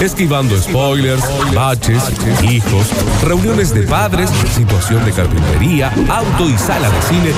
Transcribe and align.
esquivando 0.00 0.56
spoilers, 0.60 1.24
baches, 1.54 2.02
hijos, 2.42 2.88
reuniones 3.22 3.72
de 3.72 3.82
padres, 3.82 4.30
situación 4.54 5.04
de 5.04 5.12
carpintería, 5.12 5.92
auto 6.08 6.48
y 6.48 6.56
sala 6.58 6.90
de 6.90 7.02
cine. 7.02 7.30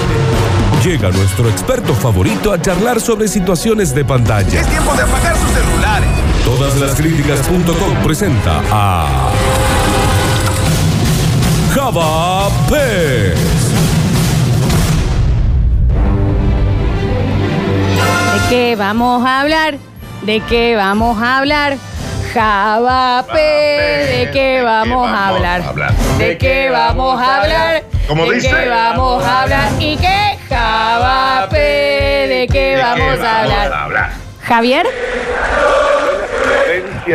Llega 0.85 1.11
nuestro 1.11 1.49
experto 1.49 1.95
favorito 1.95 2.53
a 2.53 2.61
charlar 2.61 3.01
sobre 3.01 3.29
situaciones 3.29 3.95
de 3.95 4.05
pantalla. 4.05 4.61
Es 4.61 4.67
tiempo 4.69 4.95
de 4.95 5.03
apagar 5.03 5.37
sus 5.37 5.51
celulares. 5.51 6.09
Todas 6.45 6.77
las 6.77 6.95
críticas.com 6.95 8.03
presenta 8.05 8.63
a 8.71 9.31
Java 11.75 12.49
Pez. 12.69 13.39
¿De 18.33 18.49
qué 18.49 18.77
vamos 18.77 19.25
a 19.25 19.41
hablar? 19.41 19.79
¿De 20.25 20.41
qué 20.41 20.75
vamos 20.77 21.21
a 21.23 21.39
hablar? 21.39 21.88
Javape, 22.39 23.33
¿de 23.37 24.31
qué 24.33 24.63
vamos 24.63 25.11
a 25.11 25.29
hablar? 25.31 25.75
¿De 26.19 26.39
qué 26.39 26.71
vamos 26.71 27.21
a 27.21 27.43
hablar? 27.43 27.83
¿Cómo 28.07 28.27
¿De 28.27 28.37
dice? 28.37 28.49
qué 28.49 28.69
vamos 28.69 29.25
a 29.25 29.43
hablar? 29.43 29.69
¿Y 29.81 29.97
qué? 29.97 30.39
Javape, 30.49 31.57
¿de 31.59 32.49
qué 32.49 32.79
vamos 32.81 33.19
a 33.19 33.41
hablar? 33.41 34.11
Javier. 34.45 34.87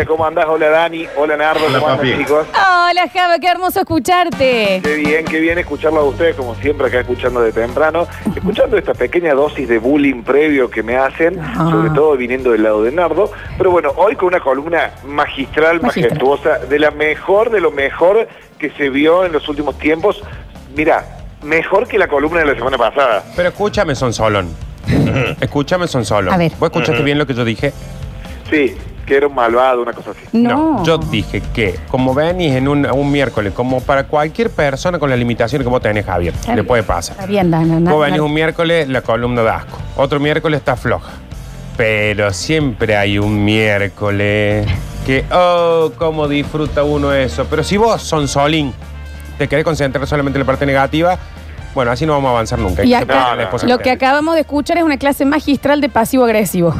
¿Cómo 0.07 0.25
andás? 0.25 0.45
Hola 0.47 0.69
Dani, 0.69 1.05
hola 1.15 1.37
Nardo, 1.37 1.65
Hola, 1.67 1.79
¿cómo 1.79 1.91
andan 1.91 2.07
papi. 2.07 2.17
chicos? 2.23 2.47
Hola 2.51 3.09
Java, 3.13 3.37
qué 3.39 3.47
hermoso 3.47 3.79
escucharte. 3.81 4.81
Qué 4.83 4.95
bien, 4.95 5.23
qué 5.25 5.39
bien 5.39 5.59
escucharlo 5.59 5.99
a 5.99 6.03
ustedes, 6.03 6.35
como 6.35 6.55
siempre 6.55 6.87
acá 6.87 7.01
escuchando 7.01 7.41
de 7.41 7.51
temprano, 7.51 8.07
escuchando 8.35 8.75
esta 8.77 8.93
pequeña 8.95 9.33
dosis 9.35 9.69
de 9.69 9.77
bullying 9.77 10.23
previo 10.23 10.69
que 10.69 10.81
me 10.81 10.97
hacen, 10.97 11.39
Ajá. 11.39 11.69
sobre 11.69 11.91
todo 11.91 12.17
viniendo 12.17 12.51
del 12.51 12.63
lado 12.63 12.83
de 12.83 12.91
Nardo, 12.91 13.31
pero 13.57 13.69
bueno, 13.71 13.91
hoy 13.95 14.15
con 14.15 14.29
una 14.29 14.39
columna 14.39 14.91
magistral, 15.05 15.79
Magistral. 15.79 16.11
majestuosa, 16.19 16.65
de 16.65 16.79
la 16.79 16.89
mejor, 16.91 17.51
de 17.51 17.61
lo 17.61 17.71
mejor 17.71 18.27
que 18.57 18.71
se 18.71 18.89
vio 18.89 19.25
en 19.25 19.31
los 19.31 19.47
últimos 19.47 19.77
tiempos. 19.77 20.23
Mira, 20.75 21.05
mejor 21.43 21.87
que 21.87 21.99
la 21.99 22.07
columna 22.07 22.39
de 22.39 22.47
la 22.47 22.55
semana 22.55 22.77
pasada. 22.79 23.23
Pero 23.35 23.49
escúchame, 23.49 23.93
Sonsolón. 23.95 24.49
escúchame, 25.39 25.87
Sonsolón. 25.87 26.33
A 26.33 26.37
ver. 26.37 26.51
¿Vos 26.59 26.71
escuchaste 26.71 27.03
bien 27.03 27.19
lo 27.19 27.27
que 27.27 27.35
yo 27.35 27.45
dije? 27.45 27.71
Sí, 28.49 28.75
que 29.05 29.15
era 29.17 29.27
un 29.27 29.35
malvado, 29.35 29.81
una 29.81 29.93
cosa 29.93 30.11
así. 30.11 30.21
No. 30.31 30.83
Yo 30.83 30.97
dije 30.97 31.41
que, 31.53 31.79
como 31.89 32.13
venís 32.13 32.53
en 32.53 32.67
un, 32.67 32.85
un 32.89 33.11
miércoles, 33.11 33.53
como 33.53 33.81
para 33.81 34.05
cualquier 34.05 34.49
persona 34.49 34.97
con 34.99 35.09
las 35.09 35.19
limitaciones 35.19 35.65
que 35.65 35.69
vos 35.69 35.81
tenés, 35.81 36.05
Javier, 36.05 36.33
Está 36.33 36.49
le 36.49 36.55
bien. 36.55 36.67
puede 36.67 36.83
pasar. 36.83 37.15
Está 37.15 37.25
bien, 37.27 37.51
Dana. 37.51 37.79
na- 37.79 37.91
Vos 37.91 38.01
venís 38.05 38.19
un 38.21 38.33
miércoles, 38.33 38.87
la 38.87 39.01
columna 39.01 39.41
de 39.43 39.49
asco. 39.49 39.77
Otro 39.97 40.19
miércoles 40.19 40.59
está 40.59 40.75
floja. 40.75 41.11
Pero 41.75 42.31
siempre 42.31 42.95
hay 42.95 43.17
un 43.17 43.43
miércoles 43.43 44.67
que, 45.05 45.25
oh, 45.31 45.91
cómo 45.97 46.27
disfruta 46.27 46.83
uno 46.83 47.11
eso. 47.13 47.45
Pero 47.49 47.63
si 47.63 47.77
vos, 47.77 48.01
Sonsolín, 48.01 48.73
te 49.37 49.47
querés 49.47 49.65
concentrar 49.65 50.05
solamente 50.07 50.37
en 50.37 50.41
la 50.41 50.45
parte 50.45 50.65
negativa, 50.65 51.17
bueno, 51.73 51.91
así 51.91 52.05
no 52.05 52.13
vamos 52.13 52.29
a 52.29 52.31
avanzar 52.31 52.59
nunca. 52.59 52.83
Y 52.83 52.93
acá, 52.93 53.35
No, 53.35 53.43
no, 53.43 53.67
Lo 53.67 53.79
que 53.79 53.91
acabamos 53.91 54.35
de 54.35 54.41
escuchar 54.41 54.77
es 54.77 54.83
una 54.83 54.97
clase 54.97 55.25
magistral 55.25 55.81
de 55.81 55.89
pasivo-agresivo. 55.89 56.73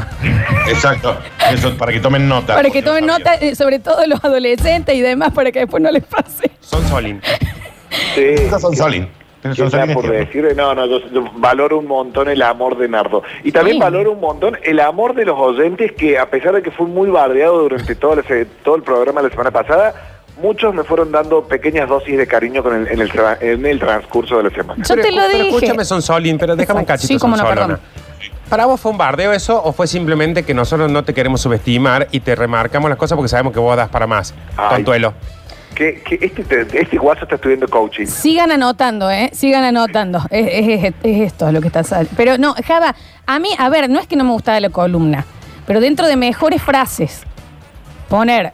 Exacto. 0.68 1.18
Eso, 1.52 1.76
para 1.78 1.92
que 1.92 2.00
tomen 2.00 2.28
nota. 2.28 2.56
Para 2.56 2.70
que 2.70 2.82
tomen 2.82 3.06
no 3.06 3.18
nota, 3.18 3.36
eh, 3.36 3.56
sobre 3.56 3.80
todo 3.80 4.06
los 4.08 4.24
adolescentes 4.24 4.96
y 4.96 5.02
demás, 5.02 5.32
para 5.34 5.52
que 5.52 5.60
después 5.60 5.82
no 5.82 5.92
les 5.92 6.04
pase. 6.04 6.52
Sonsolín. 6.60 7.22
Sí, 8.16 8.22
Estas 8.24 8.62
son 8.62 8.76
Solin. 8.76 9.08
¿Qué 9.42 9.54
Son 9.56 9.70
Solin 9.70 9.94
por 9.94 10.10
decir? 10.10 10.54
No, 10.56 10.74
no, 10.74 10.86
yo, 10.86 11.00
yo 11.12 11.26
valoro 11.36 11.78
un 11.80 11.88
montón 11.88 12.30
el 12.30 12.42
amor 12.42 12.78
de 12.78 12.88
Nardo. 12.88 13.24
Y 13.44 13.52
también 13.52 13.76
Sí. 13.76 13.82
valoro 13.82 14.14
un 14.14 14.22
montón 14.22 14.58
el 14.64 14.80
amor 14.80 15.14
de 15.16 15.26
los 15.26 15.38
oyentes 15.38 15.92
que, 15.92 16.18
a 16.18 16.30
pesar 16.30 16.54
de 16.56 16.62
que 16.64 16.72
fue 16.72 16.88
muy 16.88 17.10
bardeado 17.10 17.60
durante 17.62 17.94
todo, 17.96 18.14
el- 18.14 18.48
todo 18.64 18.76
el 18.78 18.84
programa 18.84 19.22
la 19.22 19.30
semana 19.30 19.52
pasada, 19.52 19.94
muchos 20.42 20.74
me 20.74 20.84
fueron 20.84 21.12
dando 21.12 21.44
pequeñas 21.48 21.88
dosis 21.88 22.18
de 22.18 22.28
cariño 22.28 22.64
con 22.64 22.76
el- 22.76 22.88
en, 22.88 23.02
el, 23.02 23.12
tra- 23.12 23.38
en 23.42 23.66
el 23.66 23.80
transcurso 23.80 24.38
de 24.38 24.44
la 24.44 24.50
semana. 24.50 24.84
Yo 24.88 24.96
te 24.96 25.12
lo 25.12 25.22
pero 25.22 25.28
dije. 25.44 25.50
escúchame, 25.56 25.86
Sonsolín, 25.86 26.38
pero 26.38 26.56
déjame 26.56 26.80
un 26.82 26.86
cachito, 26.86 27.08
Sí, 27.14 27.20
cómo 27.20 27.36
no, 27.38 27.46
perdón. 27.48 27.80
¿Para 28.50 28.66
vos 28.66 28.80
fue 28.80 28.92
un 28.92 28.98
bardeo 28.98 29.32
eso 29.34 29.62
o 29.64 29.72
fue 29.74 29.88
simplemente 29.88 30.44
que 30.44 30.54
nosotros 30.54 30.92
no 30.92 31.04
te 31.04 31.14
queremos 31.14 31.42
subestimar 31.42 32.08
y 32.12 32.20
te 32.20 32.36
remarcamos 32.36 32.90
las 32.90 32.98
cosas 33.00 33.16
porque 33.16 33.30
sabemos 33.30 33.54
que 33.54 33.60
vos 33.60 33.76
das 33.76 33.90
para 33.90 34.06
más? 34.08 34.34
Ay. 34.58 34.76
Tontuelo. 34.78 35.14
Que, 35.74 36.04
que 36.04 36.20
este, 36.22 36.44
te- 36.44 36.82
este 36.82 36.98
guaso 36.98 37.24
está 37.24 37.36
estudiando 37.36 37.68
coaching. 37.68 38.06
Sigan 38.06 38.52
anotando, 38.52 39.10
¿eh? 39.10 39.32
Sigan 39.34 39.64
anotando. 39.64 40.20
Es, 40.30 40.48
es- 40.48 40.84
es- 40.84 40.94
es 41.04 41.22
esto 41.22 41.52
lo 41.52 41.62
que 41.62 41.68
está 41.68 41.84
sal- 41.84 42.08
Pero 42.16 42.38
no, 42.38 42.54
Java, 42.68 42.96
a 43.26 43.40
mí, 43.40 43.50
a 43.58 43.70
ver, 43.70 43.90
no 43.90 44.00
es 44.00 44.06
que 44.08 44.16
no 44.16 44.24
me 44.24 44.32
gustaba 44.32 44.60
la 44.60 44.70
columna, 44.70 45.26
pero 45.66 45.80
dentro 45.80 46.06
de 46.08 46.16
mejores 46.16 46.62
frases, 46.62 47.24
poner, 48.08 48.54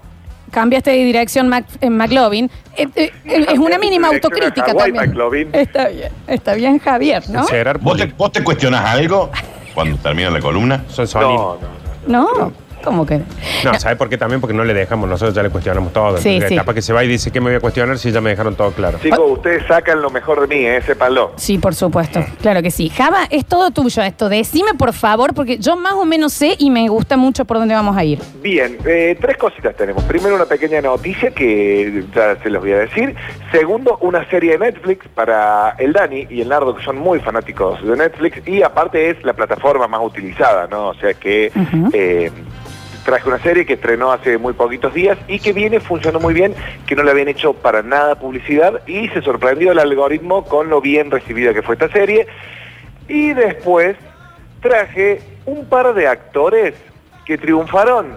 cambiaste 0.49 0.91
de 0.91 0.97
dirección 1.03 1.47
Mac- 1.49 1.65
en 1.81 1.95
McLovin, 1.97 2.49
eh, 2.75 2.87
eh, 2.95 3.11
es 3.25 3.59
una 3.59 3.77
mínima 3.77 4.07
autocrítica 4.09 4.67
Hawái, 4.67 4.91
también. 4.91 5.09
McLovin. 5.11 5.49
Está 5.53 5.87
bien, 5.89 6.09
está 6.27 6.53
bien, 6.53 6.79
Javier, 6.79 7.23
¿no? 7.29 7.45
¿Vos 7.81 7.97
te, 7.97 8.05
vos 8.05 8.31
te 8.31 8.43
cuestionás 8.43 8.85
algo 8.85 9.29
cuando 9.73 9.97
termina 9.97 10.29
la 10.29 10.39
columna? 10.39 10.83
Sonsolín. 10.87 11.35
No, 11.35 11.57
no, 12.07 12.27
no. 12.33 12.39
No, 12.39 12.53
¿cómo 12.83 13.05
que? 13.05 13.21
No, 13.63 13.79
¿sabes 13.79 13.97
por 13.97 14.09
qué 14.09 14.17
también? 14.17 14.41
Porque 14.41 14.53
no 14.55 14.63
le 14.63 14.73
dejamos, 14.73 15.09
nosotros 15.09 15.35
ya 15.35 15.43
le 15.43 15.49
cuestionamos 15.49 15.93
todo. 15.93 16.17
Sí, 16.17 16.29
Entonces, 16.29 16.49
sí. 16.49 16.55
Capaz 16.55 16.73
que 16.73 16.81
se 16.81 16.93
va 16.93 17.03
y 17.03 17.07
dice 17.07 17.31
que 17.31 17.39
me 17.39 17.47
voy 17.47 17.55
a 17.55 17.59
cuestionar 17.59 17.97
si 17.97 18.11
ya 18.11 18.21
me 18.21 18.29
dejaron 18.31 18.55
todo 18.55 18.71
claro. 18.71 18.99
Chicos, 19.01 19.19
ustedes 19.19 19.65
sacan 19.67 20.01
lo 20.01 20.09
mejor 20.09 20.47
de 20.47 20.55
mí, 20.55 20.65
¿eh? 20.65 20.81
sépanlo. 20.81 21.33
Sí, 21.35 21.57
por 21.57 21.75
supuesto, 21.75 22.23
claro 22.41 22.61
que 22.61 22.71
sí. 22.71 22.89
Java, 22.89 23.25
es 23.29 23.45
todo 23.45 23.71
tuyo 23.71 24.01
esto. 24.03 24.29
Decime, 24.29 24.73
por 24.75 24.93
favor, 24.93 25.33
porque 25.33 25.57
yo 25.57 25.75
más 25.75 25.93
o 25.93 26.05
menos 26.05 26.33
sé 26.33 26.55
y 26.57 26.69
me 26.69 26.87
gusta 26.89 27.17
mucho 27.17 27.45
por 27.45 27.57
dónde 27.57 27.73
vamos 27.75 27.95
a 27.97 28.03
ir. 28.03 28.19
Bien, 28.41 28.77
eh, 28.85 29.17
tres 29.19 29.37
cositas 29.37 29.75
tenemos. 29.75 30.03
Primero, 30.03 30.35
una 30.35 30.45
pequeña 30.45 30.81
noticia 30.81 31.31
que 31.31 32.03
ya 32.13 32.37
se 32.41 32.49
los 32.49 32.61
voy 32.61 32.73
a 32.73 32.79
decir. 32.79 33.15
Segundo, 33.51 33.97
una 34.01 34.27
serie 34.29 34.57
de 34.57 34.59
Netflix 34.59 35.07
para 35.09 35.75
el 35.77 35.93
Dani 35.93 36.27
y 36.29 36.41
el 36.41 36.49
Nardo, 36.49 36.75
que 36.75 36.83
son 36.83 36.97
muy 36.97 37.19
fanáticos 37.19 37.81
de 37.85 37.95
Netflix. 37.95 38.47
Y 38.47 38.61
aparte 38.61 39.09
es 39.09 39.23
la 39.23 39.33
plataforma 39.33 39.87
más 39.87 40.01
utilizada, 40.03 40.67
¿no? 40.67 40.89
O 40.89 40.93
sea 40.95 41.13
que 41.13 41.51
eh, 41.93 42.31
traje 43.09 43.27
una 43.27 43.39
serie 43.39 43.65
que 43.65 43.73
estrenó 43.73 44.11
hace 44.11 44.37
muy 44.37 44.53
poquitos 44.53 44.93
días 44.93 45.17
y 45.27 45.39
que 45.39 45.51
viene 45.51 45.79
funcionando 45.79 46.19
muy 46.19 46.31
bien, 46.31 46.53
que 46.85 46.95
no 46.95 47.01
le 47.01 47.09
habían 47.09 47.27
hecho 47.27 47.53
para 47.53 47.81
nada 47.81 48.13
publicidad 48.13 48.85
y 48.85 49.07
se 49.09 49.23
sorprendió 49.23 49.71
el 49.71 49.79
algoritmo 49.79 50.45
con 50.45 50.69
lo 50.69 50.79
bien 50.79 51.09
recibida 51.09 51.51
que 51.51 51.63
fue 51.63 51.73
esta 51.73 51.89
serie. 51.89 52.27
Y 53.07 53.33
después 53.33 53.97
traje 54.61 55.21
un 55.47 55.65
par 55.65 55.95
de 55.95 56.07
actores 56.07 56.75
que 57.25 57.39
triunfaron 57.39 58.15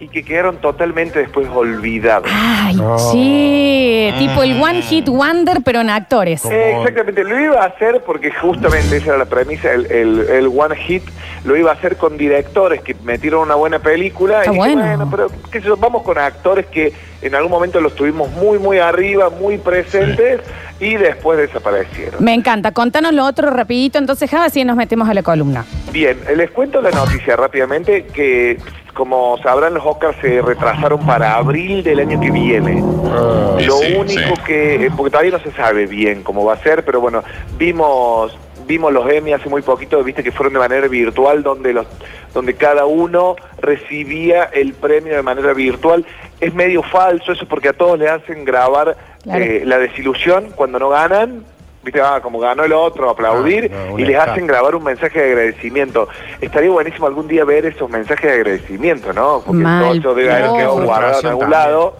y 0.00 0.08
que 0.08 0.22
quedaron 0.24 0.56
totalmente 0.56 1.18
después 1.18 1.46
olvidados. 1.54 2.26
Ay, 2.32 2.74
No. 2.74 2.98
sí, 2.98 4.10
tipo 4.18 4.42
el 4.42 4.60
One 4.60 4.80
Hit 4.80 5.08
Wonder, 5.08 5.58
pero 5.62 5.82
en 5.82 5.90
actores. 5.90 6.40
¿Cómo? 6.40 6.54
Eh, 6.54 6.76
Exactamente, 6.78 7.22
lo 7.24 7.38
iba 7.38 7.62
a 7.62 7.66
hacer 7.66 8.02
porque 8.06 8.30
justamente 8.32 8.96
esa 8.96 9.08
era 9.10 9.18
la 9.18 9.26
premisa, 9.26 9.70
el, 9.72 9.86
el- 9.92 10.20
el 10.30 10.46
One 10.46 10.74
Hit 10.76 11.02
lo 11.44 11.54
iba 11.56 11.70
a 11.70 11.74
hacer 11.74 11.96
con 11.96 12.16
directores 12.16 12.80
que 12.82 12.94
metieron 13.04 13.42
una 13.42 13.54
buena 13.56 13.78
película. 13.78 14.38
Está 14.40 14.50
y 14.52 14.54
dije, 14.54 14.74
bueno. 14.74 15.08
pero 15.10 15.26
qué 15.52 15.60
sé 15.60 15.66
yo, 15.66 15.76
vamos 15.76 16.02
con 16.02 16.16
actores 16.18 16.66
que 16.66 16.92
en 17.22 17.34
algún 17.34 17.50
momento 17.50 17.80
los 17.82 17.94
tuvimos 17.94 18.30
muy, 18.32 18.58
muy 18.58 18.78
arriba, 18.78 19.28
muy 19.28 19.58
presentes 19.58 20.40
y 20.80 20.94
después 20.94 21.38
desaparecieron. 21.38 22.24
Me 22.24 22.32
encanta. 22.32 22.72
Contanos 22.72 23.12
lo 23.12 23.26
otro 23.26 23.50
rapidito, 23.50 23.98
entonces, 23.98 24.30
Java, 24.30 24.48
si 24.48 24.64
nos 24.64 24.76
metemos 24.76 25.08
a 25.10 25.12
la 25.14 25.22
columna. 25.22 25.64
Bien, 25.92 26.16
les 26.36 26.50
cuento 26.50 26.80
la 26.80 26.90
noticia 26.90 27.36
rápidamente 27.36 28.06
que 28.06 28.58
como 28.92 29.38
sabrán 29.42 29.74
los 29.74 29.84
Oscars 29.84 30.16
se 30.20 30.40
retrasaron 30.42 31.04
para 31.06 31.36
abril 31.36 31.82
del 31.82 32.00
año 32.00 32.20
que 32.20 32.30
viene. 32.30 32.82
Ah, 33.06 33.56
Lo 33.60 33.76
Sí, 33.78 33.94
único 33.94 34.36
sí. 34.36 34.42
que, 34.46 34.86
eh, 34.86 34.90
porque 34.96 35.10
todavía 35.10 35.32
no 35.32 35.40
se 35.40 35.52
sabe 35.52 35.86
bien 35.86 36.22
cómo 36.22 36.44
va 36.44 36.54
a 36.54 36.62
ser, 36.62 36.84
pero 36.84 37.00
bueno, 37.00 37.22
vimos 37.58 38.36
vimos 38.66 38.92
los 38.92 39.10
Emmy 39.10 39.32
hace 39.32 39.48
muy 39.48 39.62
poquito, 39.62 40.00
viste 40.04 40.22
que 40.22 40.30
fueron 40.30 40.52
de 40.52 40.60
manera 40.60 40.86
virtual, 40.86 41.42
donde 41.42 41.72
los 41.72 41.86
donde 42.32 42.54
cada 42.54 42.86
uno 42.86 43.34
recibía 43.60 44.44
el 44.44 44.74
premio 44.74 45.16
de 45.16 45.22
manera 45.22 45.52
virtual. 45.52 46.06
Es 46.40 46.54
medio 46.54 46.82
falso 46.84 47.32
eso 47.32 47.46
porque 47.48 47.70
a 47.70 47.72
todos 47.72 47.98
le 47.98 48.08
hacen 48.08 48.44
grabar 48.44 48.96
Claro. 49.24 49.44
eh, 49.44 49.62
la 49.66 49.78
desilusión 49.78 50.50
cuando 50.54 50.78
no 50.78 50.88
ganan. 50.90 51.42
Viste, 51.82 52.00
ah, 52.00 52.20
como 52.22 52.38
ganó 52.38 52.62
el 52.64 52.72
otro, 52.74 53.08
aplaudir, 53.08 53.70
Ah, 53.74 53.86
no, 53.92 53.98
y 53.98 54.04
les 54.04 54.18
hacen 54.18 54.46
grabar 54.46 54.74
un 54.74 54.84
mensaje 54.84 55.18
de 55.18 55.26
agradecimiento. 55.30 56.08
Estaría 56.40 56.70
buenísimo 56.70 57.06
algún 57.06 57.26
día 57.26 57.44
ver 57.44 57.64
esos 57.64 57.88
mensajes 57.88 58.30
de 58.30 58.36
agradecimiento, 58.36 59.12
¿no? 59.14 59.42
Porque 59.44 59.62
Mal, 59.62 59.84
todo 59.84 59.94
eso 59.94 60.14
debe 60.14 60.32
haber 60.32 60.50
quedado 60.52 60.82
guardado 60.84 61.20
en 61.20 61.26
algún 61.26 61.40
también. 61.50 61.60
lado 61.60 61.96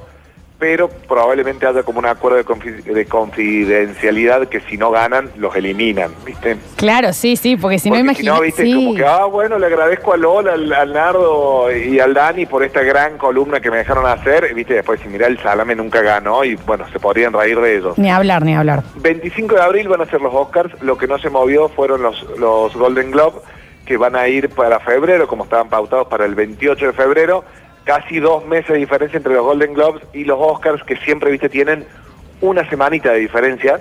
pero 0.61 0.89
probablemente 1.09 1.67
haya 1.67 1.83
como 1.83 1.99
un 1.99 2.07
acuerdo 2.07 2.37
de, 2.37 2.45
confi- 2.45 2.83
de 2.85 3.07
confidencialidad 3.07 4.47
que 4.49 4.61
si 4.61 4.77
no 4.77 4.91
ganan, 4.91 5.31
los 5.37 5.57
eliminan, 5.57 6.13
¿viste? 6.25 6.57
Claro, 6.77 7.13
sí, 7.13 7.35
sí, 7.37 7.57
porque 7.57 7.79
si 7.79 7.91
no 7.91 7.97
Porque 7.97 8.15
si 8.15 8.27
no, 8.27 8.41
viste, 8.41 8.63
sí. 8.65 8.75
como 8.75 8.95
que, 8.95 9.05
ah, 9.07 9.25
bueno, 9.25 9.59
le 9.59 9.67
agradezco 9.67 10.13
a 10.13 10.17
Lola, 10.17 10.53
al, 10.53 10.73
al 10.73 10.93
Nardo 10.93 11.73
y 11.75 11.99
al 11.99 12.15
Dani 12.15 12.47
por 12.47 12.63
esta 12.63 12.83
gran 12.83 13.17
columna 13.19 13.61
que 13.61 13.71
me 13.71 13.79
dejaron 13.79 14.07
hacer, 14.07 14.55
viste, 14.55 14.75
después 14.75 15.01
si 15.01 15.09
mirá 15.09 15.27
el 15.27 15.39
Salame 15.39 15.75
nunca 15.75 16.03
ganó 16.03 16.45
y 16.45 16.55
bueno, 16.57 16.85
se 16.93 17.01
podrían 17.01 17.33
reír 17.33 17.59
de 17.61 17.79
ellos. 17.79 17.99
Ni 17.99 18.11
hablar, 18.11 18.45
ni 18.45 18.55
hablar. 18.55 18.83
25 18.97 19.55
de 19.55 19.63
abril 19.63 19.89
van 19.89 20.03
a 20.03 20.07
ser 20.07 20.21
los 20.21 20.35
Oscars, 20.35 20.71
lo 20.83 20.99
que 20.99 21.07
no 21.07 21.19
se 21.19 21.31
movió 21.31 21.69
fueron 21.71 22.03
los, 22.03 22.23
los 22.39 22.75
Golden 22.77 23.11
Globe, 23.13 23.39
que 23.87 23.97
van 23.97 24.15
a 24.15 24.29
ir 24.29 24.51
para 24.51 24.79
febrero, 24.81 25.27
como 25.27 25.45
estaban 25.45 25.69
pautados 25.69 26.07
para 26.09 26.25
el 26.27 26.35
28 26.35 26.87
de 26.89 26.93
febrero. 26.93 27.45
Casi 27.91 28.21
dos 28.21 28.47
meses 28.47 28.69
de 28.69 28.77
diferencia 28.77 29.17
entre 29.17 29.35
los 29.35 29.45
Golden 29.45 29.75
Globes 29.75 30.05
y 30.13 30.23
los 30.23 30.39
Oscars, 30.41 30.81
que 30.85 30.95
siempre, 30.99 31.29
viste, 31.33 31.49
tienen 31.49 31.85
una 32.41 32.65
semanita 32.71 33.11
de 33.11 33.19
diferencia, 33.19 33.81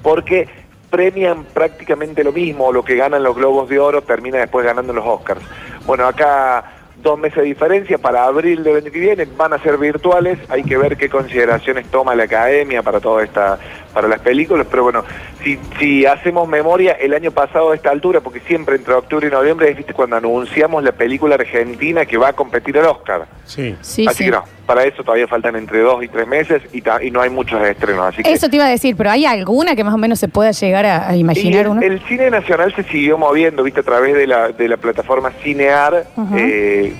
porque 0.00 0.48
premian 0.90 1.42
prácticamente 1.42 2.22
lo 2.22 2.30
mismo, 2.30 2.70
lo 2.70 2.84
que 2.84 2.94
ganan 2.94 3.24
los 3.24 3.34
Globos 3.34 3.68
de 3.68 3.80
Oro 3.80 4.02
termina 4.02 4.38
después 4.38 4.64
ganando 4.64 4.92
los 4.92 5.04
Oscars. 5.04 5.40
Bueno, 5.86 6.06
acá 6.06 6.64
dos 7.02 7.18
meses 7.18 7.38
de 7.38 7.46
diferencia, 7.46 7.98
para 7.98 8.26
abril 8.26 8.62
del 8.62 8.76
año 8.76 8.92
que 8.92 9.00
viene 9.00 9.26
van 9.36 9.54
a 9.54 9.58
ser 9.58 9.76
virtuales, 9.76 10.38
hay 10.48 10.62
que 10.62 10.78
ver 10.78 10.96
qué 10.96 11.08
consideraciones 11.08 11.90
toma 11.90 12.14
la 12.14 12.24
academia 12.24 12.84
para 12.84 13.00
toda 13.00 13.24
esta, 13.24 13.58
para 13.92 14.06
las 14.06 14.20
películas, 14.20 14.68
pero 14.70 14.84
bueno, 14.84 15.02
si, 15.42 15.58
si 15.78 16.06
hacemos 16.06 16.48
memoria, 16.48 16.92
el 16.92 17.14
año 17.14 17.30
pasado 17.30 17.72
a 17.72 17.74
esta 17.74 17.90
altura, 17.90 18.20
porque 18.20 18.40
siempre 18.40 18.76
entre 18.76 18.94
octubre 18.94 19.26
y 19.28 19.30
noviembre 19.30 19.70
es 19.70 19.76
¿viste? 19.76 19.92
cuando 19.94 20.16
anunciamos 20.16 20.82
la 20.84 20.92
película 20.92 21.34
argentina 21.36 22.04
que 22.06 22.16
va 22.16 22.28
a 22.28 22.32
competir 22.32 22.78
al 22.78 22.86
Oscar. 22.86 23.26
Sí. 23.44 23.74
Sí, 23.80 24.06
así 24.06 24.18
sí. 24.18 24.24
que 24.26 24.30
no, 24.30 24.44
para 24.66 24.84
eso 24.84 25.02
todavía 25.02 25.26
faltan 25.26 25.56
entre 25.56 25.80
dos 25.80 26.02
y 26.04 26.08
tres 26.08 26.26
meses 26.26 26.62
y, 26.72 26.80
ta- 26.82 27.02
y 27.02 27.10
no 27.10 27.20
hay 27.20 27.30
muchos 27.30 27.60
estrenos, 27.62 28.06
así 28.06 28.22
que... 28.22 28.32
Eso 28.32 28.48
te 28.48 28.56
iba 28.56 28.66
a 28.66 28.70
decir, 28.70 28.94
pero 28.96 29.10
¿hay 29.10 29.24
alguna 29.26 29.74
que 29.74 29.82
más 29.84 29.94
o 29.94 29.98
menos 29.98 30.18
se 30.20 30.28
pueda 30.28 30.52
llegar 30.52 30.86
a, 30.86 31.16
imaginar 31.16 31.62
el, 31.62 31.68
uno? 31.68 31.82
el 31.82 32.00
cine 32.06 32.30
nacional 32.30 32.72
se 32.74 32.82
siguió 32.84 33.18
moviendo, 33.18 33.62
viste, 33.62 33.80
a 33.80 33.84
través 33.84 34.14
de 34.14 34.26
la, 34.26 34.48
de 34.50 34.68
la 34.68 34.76
plataforma 34.76 35.32
Cinear. 35.42 36.06
Eh, 36.36 36.94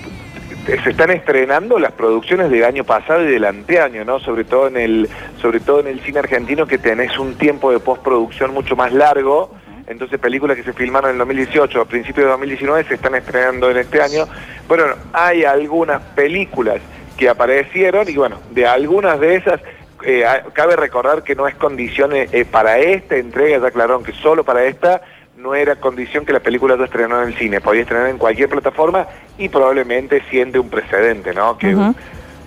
se 0.66 0.90
están 0.90 1.10
estrenando 1.10 1.78
las 1.78 1.92
producciones 1.92 2.50
del 2.50 2.64
año 2.64 2.84
pasado 2.84 3.22
y 3.22 3.32
del 3.32 3.44
anteaño, 3.44 4.04
¿no? 4.04 4.20
Sobre 4.20 4.44
todo 4.44 4.68
en 4.68 4.76
el, 4.76 5.08
sobre 5.40 5.60
todo 5.60 5.80
en 5.80 5.88
el 5.88 6.00
cine 6.00 6.20
argentino 6.20 6.66
que 6.66 6.78
tenés 6.78 7.18
un 7.18 7.34
tiempo 7.34 7.72
de 7.72 7.80
postproducción 7.80 8.52
mucho 8.52 8.76
más 8.76 8.92
largo. 8.92 9.50
Entonces 9.86 10.20
películas 10.20 10.56
que 10.56 10.62
se 10.62 10.72
filmaron 10.72 11.10
en 11.10 11.14
el 11.14 11.18
2018 11.18 11.80
a 11.80 11.84
principios 11.84 12.26
de 12.26 12.30
2019 12.30 12.84
se 12.84 12.94
están 12.94 13.14
estrenando 13.14 13.70
en 13.70 13.78
este 13.78 14.00
año. 14.00 14.26
Bueno, 14.68 14.84
hay 15.12 15.44
algunas 15.44 16.00
películas 16.14 16.80
que 17.16 17.28
aparecieron 17.28 18.08
y 18.08 18.16
bueno, 18.16 18.40
de 18.50 18.66
algunas 18.66 19.18
de 19.18 19.36
esas 19.36 19.60
eh, 20.02 20.24
cabe 20.52 20.76
recordar 20.76 21.22
que 21.22 21.34
no 21.34 21.46
es 21.46 21.54
condición 21.56 22.14
eh, 22.14 22.28
eh, 22.32 22.44
para 22.44 22.78
esta 22.78 23.16
entrega, 23.16 23.58
ya 23.58 23.66
aclararon 23.66 24.02
que 24.02 24.12
solo 24.12 24.44
para 24.44 24.64
esta 24.64 25.02
no 25.40 25.54
era 25.54 25.76
condición 25.76 26.24
que 26.26 26.32
la 26.32 26.40
película 26.40 26.76
se 26.76 26.84
estrenara 26.84 27.22
en 27.22 27.28
el 27.30 27.34
cine, 27.38 27.60
podía 27.60 27.82
estrenar 27.82 28.08
en 28.08 28.18
cualquier 28.18 28.48
plataforma 28.48 29.06
y 29.38 29.48
probablemente 29.48 30.22
siente 30.30 30.58
un 30.58 30.68
precedente, 30.68 31.32
¿no? 31.32 31.56
Que, 31.56 31.74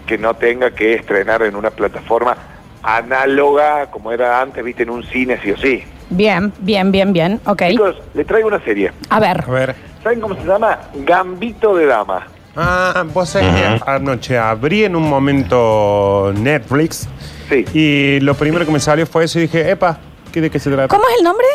que 0.05 0.17
no 0.17 0.35
tenga 0.35 0.71
que 0.71 0.93
estrenar 0.93 1.41
en 1.43 1.55
una 1.55 1.71
plataforma 1.71 2.37
análoga 2.83 3.89
como 3.89 4.11
era 4.11 4.41
antes, 4.41 4.63
viste, 4.63 4.83
en 4.83 4.89
un 4.91 5.03
cine 5.03 5.39
sí 5.41 5.51
o 5.51 5.57
sí. 5.57 5.83
Bien, 6.09 6.53
bien, 6.59 6.91
bien, 6.91 7.13
bien. 7.13 7.39
Ok. 7.45 7.63
Chicos, 7.69 7.95
les 8.13 8.27
traigo 8.27 8.47
una 8.49 8.59
serie. 8.63 8.91
A 9.09 9.19
ver. 9.19 9.43
A 9.47 9.51
ver. 9.51 9.75
¿Saben 10.03 10.19
cómo 10.21 10.35
se 10.35 10.43
llama? 10.45 10.77
Gambito 10.93 11.75
de 11.75 11.85
Dama. 11.87 12.27
Ah, 12.55 13.03
vos 13.11 13.29
sabés 13.29 13.49
que 13.55 13.81
anoche 13.89 14.37
abrí 14.37 14.83
en 14.83 14.95
un 14.95 15.09
momento 15.09 16.31
Netflix 16.37 17.07
Sí. 17.49 17.65
y 17.73 18.19
lo 18.19 18.35
primero 18.35 18.63
que 18.65 18.71
me 18.71 18.79
salió 18.79 19.07
fue 19.07 19.23
eso 19.23 19.39
y 19.39 19.43
dije, 19.43 19.71
epa, 19.71 19.97
¿qué 20.31 20.39
de 20.41 20.51
qué 20.51 20.59
se 20.59 20.69
trata? 20.69 20.87
¿Cómo 20.89 21.03
es 21.09 21.17
el 21.17 21.23
nombre? 21.23 21.45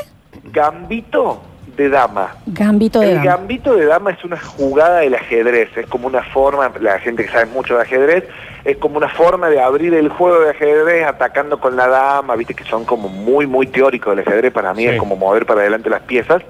Gambito 0.53 1.43
de 1.77 1.89
Dama. 1.89 2.35
Gambito 2.47 3.01
de 3.01 3.11
El 3.11 3.15
Dama. 3.19 3.25
gambito 3.31 3.75
de 3.77 3.85
dama 3.87 4.11
es 4.11 4.25
una 4.25 4.37
jugada 4.41 4.99
del 5.01 5.15
ajedrez, 5.15 5.69
es 5.77 5.87
como 5.87 6.09
una 6.09 6.23
forma, 6.25 6.71
la 6.81 6.99
gente 6.99 7.25
que 7.25 7.31
sabe 7.31 7.47
mucho 7.47 7.77
de 7.77 7.83
ajedrez, 7.83 8.25
es 8.65 8.77
como 8.79 8.97
una 8.99 9.09
forma 9.09 9.49
de 9.49 9.61
abrir 9.61 9.95
el 9.95 10.09
juego 10.09 10.41
de 10.41 10.51
ajedrez 10.51 11.07
atacando 11.07 11.61
con 11.61 11.77
la 11.77 11.87
dama, 11.87 12.35
viste 12.35 12.55
que 12.55 12.65
son 12.65 12.85
como 12.85 13.09
muy, 13.09 13.47
muy 13.47 13.67
teóricos 13.69 14.17
del 14.17 14.27
ajedrez, 14.27 14.53
para 14.53 14.75
mí 14.75 14.83
Sí. 14.83 14.89
es 14.89 14.99
como 14.99 15.15
mover 15.15 15.47
para 15.47 15.61
adelante 15.61 15.89
las 15.89 16.01
piezas, 16.03 16.43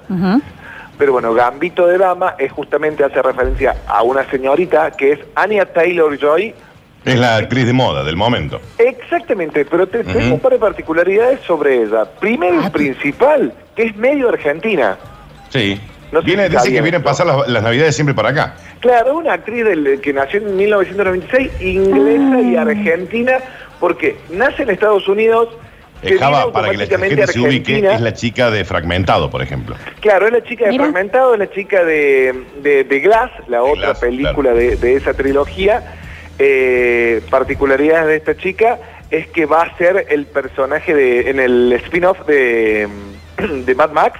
pero 0.97 1.11
bueno, 1.13 1.33
gambito 1.33 1.85
de 1.85 1.97
dama 1.99 2.33
es 2.39 2.51
justamente, 2.51 3.03
hace 3.03 3.21
referencia 3.21 3.75
a 3.87 4.01
una 4.01 4.23
señorita 4.31 4.89
que 4.91 5.11
es 5.13 5.19
Anya 5.35 5.65
Taylor-Joy, 5.65 6.55
Es 7.05 7.17
la 7.17 7.37
actriz 7.37 7.65
de 7.65 7.73
moda 7.73 8.03
del 8.03 8.15
momento. 8.17 8.59
Exactamente, 8.77 9.65
pero 9.65 9.87
te 9.87 10.03
tengo 10.03 10.33
un 10.35 10.39
par 10.39 10.51
de 10.53 10.59
particularidades 10.59 11.39
sobre 11.47 11.83
ella. 11.83 12.05
Primero 12.19 12.61
y 12.65 12.69
principal, 12.69 13.53
que 13.75 13.83
es 13.83 13.95
medio 13.95 14.29
argentina. 14.29 14.97
Sí. 15.49 15.79
No 16.11 16.21
sé 16.21 16.25
Viene, 16.25 16.47
si 16.47 16.55
dice 16.55 16.71
que 16.73 16.81
viene 16.81 16.97
a 16.97 17.03
pasar 17.03 17.27
las, 17.27 17.47
las 17.47 17.63
navidades 17.63 17.95
siempre 17.95 18.13
para 18.15 18.29
acá. 18.29 18.55
Claro, 18.79 19.17
una 19.17 19.33
actriz 19.33 19.63
del- 19.63 20.01
que 20.01 20.11
nació 20.11 20.39
en 20.39 20.55
1996, 20.57 21.51
inglesa 21.61 22.41
y 22.41 22.55
argentina, 22.55 23.37
porque 23.79 24.17
nace 24.31 24.63
en 24.63 24.71
Estados 24.71 25.07
Unidos, 25.07 25.49
que 26.01 26.17
Java, 26.17 26.51
para 26.51 26.71
que 26.71 26.77
la 26.77 26.85
gente 26.97 27.27
se 27.27 27.39
ubique, 27.39 27.77
es 27.93 28.01
la 28.01 28.13
chica 28.13 28.49
de 28.49 28.65
Fragmentado, 28.65 29.29
por 29.29 29.41
ejemplo. 29.41 29.75
Claro, 29.99 30.27
es 30.27 30.33
la 30.33 30.43
chica 30.43 30.65
de 30.65 30.71
Mira. 30.71 30.85
Fragmentado, 30.85 31.33
es 31.33 31.39
la 31.39 31.51
chica 31.51 31.83
de, 31.83 32.43
de, 32.63 32.83
de 32.85 32.99
Glass, 33.01 33.31
la 33.47 33.61
otra 33.63 33.87
Glass, 33.87 33.99
película 33.99 34.53
de, 34.53 34.77
de 34.77 34.95
esa 34.95 35.13
trilogía. 35.13 35.83
Eh, 36.41 37.21
particularidades 37.29 38.07
de 38.07 38.15
esta 38.15 38.37
chica 38.37 38.79
es 39.11 39.27
que 39.27 39.45
va 39.45 39.63
a 39.63 39.77
ser 39.77 40.05
el 40.09 40.25
personaje 40.25 40.95
de 40.95 41.29
en 41.29 41.39
el 41.39 41.73
spin-off 41.73 42.25
de, 42.25 42.87
de 43.65 43.75
Mad 43.75 43.91
Max. 43.91 44.19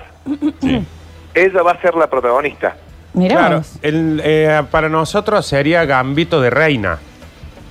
Sí. 0.62 0.86
Ella 1.33 1.62
va 1.62 1.71
a 1.71 1.81
ser 1.81 1.95
la 1.95 2.10
protagonista. 2.10 2.75
Mirá 3.13 3.38
Claro, 3.38 3.62
el, 3.81 4.21
eh, 4.24 4.62
para 4.69 4.89
nosotros 4.89 5.45
sería 5.45 5.86
Gambito 5.86 6.42
de 6.42 6.50
Reina. 6.50 7.00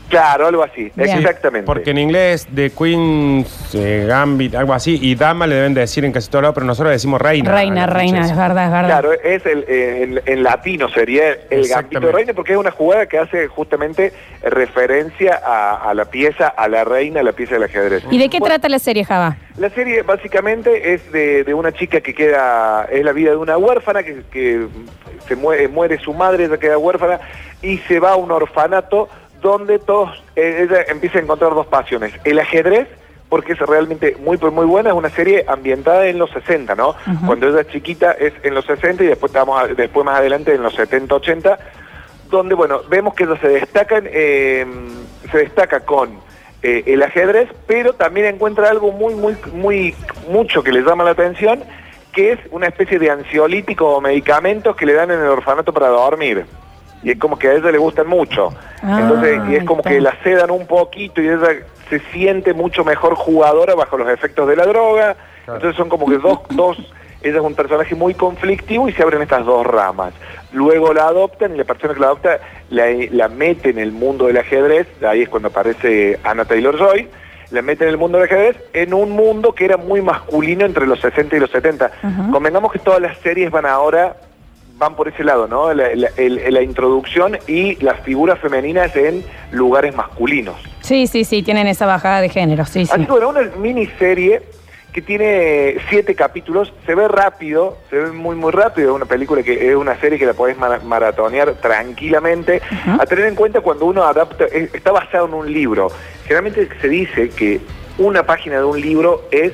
Claro, 0.09 0.47
algo 0.47 0.63
así, 0.63 0.91
Bien. 0.95 1.19
exactamente. 1.19 1.67
Porque 1.67 1.91
en 1.91 1.99
inglés 1.99 2.47
de 2.51 2.71
Queen's 2.71 3.75
eh, 3.75 4.07
Gambit, 4.09 4.55
algo 4.55 4.73
así, 4.73 4.99
y 5.03 5.15
dama 5.15 5.47
le 5.47 5.57
deben 5.57 5.75
decir 5.75 6.05
en 6.05 6.13
casi 6.13 6.31
todo 6.31 6.43
lado, 6.43 6.55
pero 6.55 6.65
nosotros 6.65 6.89
le 6.89 6.93
decimos 6.95 7.21
reina. 7.21 7.53
Reina, 7.53 7.87
reina, 7.87 8.21
es 8.25 8.35
verdad, 8.37 8.65
es 8.67 8.73
verdad. 8.73 8.87
Claro, 9.01 9.13
es 9.13 9.45
el, 9.45 9.65
eh, 9.69 10.03
en, 10.05 10.21
en 10.25 10.43
latino 10.43 10.89
sería 10.89 11.29
el 11.33 11.37
gambito 11.41 11.61
Exactamente. 11.61 12.07
de 12.07 12.13
reina 12.13 12.33
porque 12.33 12.53
es 12.53 12.59
una 12.59 12.71
jugada 12.71 13.07
que 13.07 13.19
hace 13.19 13.49
justamente 13.49 14.13
referencia 14.43 15.41
a, 15.45 15.91
a 15.91 15.95
la 15.95 16.07
pieza, 16.07 16.49
a 16.49 16.69
la 16.69 16.85
reina, 16.85 17.21
a 17.21 17.23
la 17.23 17.33
pieza 17.33 17.55
del 17.55 17.65
ajedrez. 17.65 18.03
¿Y 18.11 18.19
de 18.19 18.29
qué 18.31 18.39
Bueno, 18.39 18.55
trata 18.55 18.69
la 18.69 18.79
serie, 18.79 19.05
Java? 19.05 19.37
La 19.59 19.69
serie 19.71 20.03
básicamente 20.03 20.95
es 20.95 21.13
de, 21.13 21.45
de 21.45 21.53
una 21.55 21.73
chica 21.73 22.01
que 22.01 22.15
queda, 22.15 22.87
es 22.91 23.05
la 23.05 23.13
vida 23.13 23.31
de 23.31 23.37
una 23.37 23.59
huérfana 23.59 24.03
que, 24.03 24.23
que 24.31 24.67
se 25.27 25.37
muere, 25.37 25.69
muere 25.69 25.99
su 25.99 26.15
madre, 26.15 26.45
ella 26.45 26.57
queda 26.59 26.79
huérfana 26.79 27.21
y 27.61 27.79
se 27.79 27.99
va 28.01 28.13
a 28.13 28.17
un 28.17 28.31
orfanato 28.31 29.09
donde 29.41 29.79
todos, 29.79 30.23
eh, 30.37 30.67
ella 30.69 30.85
empieza 30.89 31.19
a 31.19 31.23
encontrar 31.23 31.55
dos 31.55 31.67
pasiones, 31.67 32.13
el 32.25 32.39
ajedrez, 32.39 32.89
porque 33.29 33.53
es 33.53 33.59
realmente 33.59 34.17
muy 34.21 34.39
muy 34.39 34.65
buena, 34.65 34.91
es 34.91 34.97
una 34.97 35.11
serie 35.11 35.45
ambientada 35.47 36.07
en 36.07 36.19
los 36.19 36.31
60, 36.31 36.75
¿no? 36.75 36.95
Cuando 37.27 37.49
ella 37.49 37.61
es 37.61 37.69
chiquita 37.69 38.13
es 38.13 38.33
en 38.43 38.55
los 38.55 38.65
60 38.65 39.05
y 39.05 39.07
después 39.07 39.31
estamos 39.31 39.77
después 39.77 40.07
más 40.07 40.19
adelante 40.19 40.55
en 40.55 40.63
los 40.63 40.75
70, 40.75 41.15
80, 41.15 41.59
donde 42.31 42.55
bueno, 42.55 42.81
vemos 42.89 43.15
que 43.15 43.25
ella 43.25 43.39
se 43.39 43.49
destacan, 43.49 44.05
eh, 44.07 44.67
se 45.31 45.39
destaca 45.39 45.81
con 45.81 46.21
eh, 46.63 46.83
el 46.87 47.03
ajedrez, 47.03 47.49
pero 47.67 47.93
también 47.93 48.27
encuentra 48.27 48.69
algo 48.69 48.91
muy, 48.93 49.15
muy, 49.15 49.37
muy, 49.53 49.95
mucho 50.29 50.63
que 50.63 50.73
le 50.73 50.83
llama 50.83 51.05
la 51.05 51.11
atención, 51.11 51.63
que 52.13 52.33
es 52.33 52.41
una 52.51 52.67
especie 52.67 52.99
de 52.99 53.11
ansiolítico 53.11 53.87
o 53.89 54.01
medicamentos 54.01 54.75
que 54.75 54.87
le 54.87 54.95
dan 54.95 55.11
en 55.11 55.21
el 55.21 55.29
orfanato 55.29 55.73
para 55.73 55.89
dormir. 55.89 56.47
Y 57.03 57.11
es 57.13 57.19
como 57.19 57.39
que 57.39 57.49
a 57.49 57.53
ella 57.55 57.71
le 57.71 57.79
gustan 57.79 58.07
mucho. 58.07 58.53
Ah, 58.83 59.01
Entonces, 59.03 59.41
y 59.49 59.57
es 59.57 59.65
como 59.65 59.81
está. 59.81 59.91
que 59.91 60.01
la 60.01 60.15
sedan 60.23 60.51
un 60.51 60.67
poquito 60.67 61.21
y 61.23 61.29
ella 61.29 61.49
se 61.89 62.01
siente 62.13 62.53
mucho 62.55 62.85
mejor 62.85 63.15
jugadora 63.15 63.75
bajo 63.75 63.97
los 63.97 64.09
efectos 64.11 64.49
de 64.49 64.57
la 64.57 64.67
droga. 64.67 65.17
Claro. 65.45 65.59
Entonces 65.59 65.77
son 65.77 65.89
como 65.89 66.07
que 66.07 66.19
dos, 66.19 66.41
dos, 66.51 66.77
ella 67.23 67.37
es 67.39 67.43
un 67.43 67.55
personaje 67.55 67.95
muy 67.95 68.15
conflictivo 68.15 68.89
y 68.89 68.93
se 68.93 69.03
abren 69.03 69.23
estas 69.23 69.45
dos 69.47 69.67
ramas. 69.67 70.13
Luego 70.53 70.93
la 70.93 71.05
adoptan 71.07 71.55
y 71.55 71.59
la 71.59 71.65
persona 71.65 71.95
que 71.95 72.01
la 72.01 72.07
adopta 72.07 72.39
la, 72.71 72.87
la 73.11 73.29
mete 73.29 73.71
en 73.71 73.79
el 73.79 73.93
mundo 73.93 74.27
del 74.27 74.37
ajedrez, 74.39 74.87
ahí 75.07 75.23
es 75.23 75.29
cuando 75.29 75.49
aparece 75.49 76.19
Anna 76.25 76.45
Taylor-Joy, 76.45 77.09
la 77.51 77.63
mete 77.63 77.85
en 77.85 77.91
el 77.91 77.97
mundo 77.97 78.19
del 78.19 78.27
ajedrez, 78.27 78.57
en 78.75 78.93
un 78.93 79.11
mundo 79.13 79.55
que 79.55 79.65
era 79.65 79.77
muy 79.79 80.03
masculino 80.03 80.67
entre 80.67 80.87
los 80.87 81.01
60 81.01 81.37
y 81.37 81.41
los 81.41 81.51
70. 81.51 81.91
Ujú. 82.03 82.31
Convengamos 82.33 82.73
que 82.73 82.79
todas 82.79 83.01
las 83.01 83.17
series 83.19 83.51
van 83.51 83.65
ahora, 83.67 84.17
van 84.79 84.95
por 84.95 85.09
ese 85.09 85.25
lado, 85.25 85.47
¿no? 85.49 85.75
La, 85.75 85.95
la- 85.95 86.11
el- 86.17 86.43
la 86.55 86.63
introducción 86.63 87.37
y 87.49 87.75
las 87.85 88.01
figuras 88.01 88.39
femeninas 88.39 88.95
en 88.97 89.25
lugares 89.51 89.95
masculinos. 89.95 90.57
Sí, 90.81 91.07
sí, 91.09 91.25
sí, 91.25 91.43
tienen 91.43 91.67
esa 91.67 91.85
bajada 91.85 92.21
de 92.21 92.29
género, 92.29 92.65
sí, 92.65 92.87
sí. 92.87 92.93
Así 92.95 93.05
que 93.05 93.11
bueno, 93.11 93.31
una 93.31 93.43
miniserie 93.59 94.43
que 94.93 95.03
tiene 95.03 95.77
siete 95.91 96.15
capítulos, 96.15 96.73
se 96.87 96.95
ve 96.95 97.09
rápido, 97.09 97.77
se 97.91 97.97
ve 97.97 98.13
muy 98.13 98.35
muy 98.37 98.53
rápido, 98.53 98.91
es 98.91 98.95
una 98.97 99.05
película 99.05 99.43
que 99.43 99.69
es 99.71 99.77
una 99.77 99.99
serie 100.01 100.19
que 100.19 100.25
la 100.27 100.33
podés 100.33 100.57
mara- 100.57 100.81
maratonear 100.81 101.53
tranquilamente, 101.55 102.63
a 102.99 103.05
tener 103.05 103.27
en 103.27 103.35
cuenta 103.35 103.61
cuando 103.61 103.85
uno 103.87 104.05
adapta, 104.05 104.45
es- 104.47 104.73
está 104.75 104.93
basado 104.93 105.27
en 105.27 105.35
un 105.35 105.53
libro. 105.53 105.89
Generalmente 106.25 106.69
se 106.81 106.89
dice 106.89 107.31
que 107.31 107.61
una 107.99 108.23
página 108.25 108.59
de 108.59 108.65
un 108.65 108.81
libro 108.81 109.25
es 109.31 109.53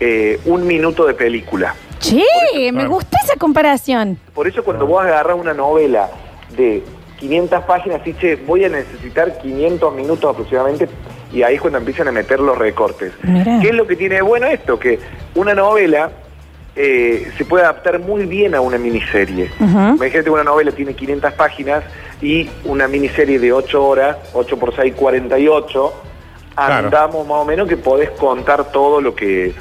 eh, 0.00 0.40
un 0.44 0.66
minuto 0.66 1.06
de 1.06 1.14
película. 1.14 1.74
Che, 2.04 2.70
me 2.70 2.86
gusta 2.86 3.16
esa 3.24 3.36
comparación. 3.36 4.18
Por 4.34 4.46
eso 4.46 4.62
cuando 4.62 4.86
vos 4.86 5.02
agarras 5.02 5.38
una 5.40 5.54
novela 5.54 6.10
de 6.54 6.82
500 7.18 7.64
páginas, 7.64 8.06
y 8.06 8.12
che, 8.12 8.36
voy 8.36 8.62
a 8.64 8.68
necesitar 8.68 9.38
500 9.38 9.94
minutos 9.94 10.30
aproximadamente, 10.30 10.86
y 11.32 11.42
ahí 11.42 11.54
es 11.54 11.62
cuando 11.62 11.78
empiezan 11.78 12.08
a 12.08 12.12
meter 12.12 12.40
los 12.40 12.58
recortes. 12.58 13.12
Mirá. 13.22 13.58
¿Qué 13.62 13.68
es 13.68 13.74
lo 13.74 13.86
que 13.86 13.96
tiene 13.96 14.16
de 14.16 14.22
bueno 14.22 14.46
esto? 14.46 14.78
Que 14.78 14.98
una 15.34 15.54
novela 15.54 16.10
eh, 16.76 17.32
se 17.38 17.44
puede 17.46 17.64
adaptar 17.64 17.98
muy 18.00 18.26
bien 18.26 18.54
a 18.54 18.60
una 18.60 18.76
miniserie. 18.76 19.50
Ujú. 19.58 19.94
Imagínate 19.96 20.28
una 20.28 20.44
novela 20.44 20.72
tiene 20.72 20.92
500 20.92 21.32
páginas 21.32 21.84
y 22.20 22.50
una 22.66 22.86
miniserie 22.86 23.38
de 23.38 23.50
8 23.50 23.82
horas, 23.82 24.18
8 24.34 24.58
por 24.58 24.76
6, 24.76 24.92
48, 24.94 25.92
Claro. 26.54 26.74
andamos 26.86 27.26
más 27.26 27.38
o 27.38 27.44
menos 27.46 27.66
que 27.66 27.76
podés 27.78 28.10
contar 28.10 28.70
todo 28.70 29.00
lo 29.00 29.14
que 29.14 29.54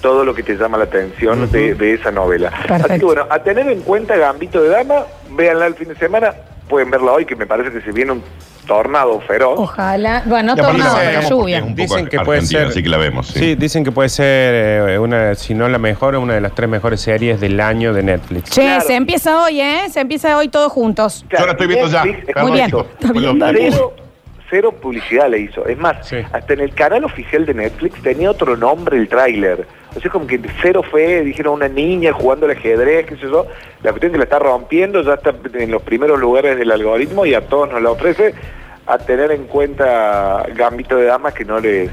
todo 0.00 0.24
lo 0.24 0.34
que 0.34 0.42
te 0.42 0.54
llama 0.56 0.78
la 0.78 0.84
atención 0.84 1.50
de, 1.50 1.74
de 1.74 1.94
esa 1.94 2.10
novela. 2.10 2.48
Así 2.68 2.98
que 2.98 3.04
bueno, 3.04 3.26
a 3.30 3.38
tener 3.42 3.68
en 3.68 3.80
cuenta 3.82 4.16
Gambito 4.16 4.62
de 4.62 4.68
Dama, 4.70 5.04
véanla 5.30 5.66
el 5.66 5.74
fin 5.74 5.88
de 5.88 5.96
semana, 5.96 6.34
pueden 6.68 6.90
verla 6.90 7.12
hoy, 7.12 7.24
que 7.26 7.36
me 7.36 7.46
parece 7.46 7.70
que 7.70 7.80
se 7.82 7.92
viene 7.92 8.12
un 8.12 8.22
tornado 8.66 9.20
feroz. 9.22 9.58
Ojalá. 9.58 10.22
Bueno, 10.26 10.52
aparte 10.52 10.70
tornado, 10.78 10.96
la 10.96 11.02
pero 11.20 11.28
lluvia. 11.28 11.60
Dicen 11.74 12.06
que 12.06 12.20
puede 12.20 12.42
ser. 12.42 12.68
así 12.68 12.82
que 12.82 12.88
la 12.88 12.98
vemos. 12.98 13.26
Sí. 13.26 13.38
Sí, 13.40 13.54
dicen 13.56 13.82
que 13.82 13.90
puede 13.90 14.08
ser 14.08 14.90
eh, 14.90 14.98
una, 14.98 15.34
si 15.34 15.54
no 15.54 15.68
la 15.68 15.78
mejor, 15.78 16.14
una 16.16 16.34
de 16.34 16.40
las 16.40 16.54
tres 16.54 16.68
mejores 16.68 17.00
series 17.00 17.40
del 17.40 17.58
año 17.60 17.92
de 17.92 18.02
Netflix. 18.04 18.50
Che, 18.50 18.60
Claro. 18.62 18.84
se 18.86 18.94
empieza 18.94 19.42
hoy, 19.42 19.60
¿eh? 19.60 19.80
Se 19.90 19.98
empieza 20.00 20.36
hoy 20.36 20.48
todos 20.48 20.70
juntos. 20.70 21.24
Yo 21.36 21.44
la 21.46 21.52
estoy 21.52 21.66
viendo 21.66 21.88
ya. 21.88 22.04
Netflix, 22.04 22.42
Muy 22.42 22.52
bien. 22.52 22.70
Está 22.70 23.50
bien. 23.52 23.74
Cero, 24.50 24.72
publicidad 24.72 25.30
le 25.30 25.38
hizo. 25.38 25.64
Es 25.66 25.78
más, 25.78 26.06
Sí. 26.08 26.16
hasta 26.32 26.52
en 26.54 26.60
el 26.60 26.74
canal 26.74 27.04
oficial 27.04 27.46
de 27.46 27.54
Netflix 27.54 28.02
tenía 28.02 28.30
otro 28.30 28.56
nombre 28.56 28.96
el 28.98 29.08
tráiler. 29.08 29.66
O 29.96 30.00
sea, 30.00 30.10
como 30.10 30.26
que 30.26 30.40
cero 30.60 30.82
fue, 30.88 31.22
dijeron 31.22 31.54
una 31.54 31.68
niña 31.68 32.12
jugando 32.12 32.46
al 32.46 32.52
ajedrez, 32.52 33.06
qué 33.06 33.14
sé 33.16 33.22
yo. 33.22 33.46
La 33.82 33.90
cuestión 33.90 34.12
que 34.12 34.18
la 34.18 34.24
está 34.24 34.38
rompiendo, 34.40 35.02
ya 35.02 35.14
está 35.14 35.32
en 35.54 35.70
los 35.70 35.82
primeros 35.82 36.18
lugares 36.18 36.58
del 36.58 36.70
algoritmo 36.70 37.24
y 37.26 37.34
a 37.34 37.42
todos 37.46 37.70
nos 37.70 37.80
la 37.80 37.90
ofrece. 37.90 38.34
A 38.86 38.98
tener 38.98 39.30
en 39.30 39.44
cuenta 39.46 40.44
Gambito 40.54 40.96
de 40.96 41.04
Damas 41.06 41.32
que 41.34 41.44
no 41.44 41.60
les 41.60 41.88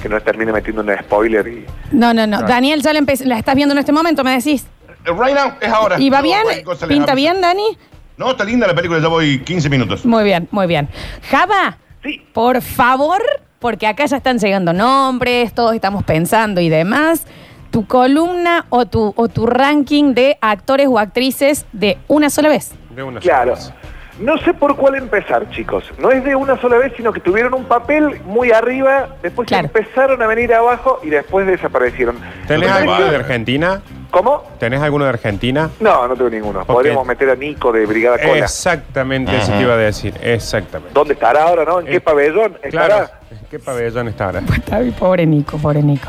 que 0.00 0.08
no 0.08 0.14
les 0.16 0.24
termine 0.24 0.52
metiendo 0.52 0.82
un 0.82 0.96
spoiler 0.98 1.46
y 1.48 1.64
No, 1.90 2.12
no, 2.14 2.26
no. 2.26 2.42
Daniel, 2.42 2.82
ya 2.82 2.92
la, 2.92 3.00
la 3.24 3.38
estás 3.38 3.54
viendo 3.56 3.72
en 3.72 3.78
este 3.78 3.90
momento, 3.92 4.22
me 4.22 4.32
decís. 4.36 4.66
Eh, 5.04 5.10
Right 5.10 5.34
now, 5.34 5.52
es 5.60 5.68
ahora. 5.72 5.96
¿Y 5.98 6.10
va 6.10 6.20
bien? 6.22 6.42
¿Pinta 6.86 7.14
bien, 7.14 7.40
Dani? 7.40 7.76
No, 8.16 8.30
está 8.30 8.44
linda 8.44 8.66
la 8.66 8.74
película, 8.74 9.00
ya 9.00 9.08
voy 9.08 9.38
15 9.40 9.68
minutos. 9.70 10.04
Muy 10.06 10.24
bien, 10.24 10.46
muy 10.50 10.66
bien. 10.66 10.88
Java, 11.30 11.78
Sí. 12.06 12.22
por 12.32 12.62
favor, 12.62 13.20
porque 13.58 13.86
acá 13.86 14.06
ya 14.06 14.16
están 14.18 14.38
llegando 14.38 14.72
nombres, 14.72 15.52
todos 15.52 15.74
estamos 15.74 16.04
pensando 16.04 16.60
y 16.60 16.68
demás. 16.68 17.26
Tu 17.70 17.86
columna 17.86 18.64
o 18.70 18.86
tu, 18.86 19.12
o 19.16 19.28
tu 19.28 19.44
ranking 19.46 20.14
de 20.14 20.38
actores 20.40 20.86
o 20.88 20.98
actrices 20.98 21.66
de 21.72 21.98
una 22.08 22.30
sola 22.30 22.48
vez. 22.48 22.72
De 22.94 23.02
una 23.02 23.20
Claro. 23.20 23.56
sola 23.56 23.74
vez. 23.74 23.95
No 24.18 24.38
sé 24.38 24.54
por 24.54 24.76
cuál 24.76 24.94
empezar, 24.94 25.50
chicos. 25.50 25.84
No 25.98 26.10
es 26.10 26.24
de 26.24 26.34
una 26.34 26.58
sola 26.60 26.78
vez, 26.78 26.92
sino 26.96 27.12
que 27.12 27.20
tuvieron 27.20 27.52
un 27.54 27.64
papel 27.64 28.20
muy 28.24 28.50
arriba, 28.50 29.08
después 29.22 29.46
Claro. 29.46 29.66
empezaron 29.66 30.22
a 30.22 30.26
venir 30.26 30.54
abajo 30.54 31.00
y 31.02 31.10
después 31.10 31.46
desaparecieron. 31.46 32.16
¿Tenés 32.46 32.70
alguno 32.70 33.10
de. 33.10 33.16
Argentina? 33.16 33.82
¿Cómo? 34.10 34.44
¿Tenés 34.58 34.80
alguno 34.80 35.04
de 35.04 35.10
Argentina? 35.10 35.68
No, 35.80 36.08
no 36.08 36.16
tengo 36.16 36.30
ninguno. 36.30 36.64
Podríamos 36.64 37.06
meter 37.06 37.28
a 37.28 37.34
Nico 37.34 37.70
de 37.72 37.84
Brigada 37.84 38.16
Cola. 38.18 38.38
Exactamente, 38.38 39.36
eso 39.36 39.50
Ajá. 39.50 39.56
te 39.58 39.62
iba 39.64 39.74
a 39.74 39.76
decir. 39.76 40.14
Exactamente. 40.22 40.94
¿Dónde 40.94 41.12
estará 41.14 41.42
ahora, 41.42 41.64
no? 41.66 41.80
¿En 41.80 41.86
qué 41.86 41.96
Eh, 41.96 42.00
pabellón 42.00 42.56
estará? 42.62 42.70
Claro. 42.70 43.10
¿En 43.30 43.38
qué 43.50 43.58
pabellón 43.58 44.08
está 44.08 44.26
ahora? 44.26 44.40
Está 44.40 44.80
pobre 44.98 45.26
Nico, 45.26 45.58
pobre 45.58 45.82
Nico. 45.82 46.08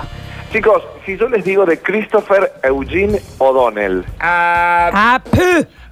Chicos, 0.51 0.81
si 1.05 1.17
yo 1.17 1.27
les 1.27 1.43
digo 1.43 1.65
de 1.65 1.77
Christopher 1.79 2.51
Eugene 2.63 3.19
O'Donnell. 3.37 4.05
Ah, 4.19 4.89
Ah. 4.93 5.21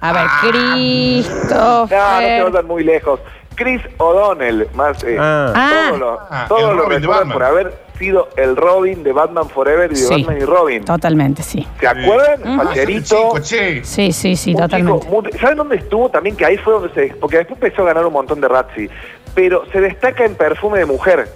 A 0.00 0.12
ver, 0.12 0.26
Cristo. 0.40 1.54
No, 1.54 1.80
no 1.82 1.88
se 1.88 2.42
vayan 2.42 2.66
muy 2.66 2.84
lejos. 2.84 3.20
Chris 3.54 3.80
O'Donnell, 3.98 4.68
más 4.74 5.02
eh, 5.04 5.16
Ah. 5.18 5.52
Ah. 5.54 5.86
todos 5.88 5.98
lo, 6.00 6.20
Ah, 6.30 6.44
todos 6.48 6.70
el 6.70 6.76
lo 6.76 6.82
Robin 6.82 6.88
de 6.88 6.98
recuerdan 6.98 7.28
Batman. 7.28 7.32
por 7.32 7.42
haber 7.44 7.74
sido 7.98 8.28
el 8.36 8.56
Robin 8.56 9.02
de 9.02 9.12
Batman 9.12 9.48
Forever 9.48 9.90
y 9.90 9.94
de 9.94 10.00
Sí. 10.00 10.22
Batman 10.22 10.38
y 10.42 10.44
Robin. 10.44 10.84
Totalmente, 10.84 11.42
sí. 11.42 11.66
¿Se 11.80 11.86
acuerdan? 11.86 12.40
Ujú. 12.58 12.64
Facherito. 12.68 13.04
Chico, 13.16 13.38
che. 13.40 13.84
Sí, 13.84 14.12
sí, 14.12 14.36
sí, 14.36 14.54
Un 14.54 14.60
totalmente. 14.60 15.00
chico 15.06 15.22
muy- 15.22 15.32
¿Saben 15.32 15.56
dónde 15.56 15.76
estuvo 15.76 16.10
también? 16.10 16.36
Que 16.36 16.44
ahí 16.44 16.58
fue 16.58 16.74
donde 16.74 16.92
se... 16.92 17.14
Porque 17.18 17.38
después 17.38 17.58
empezó 17.62 17.82
a 17.82 17.86
ganar 17.86 18.04
un 18.06 18.12
montón 18.12 18.40
de 18.42 18.48
Razzi. 18.48 18.90
Pero 19.34 19.64
se 19.72 19.80
destaca 19.80 20.24
en 20.26 20.34
Perfume 20.34 20.78
de 20.80 20.86
Mujer. 20.86 21.26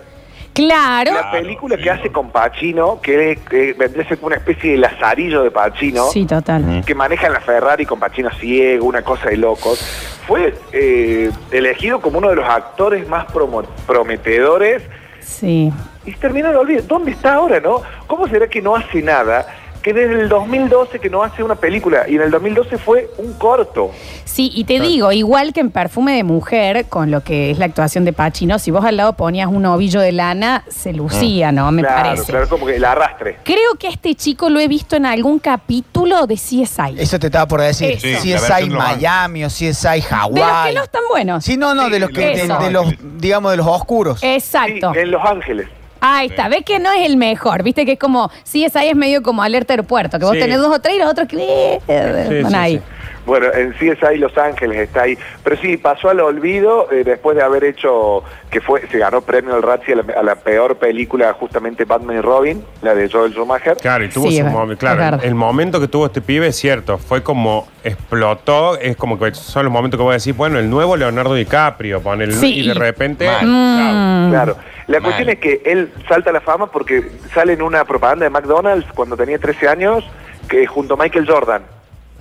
Claro. 0.52 1.12
La 1.14 1.30
película 1.30 1.76
que 1.76 1.90
hace 1.90 2.10
con 2.10 2.30
Pacino, 2.30 3.00
que 3.00 3.38
eh, 3.50 3.74
vendría 3.78 4.04
a 4.04 4.08
ser 4.08 4.18
como 4.18 4.28
una 4.28 4.36
especie 4.36 4.72
de 4.72 4.76
lazarillo 4.78 5.42
de 5.42 5.50
Pacino. 5.50 6.04
Sí, 6.08 6.26
total. 6.26 6.82
que 6.84 6.94
manejan 6.94 7.32
la 7.32 7.40
Ferrari 7.40 7.86
con 7.86 7.98
Pacino 8.00 8.30
ciego, 8.32 8.86
una 8.86 9.02
cosa 9.02 9.30
de 9.30 9.36
locos, 9.36 9.78
fue 10.26 10.54
eh, 10.72 11.30
elegido 11.50 12.00
como 12.00 12.18
uno 12.18 12.28
de 12.30 12.36
los 12.36 12.48
actores 12.48 13.08
más 13.08 13.26
promo- 13.28 13.64
prometedores 13.86 14.82
Sí. 15.20 15.72
y 16.04 16.12
terminó 16.12 16.50
de 16.50 16.56
olvidar. 16.56 16.86
¿Dónde 16.86 17.12
está 17.12 17.34
ahora, 17.34 17.60
no? 17.60 17.82
¿Cómo 18.06 18.26
será 18.28 18.48
que 18.48 18.60
no 18.60 18.74
hace 18.74 19.02
nada? 19.02 19.46
Que 19.82 19.94
desde 19.94 20.20
el 20.20 20.28
2012 20.28 20.98
que 20.98 21.08
no 21.08 21.22
hace 21.22 21.42
una 21.42 21.54
película 21.54 22.06
y 22.06 22.16
en 22.16 22.20
el 22.22 22.30
2012 22.30 22.76
fue 22.76 23.10
un 23.16 23.32
corto. 23.34 23.90
Sí, 24.26 24.50
y 24.54 24.64
te 24.64 24.78
digo, 24.78 25.10
igual 25.10 25.52
que 25.54 25.60
en 25.60 25.70
Perfume 25.70 26.14
de 26.16 26.22
Mujer, 26.22 26.84
con 26.86 27.10
lo 27.10 27.22
que 27.22 27.50
es 27.50 27.58
la 27.58 27.64
actuación 27.64 28.04
de 28.04 28.12
Pacino, 28.12 28.58
si 28.58 28.70
vos 28.70 28.84
al 28.84 28.98
lado 28.98 29.14
ponías 29.14 29.48
un 29.48 29.64
ovillo 29.64 30.00
de 30.00 30.12
lana, 30.12 30.64
se 30.68 30.92
lucía, 30.92 31.50
¿no? 31.50 31.72
Me 31.72 31.82
claro, 31.82 32.02
parece. 32.10 32.24
claro, 32.30 32.48
como 32.48 32.66
que 32.66 32.76
el 32.76 32.84
arrastre. 32.84 33.38
Creo 33.42 33.74
que 33.78 33.86
a 33.86 33.90
este 33.90 34.14
chico 34.14 34.50
lo 34.50 34.60
he 34.60 34.68
visto 34.68 34.96
en 34.96 35.06
algún 35.06 35.38
capítulo 35.38 36.26
de 36.26 36.34
CSI. 36.34 36.96
Eso 36.98 37.18
te 37.18 37.26
estaba 37.28 37.48
por 37.48 37.60
decir. 37.62 37.98
Sí, 37.98 38.16
Si 38.16 38.30
la 38.30 38.36
es 38.36 38.42
versión 38.42 38.52
hay 38.52 38.66
Los 38.68 38.78
Miami 38.78 39.44
o 39.44 39.50
si 39.50 39.66
es 39.66 39.84
hay 39.86 40.00
de 40.02 40.06
los 40.10 40.18
Hawái. 40.20 40.68
que 40.70 40.74
no 40.76 40.82
están 40.84 41.02
buenos. 41.08 41.44
Sí, 41.44 41.56
no, 41.56 41.74
no, 41.74 41.88
de 41.88 41.98
los 42.00 42.10
que 42.10 42.20
de, 42.36 42.46
de 42.48 42.70
los, 42.70 42.94
digamos, 43.18 43.50
de 43.50 43.56
los 43.56 43.66
oscuros. 43.66 44.22
Exacto. 44.22 44.92
Sí, 44.92 45.00
en 45.00 45.10
Los 45.10 45.24
Ángeles. 45.24 45.68
Ahí 46.00 46.28
está, 46.28 46.48
ves 46.48 46.64
que 46.64 46.78
no 46.78 46.90
es 46.92 47.06
el 47.06 47.16
mejor, 47.16 47.62
viste 47.62 47.84
que 47.84 47.92
es 47.92 47.98
como, 47.98 48.30
CSI 48.44 48.88
es 48.88 48.96
medio 48.96 49.22
como 49.22 49.42
alerta 49.42 49.74
aeropuerto, 49.74 50.18
que 50.18 50.24
vos 50.24 50.34
Sí. 50.34 50.40
tenés 50.40 50.58
dos 50.58 50.74
o 50.74 50.80
tres 50.80 50.96
y 50.96 50.98
los 50.98 51.10
otros 51.10 51.28
que 51.28 51.78
eh, 51.86 52.26
Sí, 52.28 52.42
van 52.42 52.52
sí, 52.52 52.56
ahí. 52.58 52.76
sí. 52.78 52.82
Bueno, 53.26 53.46
en 53.52 53.72
CSI 53.72 54.16
Los 54.18 54.36
Ángeles 54.38 54.78
está 54.78 55.02
ahí. 55.02 55.16
Pero 55.44 55.56
sí, 55.56 55.76
pasó 55.76 56.08
al 56.10 56.20
olvido 56.20 56.88
eh, 56.90 57.04
después 57.04 57.36
de 57.36 57.42
haber 57.42 57.64
hecho, 57.64 58.22
que 58.50 58.60
fue 58.60 58.86
se 58.88 58.98
ganó 58.98 59.20
premio 59.20 59.56
el 59.56 59.62
Razzie 59.62 59.94
a 59.94 59.96
la, 59.98 60.12
a 60.20 60.22
la 60.22 60.34
peor 60.36 60.76
película, 60.76 61.32
justamente 61.34 61.84
Batman 61.84 62.16
y 62.16 62.20
Robin, 62.20 62.64
la 62.82 62.94
de 62.94 63.08
Joel 63.10 63.32
Schumacher. 63.32 63.76
Claro, 63.76 64.04
y 64.04 64.08
tuvo 64.08 64.28
Sí, 64.30 64.38
su 64.38 64.46
es 64.46 64.52
momento. 64.52 64.86
es 64.86 64.94
Claro, 64.94 65.18
el 65.22 65.34
momento 65.34 65.80
que 65.80 65.88
tuvo 65.88 66.06
este 66.06 66.20
pibe 66.22 66.46
es 66.48 66.56
cierto. 66.56 66.98
Fue 66.98 67.22
como 67.22 67.68
explotó. 67.84 68.78
Es 68.78 68.96
como 68.96 69.18
que 69.18 69.34
son 69.34 69.64
los 69.64 69.72
momentos 69.72 69.98
que 69.98 70.02
voy 70.02 70.12
a 70.12 70.14
decir, 70.14 70.34
bueno, 70.34 70.58
el 70.58 70.68
nuevo 70.70 70.96
Leonardo 70.96 71.34
DiCaprio, 71.34 72.02
el 72.20 72.32
Sí. 72.32 72.60
y 72.60 72.68
de 72.68 72.74
repente. 72.74 73.26
Mal. 73.26 73.46
Mm. 73.46 74.30
Claro. 74.30 74.56
La 74.86 74.98
Mal. 74.98 75.02
cuestión 75.02 75.28
es 75.28 75.38
que 75.38 75.62
él 75.64 75.92
salta 76.08 76.30
a 76.30 76.32
la 76.32 76.40
fama 76.40 76.66
porque 76.70 77.10
sale 77.32 77.52
en 77.52 77.62
una 77.62 77.84
propaganda 77.84 78.24
de 78.24 78.30
McDonald's 78.30 78.90
cuando 78.94 79.16
tenía 79.16 79.38
13 79.38 79.68
años, 79.68 80.04
que 80.48 80.66
junto 80.66 80.94
a 80.94 80.96
Michael 80.96 81.26
Jordan. 81.28 81.62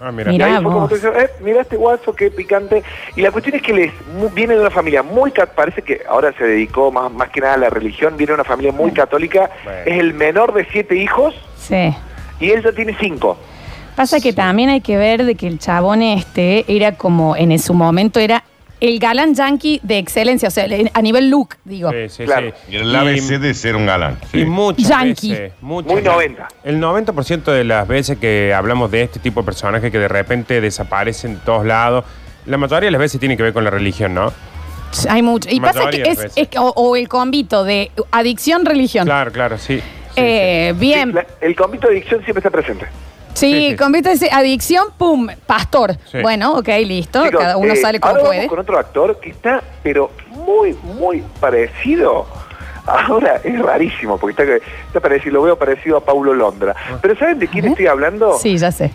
Ah, 0.01 0.12
mira. 0.12 0.32
Mirá. 0.32 0.48
y 0.50 0.51
ahí 0.53 0.63
fue 0.63 0.72
como 0.72 0.88
dices, 0.88 1.12
eh, 1.15 1.29
mira 1.41 1.62
este 1.62 1.75
guaso, 1.75 2.13
qué 2.13 2.32
picante. 2.32 2.84
Y 3.15 3.22
la 3.22 3.32
cuestión 3.32 3.56
es 3.56 3.62
que 3.62 3.74
les 3.74 3.91
viene 4.34 4.56
de 4.56 4.62
una 4.62 4.70
familia 4.70 5.03
muy, 5.03 5.32
ca- 5.32 5.46
parece 5.48 5.82
que 5.82 6.01
ahora 6.10 6.34
se 6.38 6.44
dedicó 6.46 6.91
más, 6.91 7.12
más 7.12 7.29
que 7.29 7.41
nada 7.41 7.56
a 7.56 7.58
la 7.58 7.70
religión, 7.70 8.15
viene 8.18 8.32
de 8.32 8.36
una 8.36 8.44
familia 8.44 8.72
muy 8.72 8.91
católica, 8.91 9.50
Bueno. 9.63 9.79
es 9.86 10.00
el 10.00 10.13
menor 10.13 10.53
de 10.53 10.65
siete 10.72 10.96
hijos 10.96 11.36
Sí. 11.58 11.94
y 12.39 12.51
él 12.51 12.63
ya 12.63 12.72
tiene 12.72 12.96
cinco. 13.00 13.38
Pasa 13.96 14.22
que 14.22 14.32
también 14.32 14.70
hay 14.70 14.79
que 14.79 14.96
ver 14.98 15.25
de 15.25 15.36
que 15.36 15.46
el 15.48 15.60
chabón 15.60 16.01
este 16.01 16.63
era 16.74 16.94
como, 16.94 17.36
en 17.36 17.58
su 17.60 17.74
momento 17.74 18.20
era 18.22 18.44
el 18.82 19.00
galán 19.00 19.36
yankee 19.36 19.80
de 19.84 19.98
excelencia, 19.98 20.48
o 20.48 20.52
sea, 20.52 20.66
a 20.94 21.02
nivel 21.02 21.30
look, 21.30 21.56
digo. 21.66 21.92
Sí, 21.92 22.10
sí, 22.10 22.24
Claro. 22.26 22.52
sí. 22.68 22.74
Y 22.74 22.76
el 22.78 22.96
ABC 22.96 23.38
de 23.40 23.54
ser 23.54 23.76
un 23.76 23.86
galán. 23.86 24.18
Y 24.34 24.46
muchas 24.46 24.88
Yankee. 24.88 25.32
veces. 25.32 25.52
muchas 25.62 25.88
Muy 25.92 26.02
veces. 26.02 26.12
90. 26.14 26.48
El 26.64 26.80
90% 26.80 27.52
de 27.52 27.64
las 27.66 27.88
veces 27.88 28.18
que 28.18 28.54
hablamos 28.54 28.90
de 28.92 29.04
este 29.04 29.20
tipo 29.20 29.42
de 29.42 29.46
personajes 29.46 29.92
que 29.92 30.00
de 30.00 30.08
repente 30.08 30.62
desaparecen 30.62 31.36
de 31.36 31.40
todos 31.42 31.66
lados, 31.66 32.06
la 32.46 32.58
mayoría 32.58 32.88
de 32.88 32.92
las 32.92 33.00
veces 33.00 33.20
tiene 33.20 33.36
que 33.38 33.44
ver 33.44 33.54
con 33.54 33.64
la 33.64 33.70
religión, 33.70 34.14
¿no? 34.14 34.32
Hay 35.08 35.22
mucho. 35.22 35.50
Y 35.52 35.60
pasa 35.60 35.80
Mayoría 35.80 36.04
que 36.04 36.10
de 36.10 36.14
es, 36.14 36.18
veces. 36.18 36.34
es 36.36 36.48
que- 36.48 36.58
o, 36.58 36.70
o 36.76 36.96
el 36.96 37.08
combito 37.08 37.64
de 37.64 37.92
adicción, 38.12 38.66
religión. 38.66 39.06
Claro, 39.06 39.32
claro, 39.32 39.58
sí. 39.58 39.78
Sí, 39.80 40.16
Eh, 40.16 40.74
bien. 40.78 41.10
Sí, 41.10 41.16
la- 41.16 41.28
el 41.42 41.56
convito 41.56 41.88
de 41.88 41.94
adicción 41.94 42.24
siempre 42.24 42.40
está 42.40 42.50
presente. 42.50 42.88
Sí, 43.34 43.76
Sí, 43.78 44.18
sí. 44.18 44.28
adicción, 44.32 44.88
pum, 44.98 45.28
pastor. 45.46 45.96
Sí. 46.12 46.22
Bueno, 46.22 46.54
ok, 46.58 46.68
listo. 46.86 47.24
Chicos, 47.26 47.40
Cada 47.42 47.58
uno 47.58 47.74
eh, 47.74 47.78
sale 47.78 48.00
como 48.00 48.12
ahora 48.12 48.24
vamos 48.24 48.36
puede. 48.36 48.48
con 48.48 48.60
otro 48.60 48.78
actor 48.78 49.20
que 49.20 49.30
está, 49.30 49.62
pero 49.84 50.12
muy, 50.32 50.74
muy 50.84 51.24
parecido. 51.40 52.26
Ahora 52.86 53.40
es 53.44 53.60
rarísimo, 53.60 54.18
porque 54.18 54.42
está, 54.44 54.68
está 54.88 55.00
parecido, 55.00 55.34
lo 55.36 55.42
veo 55.44 55.56
parecido 55.60 55.98
a 55.98 56.04
Paulo 56.04 56.34
Londra. 56.34 56.76
Pero 57.02 57.16
¿saben 57.18 57.38
de 57.40 57.48
quién 57.48 57.66
estoy 57.66 57.86
hablando? 57.88 58.34
Sí, 58.40 58.58
ya 58.58 58.72
sé. 58.72 58.92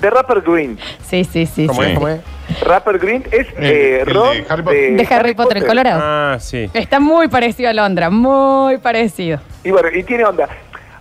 De 0.00 0.10
Rapper 0.10 0.42
Green. 0.42 0.78
Sí, 1.08 1.24
sí, 1.24 1.46
sí. 1.46 1.66
¿Cómo 1.66 1.82
sí. 1.82 1.88
es? 1.88 1.94
¿Cómo 1.94 2.08
es? 2.08 2.20
Rapper 2.62 2.98
Green 2.98 3.24
es 3.30 3.46
El- 3.56 3.64
eh, 3.64 4.00
el 4.00 4.06
de 4.06 4.46
Harry 4.48 4.62
Potter. 4.62 4.96
De 4.96 5.14
Harry 5.14 5.34
Potter, 5.34 5.56
el 5.58 5.66
Colorado. 5.66 6.00
Ah, 6.02 6.36
sí. 6.40 6.68
Está 6.74 7.00
muy 7.00 7.28
parecido 7.28 7.70
a 7.70 7.72
Londra, 7.72 8.10
muy 8.10 8.78
parecido. 8.78 9.40
Y 9.64 9.70
bueno, 9.70 9.88
y 9.94 10.02
tiene 10.02 10.24
onda. 10.24 10.48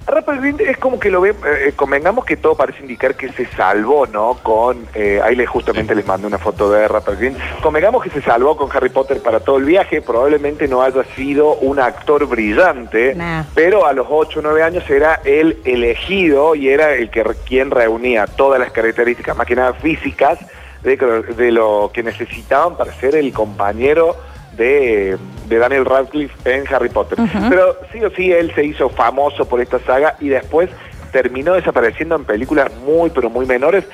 Rupert 0.07 0.39
Grint 0.39 0.61
es 0.61 0.77
como 0.77 0.99
que 0.99 1.11
lo 1.11 1.19
ve, 1.19 1.35
eh, 1.45 1.73
convengamos 1.75 2.23
que 2.23 2.37
todo 2.37 2.55
parece 2.55 2.79
indicar 2.81 3.15
que 3.15 3.29
se 3.33 3.45
salvó, 3.47 4.07
¿no? 4.07 4.35
Con, 4.41 4.87
eh, 4.95 5.19
ahí 5.21 5.35
les 5.35 5.49
justamente 5.49 5.93
les 5.93 6.05
mandé 6.07 6.27
una 6.27 6.37
foto 6.37 6.71
de 6.71 6.87
Rupert 6.87 7.19
Grint. 7.19 7.37
Convengamos 7.61 8.01
que 8.03 8.09
se 8.09 8.21
salvó 8.21 8.55
con 8.55 8.69
Harry 8.75 8.89
Potter 8.89 9.21
para 9.21 9.41
todo 9.41 9.57
el 9.57 9.65
viaje, 9.65 10.01
probablemente 10.01 10.67
no 10.69 10.81
haya 10.81 11.03
sido 11.15 11.55
un 11.55 11.79
actor 11.79 12.25
brillante, 12.25 13.15
Nah. 13.15 13.43
pero 13.53 13.85
a 13.85 13.91
los 13.93 14.07
8 14.09 14.39
o 14.39 14.41
9 14.43 14.63
años 14.63 14.89
era 14.89 15.19
el 15.25 15.57
elegido 15.65 16.55
y 16.55 16.69
era 16.69 16.93
el 16.93 17.09
que 17.09 17.23
quien 17.45 17.69
reunía 17.71 18.27
todas 18.27 18.59
las 18.59 18.71
características, 18.71 19.35
más 19.35 19.45
que 19.45 19.55
nada 19.55 19.73
físicas, 19.73 20.39
de, 20.83 20.95
de 20.95 21.51
lo 21.51 21.91
que 21.93 22.01
necesitaban 22.03 22.77
para 22.77 22.93
ser 22.93 23.15
el 23.15 23.33
compañero 23.33 24.15
de, 24.57 25.17
de 25.47 25.57
Daniel 25.57 25.85
Radcliffe 25.85 26.33
en 26.45 26.63
Harry 26.73 26.89
Potter. 26.89 27.17
Pero 27.49 27.77
sí 27.91 28.03
o 28.03 28.09
sí, 28.11 28.31
él 28.31 28.51
se 28.55 28.65
hizo 28.65 28.89
famoso 28.89 29.47
por 29.47 29.61
esta 29.61 29.79
saga 29.79 30.15
y 30.19 30.29
después 30.29 30.69
terminó 31.11 31.53
desapareciendo 31.53 32.15
en 32.15 32.25
películas 32.25 32.71
muy, 32.85 33.09
pero 33.09 33.29
muy 33.29 33.45
menores. 33.45 33.85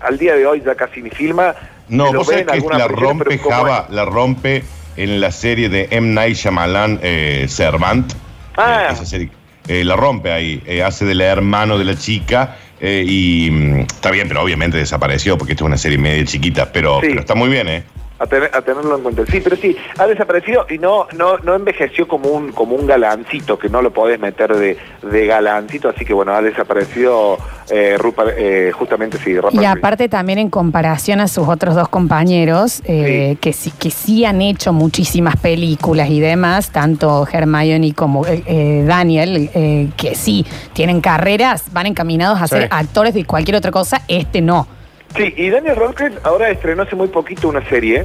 Al 0.00 0.18
día 0.18 0.34
de 0.34 0.46
hoy 0.46 0.62
ya 0.64 0.74
casi 0.74 1.02
ni 1.02 1.10
filma. 1.10 1.54
No, 1.88 2.12
vos 2.12 2.26
sabés 2.26 2.46
en 2.48 2.62
que 2.62 2.78
la 2.78 2.88
rompe 2.88 3.38
Java, 3.38 3.86
la 3.90 4.04
rompe 4.04 4.64
en 4.96 5.20
la 5.20 5.30
serie 5.30 5.68
de 5.68 5.88
M. 5.90 6.08
Night 6.14 6.36
Shyamalan, 6.36 6.98
eh, 7.02 7.46
Servant. 7.48 8.12
Ah. 8.56 8.86
Eh, 8.88 8.92
esa 8.92 9.04
serie. 9.04 9.28
Eh, 9.68 9.84
la 9.84 9.94
rompe 9.94 10.32
ahí, 10.32 10.60
eh, 10.66 10.82
hace 10.82 11.04
del 11.04 11.20
hermano 11.20 11.78
de 11.78 11.84
la 11.84 11.94
chica 11.96 12.56
eh, 12.80 13.04
y 13.06 13.48
mm, 13.48 13.80
está 13.82 14.10
bien, 14.10 14.26
pero 14.26 14.42
obviamente 14.42 14.76
desapareció 14.76 15.38
porque 15.38 15.52
esta 15.52 15.62
es 15.64 15.66
una 15.66 15.78
serie 15.78 15.98
media 15.98 16.24
chiquita, 16.24 16.72
pero, 16.72 17.00
Sí. 17.00 17.06
pero 17.10 17.20
está 17.20 17.36
muy 17.36 17.48
bien, 17.48 17.68
¿eh? 17.68 17.84
A, 18.22 18.26
tener- 18.26 18.50
a 18.54 18.62
tenerlo 18.62 18.96
en 18.96 19.02
cuenta. 19.02 19.24
Sí, 19.26 19.40
pero 19.42 19.56
sí, 19.56 19.76
ha 19.98 20.06
desaparecido 20.06 20.64
y 20.70 20.78
no 20.78 21.08
no 21.16 21.38
no 21.38 21.56
envejeció 21.56 22.06
como 22.06 22.28
un 22.28 22.52
como 22.52 22.76
un 22.76 22.86
galancito, 22.86 23.58
que 23.58 23.68
no 23.68 23.82
lo 23.82 23.90
podés 23.92 24.20
meter 24.20 24.54
de, 24.56 24.76
de 25.02 25.26
galancito, 25.26 25.88
así 25.88 26.04
que 26.04 26.14
bueno, 26.14 26.32
ha 26.32 26.40
desaparecido 26.40 27.36
eh, 27.70 27.96
Rupert, 27.98 28.34
eh, 28.38 28.70
justamente 28.72 29.18
sí, 29.18 29.34
Rupert 29.36 29.60
Y 29.60 29.64
aparte 29.64 30.08
también 30.08 30.38
en 30.38 30.50
comparación 30.50 31.18
a 31.20 31.26
sus 31.26 31.48
otros 31.48 31.74
dos 31.74 31.88
compañeros, 31.88 32.80
eh, 32.84 33.36
que, 33.40 33.52
sí, 33.52 33.72
que 33.76 33.90
sí 33.90 34.24
han 34.24 34.40
hecho 34.40 34.72
muchísimas 34.72 35.36
películas 35.36 36.08
y 36.08 36.20
demás, 36.20 36.70
tanto 36.70 37.26
Hermione 37.30 37.92
como 37.92 38.24
eh, 38.26 38.42
eh, 38.46 38.84
Daniel, 38.86 39.50
eh, 39.54 39.88
que 39.96 40.14
sí 40.14 40.46
tienen 40.74 41.00
carreras, 41.00 41.64
van 41.72 41.86
encaminados 41.86 42.40
a 42.40 42.46
Sí. 42.46 42.54
ser 42.56 42.68
actores 42.70 43.14
de 43.14 43.24
cualquier 43.24 43.56
otra 43.56 43.72
cosa, 43.72 44.02
este 44.06 44.40
no. 44.40 44.68
Sí, 45.16 45.34
y 45.36 45.50
Daniel 45.50 45.76
Radcliffe 45.76 46.18
ahora 46.24 46.48
estrenó 46.50 46.82
hace 46.84 46.96
muy 46.96 47.08
poquito 47.08 47.48
una 47.48 47.66
serie 47.68 48.04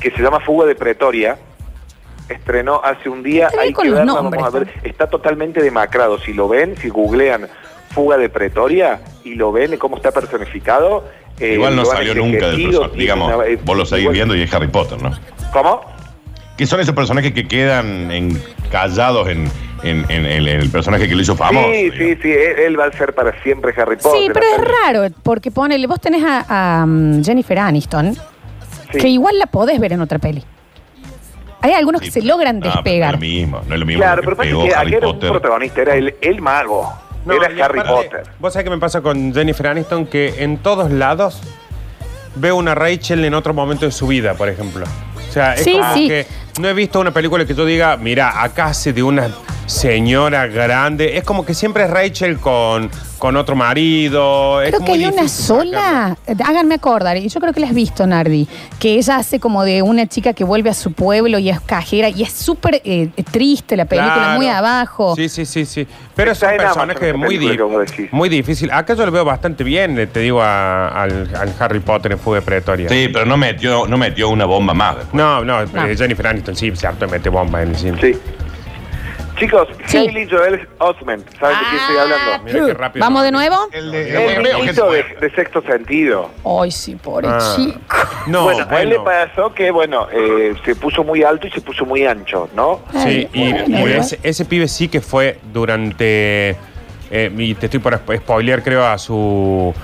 que 0.00 0.10
se 0.10 0.22
llama 0.22 0.40
Fuga 0.40 0.66
de 0.66 0.74
Pretoria. 0.74 1.36
Estrenó 2.28 2.80
hace 2.82 3.08
un 3.08 3.22
día. 3.22 3.48
Hay 3.60 3.72
que 3.72 3.84
los 3.88 3.98
verla, 3.98 4.12
nombres, 4.14 4.42
vamos 4.42 4.54
a 4.54 4.58
ver. 4.58 4.68
¿no? 4.76 4.88
Está 4.88 5.08
totalmente 5.08 5.62
demacrado. 5.62 6.18
Si 6.18 6.32
lo 6.32 6.48
ven, 6.48 6.76
si 6.76 6.88
googlean 6.88 7.48
Fuga 7.90 8.16
de 8.16 8.28
Pretoria 8.28 9.00
y 9.24 9.34
lo 9.36 9.52
ven 9.52 9.76
cómo 9.76 9.96
está 9.96 10.10
personificado. 10.12 11.04
eh, 11.38 11.54
Igual 11.54 11.76
no 11.76 11.84
salió 11.84 12.14
nunca 12.14 12.48
del 12.48 12.62
personaje. 12.64 12.96
Digamos, 12.96 13.34
una- 13.34 13.44
eh, 13.46 13.58
vos 13.64 13.76
lo 13.76 13.84
seguís 13.86 14.02
igual- 14.02 14.14
viendo 14.14 14.34
y 14.36 14.42
es 14.42 14.52
Harry 14.54 14.68
Potter, 14.68 15.00
¿no? 15.02 15.12
¿Cómo? 15.52 15.82
Que 16.56 16.66
son 16.66 16.80
esos 16.80 16.94
personajes 16.94 17.32
que 17.32 17.46
quedan 17.46 18.10
encallados 18.10 19.28
en, 19.28 19.50
en, 19.88 20.04
en- 20.10 20.26
en 20.26 20.46
el 20.48 20.70
personaje 20.70 21.08
que 21.08 21.14
lo 21.14 21.22
hizo 21.22 21.36
famoso. 21.36 21.68
sí, 21.72 21.90
sí, 21.90 21.98
digamos. 21.98 22.22
sí. 22.22 22.30
Él, 22.32 22.58
él 22.66 22.80
va 22.80 22.86
a 22.86 22.92
ser 22.92 23.14
para 23.14 23.40
siempre 23.42 23.72
Harry 23.76 23.96
Potter. 23.96 24.20
Sí, 24.20 24.28
pero 24.32 24.46
es 24.46 24.60
raro, 24.84 25.14
porque 25.22 25.50
ponele, 25.50 25.86
vos 25.86 26.00
tenés 26.00 26.22
a, 26.24 26.80
a, 26.80 26.84
um, 26.84 27.22
Jennifer 27.24 27.58
Aniston, 27.58 28.14
Sí. 28.92 28.98
que 28.98 29.08
igual 29.08 29.38
la 29.38 29.46
podés 29.46 29.80
ver 29.80 29.92
en 29.94 30.00
otra 30.00 30.18
peli. 30.18 30.44
Hay 31.60 31.72
algunos 31.72 32.00
que 32.00 32.10
Sí, 32.10 32.20
se 32.20 32.26
logran 32.26 32.60
no, 32.60 32.66
despegar. 32.70 33.18
No 33.18 33.24
es 33.24 33.30
lo 33.32 33.36
mismo, 33.38 33.60
no 33.66 33.74
es 33.74 33.80
lo 33.80 33.86
mismo 33.86 34.02
Claro, 34.02 34.22
pero 34.24 34.36
pasa 34.36 34.50
que 34.50 34.74
Harry 34.74 34.94
era 34.94 35.06
un 35.08 35.14
Potter. 35.14 35.30
protagonista, 35.30 35.80
era 35.82 35.94
el, 35.96 36.14
el 36.20 36.40
mago. 36.40 36.92
No, 37.24 37.34
era 37.34 37.46
Harry 37.64 37.80
aparte, 37.80 38.08
Potter. 38.08 38.22
Vos 38.38 38.52
sabés 38.52 38.64
qué 38.64 38.70
me 38.70 38.78
pasa 38.78 39.00
con 39.00 39.34
Jennifer 39.34 39.66
Aniston, 39.66 40.06
que 40.06 40.34
en 40.44 40.58
todos 40.58 40.92
lados 40.92 41.40
veo 42.36 42.54
una 42.56 42.74
Rachel 42.76 43.24
en 43.24 43.34
otro 43.34 43.52
momento 43.54 43.84
de 43.86 43.90
su 43.90 44.06
vida, 44.06 44.34
por 44.34 44.48
ejemplo. 44.48 44.84
O 45.28 45.32
sea, 45.32 45.54
es 45.54 45.64
Sí, 45.64 45.72
como 45.72 45.94
sí. 45.94 46.06
que 46.06 46.26
no 46.60 46.68
he 46.68 46.72
visto 46.74 47.00
una 47.00 47.10
película 47.10 47.44
que 47.44 47.54
yo 47.54 47.64
diga, 47.64 47.96
mira, 47.96 48.42
acá 48.44 48.66
hace 48.66 48.92
de 48.92 49.02
una 49.02 49.28
señora 49.66 50.46
grande. 50.46 51.16
Es 51.16 51.24
como 51.24 51.44
que 51.44 51.54
siempre 51.54 51.84
es 51.84 51.90
Rachel 51.90 52.38
con, 52.38 52.90
con 53.18 53.36
otro 53.36 53.54
marido. 53.56 54.62
Es 54.62 54.68
Creo 54.70 54.80
que 54.84 54.90
muy 54.92 54.98
hay 55.04 55.12
una 55.12 55.22
difícil 55.22 55.44
sacarlo. 55.46 55.72
sola, 55.72 56.16
háganme 56.44 56.74
acordar, 56.76 57.16
y 57.16 57.28
yo 57.28 57.40
creo 57.40 57.52
que 57.52 57.60
la 57.60 57.66
has 57.68 57.74
visto, 57.74 58.06
Nardi, 58.06 58.48
que 58.78 58.94
ella 58.94 59.16
hace 59.16 59.40
como 59.40 59.64
de 59.64 59.82
una 59.82 60.06
chica 60.06 60.32
que 60.32 60.44
vuelve 60.44 60.70
a 60.70 60.74
su 60.74 60.92
pueblo 60.92 61.38
y 61.38 61.50
es 61.50 61.60
cajera, 61.60 62.08
y 62.08 62.22
es 62.22 62.32
súper 62.32 62.80
eh, 62.84 63.08
triste 63.30 63.76
la 63.76 63.84
película, 63.84 64.14
Claro. 64.14 64.36
muy 64.36 64.46
abajo. 64.48 65.14
Sí, 65.16 65.28
sí, 65.28 65.44
sí, 65.44 65.64
sí. 65.64 65.86
Pero 66.14 66.30
es 66.32 66.36
Está 66.38 66.48
un 66.48 66.54
en 66.54 66.60
Amazon 66.60 66.86
personaje 66.88 67.08
esa 67.10 67.18
muy, 67.18 67.26
película 67.28 67.50
di- 67.50 67.56
que 67.56 67.62
vos 67.62 67.90
decís. 67.90 68.08
muy 68.12 68.28
difícil. 68.28 68.70
Acá 68.70 68.94
yo 68.94 69.04
lo 69.04 69.12
veo 69.12 69.24
bastante 69.24 69.64
bien, 69.64 69.98
eh, 69.98 70.06
te 70.06 70.20
digo, 70.20 70.40
a- 70.42 70.88
al, 70.88 71.28
al 71.36 71.52
Harry 71.58 71.80
Potter 71.80 72.12
en 72.12 72.18
Fuga 72.18 72.36
de 72.40 72.42
Pretoria. 72.42 72.88
Sí, 72.88 73.08
pero 73.12 73.26
no 73.26 73.36
metió, 73.36 73.86
no 73.86 73.98
metió 73.98 74.28
una 74.28 74.44
bomba 74.44 74.72
más. 74.74 74.96
después. 74.96 75.14
No, 75.14 75.44
no, 75.44 75.64
No. 75.66 75.86
eh, 75.86 75.96
Jennifer 75.96 76.26
Aniston 76.28 76.56
sí, 76.56 76.74
se 76.74 76.86
harto 76.86 77.06
de 77.06 77.12
meter 77.12 77.30
bomba 77.32 77.62
en 77.62 77.70
el 77.70 77.76
cine. 77.76 77.98
Sí. 78.00 78.12
Chicos, 79.36 79.68
Sí. 79.86 79.98
Hailey 79.98 80.28
Joel 80.30 80.66
Osment, 80.78 81.22
¿saben 81.38 81.58
de 81.58 81.64
quién 81.68 81.80
estoy 81.82 81.96
hablando? 81.98 82.44
Mira 82.44 82.66
qué 82.66 82.74
rápido. 82.74 83.04
¿Vamos 83.04 83.22
de 83.22 83.32
nuevo? 83.32 83.56
El 83.72 83.90
de, 83.92 84.08
El 84.10 84.16
el 84.38 84.42
de- 84.44 84.54
niñito 84.54 84.90
de, 84.90 85.04
de 85.20 85.30
sexto 85.32 85.60
sentido. 85.62 86.30
Ay, 86.44 86.70
sí, 86.70 86.94
pobre 86.96 87.28
Ah. 87.30 87.52
chico. 87.54 87.78
No, 88.28 88.44
bueno, 88.44 88.64
bueno. 88.64 88.76
a 88.76 88.82
él 88.82 88.88
le 88.88 89.00
pasó 89.00 89.52
que, 89.52 89.70
bueno, 89.70 90.08
eh, 90.10 90.54
se 90.64 90.74
puso 90.74 91.04
muy 91.04 91.22
alto 91.22 91.46
y 91.46 91.50
se 91.50 91.60
puso 91.60 91.84
muy 91.84 92.06
ancho, 92.06 92.48
¿no? 92.54 92.80
Sí, 92.92 92.98
Ay, 92.98 93.28
y, 93.32 93.52
bueno, 93.52 93.64
y 93.66 93.74
igual. 93.76 93.92
ese, 93.92 94.18
ese 94.22 94.44
pibe 94.46 94.68
sí 94.68 94.88
que 94.88 95.00
fue 95.02 95.38
durante. 95.52 96.56
eh, 97.10 97.30
y 97.36 97.54
te 97.54 97.66
estoy 97.66 97.80
por 97.80 97.92
spo- 97.94 98.16
spoilear, 98.16 98.62
creo, 98.62 98.86
a 98.86 98.96
su. 98.98 99.74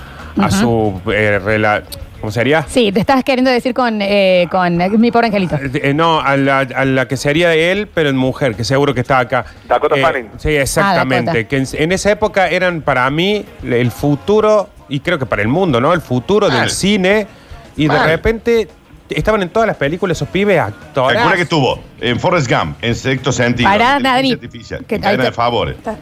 A 0.41 0.49
su. 0.49 0.99
eh, 1.13 1.39
rela- 1.43 1.83
¿Cómo 2.23 2.31
sería? 2.31 2.65
Sí, 2.69 2.89
te 2.93 3.01
estás 3.01 3.21
queriendo 3.25 3.51
decir 3.51 3.73
con, 3.73 4.01
eh, 4.01 4.47
con 4.49 4.79
eh, 4.79 4.89
mi 4.91 5.11
pobre 5.11 5.27
angelito. 5.27 5.57
Eh, 5.61 5.93
no, 5.93 6.21
a 6.21 6.37
la, 6.37 6.59
a 6.59 6.85
la 6.85 7.05
que 7.05 7.17
sería 7.17 7.53
él, 7.53 7.89
pero 7.93 8.07
en 8.07 8.15
mujer, 8.15 8.55
que 8.55 8.63
seguro 8.63 8.93
que 8.93 9.01
está 9.01 9.19
acá. 9.19 9.43
Dakota 9.67 9.97
Eh, 9.97 10.01
Fanning. 10.01 10.29
Sí, 10.37 10.47
exactamente. 10.55 11.31
Ah, 11.31 11.33
Dakota. 11.33 11.49
que 11.49 11.57
en, 11.57 11.67
en 11.73 11.91
esa 11.91 12.11
época 12.11 12.47
eran 12.47 12.81
para 12.81 13.09
mí 13.09 13.43
el 13.61 13.91
futuro, 13.91 14.69
y 14.87 15.01
creo 15.01 15.19
que 15.19 15.25
para 15.25 15.41
el 15.41 15.49
mundo, 15.49 15.81
¿no? 15.81 15.91
El 15.91 15.99
futuro 15.99 16.47
Mal. 16.47 16.61
del 16.61 16.69
cine. 16.69 17.27
Y 17.75 17.89
de 17.89 17.99
repente 18.01 18.69
estaban 19.09 19.41
en 19.41 19.49
todas 19.49 19.67
las 19.67 19.75
películas 19.75 20.17
esos 20.17 20.29
pibes 20.29 20.57
actores. 20.61 21.17
Calcula 21.17 21.35
que 21.35 21.41
estuvo 21.41 21.77
en 21.99 22.17
Forrest 22.21 22.49
Gump, 22.49 22.77
en 22.81 22.95
sexto 22.95 23.33
sentido. 23.33 23.69
Pará, 23.69 23.97
en. 23.97 23.97
Inteligencia 23.97 24.33
Artificial, 24.35 24.85
Que- 24.85 24.95
en 24.95 25.01
cadena 25.01 25.23
ahí 25.23 25.25
de 25.25 25.31
te- 25.31 25.35
favores. 25.35 25.75
Está- 25.77 25.97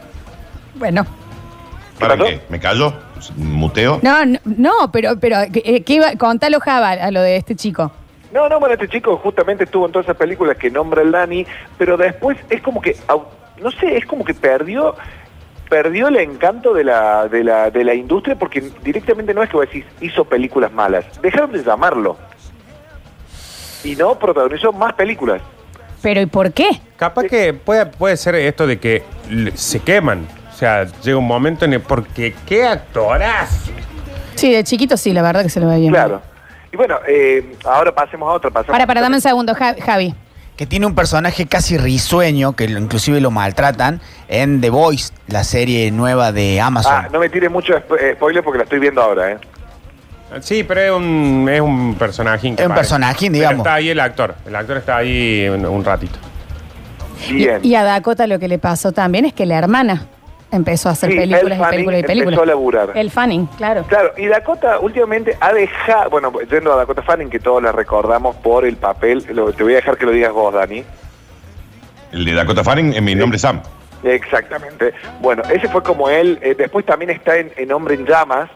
Bueno. 0.75 1.03
¿Para 1.97 2.15
pasó? 2.15 2.29
qué? 2.29 2.41
¿Me 2.49 2.59
callo? 2.59 2.93
¿Muteo? 3.35 3.99
No, 4.01 4.25
no, 4.25 4.39
no, 4.45 4.91
pero, 4.91 5.19
pero 5.19 5.37
eh, 5.41 5.83
¿qué 5.83 5.93
iba? 5.93 6.15
Contalo, 6.15 6.59
Java, 6.59 6.91
a 6.91 7.11
lo 7.11 7.21
de 7.21 7.35
este 7.35 7.55
chico. 7.55 7.91
No, 8.33 8.47
no, 8.47 8.59
bueno, 8.59 8.73
este 8.73 8.87
chico 8.87 9.17
justamente 9.17 9.65
estuvo 9.65 9.85
en 9.85 9.91
todas 9.91 10.05
esas 10.05 10.17
películas 10.17 10.57
que 10.57 10.71
nombra 10.71 11.01
el 11.01 11.11
Dani, 11.11 11.45
pero 11.77 11.97
después 11.97 12.37
es 12.49 12.61
como 12.61 12.81
que, 12.81 12.95
no 13.61 13.71
sé, 13.71 13.97
es 13.97 14.05
como 14.05 14.23
que 14.23 14.33
perdió 14.33 14.95
perdió 15.69 16.09
el 16.09 16.17
encanto 16.17 16.73
de 16.73 16.83
la, 16.83 17.29
de 17.29 17.45
la, 17.45 17.71
de 17.71 17.85
la 17.85 17.93
industria 17.93 18.35
porque 18.35 18.59
directamente 18.83 19.33
no 19.33 19.41
es 19.41 19.49
que 19.49 19.55
vos 19.55 19.65
decís 19.67 19.85
hizo 20.01 20.25
películas 20.25 20.69
malas, 20.73 21.05
dejaron 21.21 21.53
de 21.53 21.63
llamarlo. 21.63 22.17
Y 23.85 23.95
no 23.95 24.19
protagonizó 24.19 24.73
más 24.73 24.91
películas. 24.93 25.41
¿Pero 26.01 26.19
y 26.19 26.25
por 26.25 26.51
qué? 26.51 26.69
Capaz 26.97 27.23
que 27.23 27.53
puede, 27.53 27.85
puede 27.85 28.17
ser 28.17 28.35
esto 28.35 28.67
de 28.67 28.79
que 28.79 29.03
se 29.55 29.79
queman. 29.79 30.27
O 30.61 30.63
sea, 30.63 30.85
llega 31.01 31.17
un 31.17 31.25
momento 31.25 31.65
en 31.65 31.73
el. 31.73 31.81
Porque 31.81 32.35
qué 32.45 32.67
actorazo. 32.67 33.71
Sí, 34.35 34.53
de 34.53 34.63
chiquito 34.63 34.95
sí, 34.95 35.11
la 35.11 35.23
verdad 35.23 35.41
que 35.41 35.49
se 35.49 35.59
lo 35.59 35.65
ve 35.67 35.79
bien. 35.79 35.91
Claro. 35.91 36.21
Y 36.71 36.77
bueno, 36.77 36.97
eh, 37.07 37.55
ahora 37.65 37.91
pasemos 37.95 38.29
a 38.29 38.33
otra. 38.33 38.51
Pasamos 38.51 38.71
Para, 38.71 38.85
para, 38.85 39.01
dame 39.01 39.15
un 39.15 39.21
segundo, 39.21 39.55
Ja- 39.55 39.73
Javi. 39.83 40.13
Que 40.55 40.67
tiene 40.67 40.85
un 40.85 40.93
personaje 40.93 41.47
casi 41.47 41.79
risueño, 41.79 42.55
que 42.55 42.69
lo- 42.69 42.77
inclusive 42.77 43.19
lo 43.21 43.31
maltratan, 43.31 44.01
en 44.27 44.61
The 44.61 44.69
Voice, 44.69 45.11
la 45.25 45.43
serie 45.43 45.89
nueva 45.89 46.31
de 46.31 46.61
Amazon. 46.61 46.93
Ah, 46.95 47.09
no 47.11 47.17
me 47.19 47.27
tires 47.29 47.49
mucho 47.49 47.73
spo- 47.73 47.97
eh, 47.99 48.13
spoiler 48.13 48.43
porque 48.43 48.59
la 48.59 48.65
estoy 48.65 48.77
viendo 48.77 49.01
ahora, 49.01 49.31
¿eh? 49.31 49.37
Sí, 50.41 50.63
pero 50.63 50.79
es 50.81 50.91
un, 50.91 51.49
es 51.51 51.59
un 51.59 51.95
personaje. 51.95 52.53
Es 52.55 52.67
un 52.67 52.75
personajín, 52.75 53.33
digamos. 53.33 53.57
está 53.65 53.73
ahí 53.73 53.89
el 53.89 53.99
actor. 53.99 54.35
El 54.45 54.55
actor 54.55 54.77
está 54.77 54.97
ahí 54.97 55.49
un, 55.49 55.65
un 55.65 55.83
ratito. 55.83 56.19
Y, 57.29 57.33
Bien. 57.33 57.59
y 57.63 57.73
a 57.73 57.83
Dakota 57.83 58.27
lo 58.27 58.37
que 58.37 58.47
le 58.47 58.59
pasó 58.59 58.91
también 58.91 59.25
es 59.25 59.33
que 59.33 59.47
la 59.47 59.57
hermana 59.57 60.05
empezó 60.51 60.89
a 60.89 60.91
hacer 60.93 61.11
Sí, 61.11 61.17
películas 61.17 61.57
y 61.59 61.63
películas 61.71 61.99
y 61.99 62.03
películas. 62.03 62.33
empezó 62.33 62.41
a 62.43 62.45
laburar. 62.45 62.91
El 62.95 63.09
Fanning, 63.11 63.45
claro. 63.57 63.83
Claro, 63.87 64.11
y 64.17 64.25
Dakota 64.27 64.79
últimamente 64.79 65.37
ha 65.39 65.53
dejado, 65.53 66.09
bueno, 66.09 66.31
yendo 66.49 66.73
a 66.73 66.75
Dakota 66.77 67.01
Fanning, 67.01 67.29
que 67.29 67.39
todos 67.39 67.61
la 67.63 67.71
recordamos 67.71 68.35
por 68.37 68.65
el 68.65 68.77
papel, 68.77 69.25
lo- 69.29 69.51
te 69.53 69.63
voy 69.63 69.73
a 69.73 69.75
dejar 69.77 69.97
que 69.97 70.05
lo 70.05 70.11
digas 70.11 70.31
vos, 70.33 70.53
Dani. 70.53 70.83
El 72.11 72.25
de 72.25 72.33
Dakota 72.33 72.63
Fanning, 72.63 72.93
en 72.93 73.03
mi 73.03 73.15
nombre 73.15 73.37
es 73.37 73.41
Sam. 73.41 73.61
Exactamente. 74.03 74.93
Bueno, 75.21 75.43
ese 75.51 75.67
fue 75.69 75.81
como 75.83 76.09
él, 76.09 76.39
eh, 76.41 76.55
después 76.57 76.85
también 76.85 77.11
está 77.11 77.37
en, 77.37 77.51
en 77.55 77.71
Hombre 77.71 77.95
en 77.95 78.05
Llamas, 78.05 78.49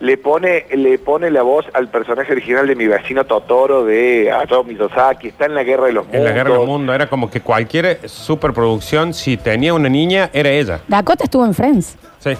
le 0.00 0.16
pone, 0.16 0.66
le 0.76 0.98
pone 0.98 1.30
la 1.30 1.42
voz 1.42 1.66
al 1.74 1.88
personaje 1.88 2.30
original 2.32 2.66
de 2.68 2.76
mi 2.76 2.86
vecino 2.86 3.24
Totoro 3.24 3.84
de 3.84 4.30
Hayao 4.30 4.62
Miyazaki, 4.62 5.28
está 5.28 5.46
en 5.46 5.54
la 5.54 5.64
Guerra 5.64 5.86
de 5.86 5.92
los 5.92 6.06
En 6.12 6.22
la 6.24 6.30
guerra 6.30 6.50
del 6.50 6.58
Mundos. 6.60 6.68
mundo 6.68 6.94
era 6.94 7.08
como 7.08 7.28
que 7.30 7.40
cualquier 7.40 8.08
superproducción, 8.08 9.12
si 9.12 9.36
tenía 9.36 9.74
una 9.74 9.88
niña, 9.88 10.30
era 10.32 10.50
ella. 10.50 10.80
Dakota 10.86 11.24
estuvo 11.24 11.44
en 11.44 11.52
Friends. 11.54 11.96
Sí. 12.20 12.30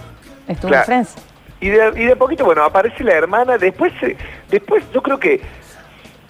Estuvo 0.47 0.69
Claro. 0.71 0.83
en 0.83 0.87
Friends. 1.05 1.15
Y 1.61 1.71
de, 1.71 1.93
y 2.01 2.05
de 2.05 2.15
poquito, 2.15 2.45
bueno, 2.45 2.63
aparece 2.63 3.03
la 3.03 3.15
hermana, 3.15 3.59
después, 3.59 3.93
después 4.49 4.85
yo 4.95 5.03
creo 5.03 5.19
que 5.19 5.41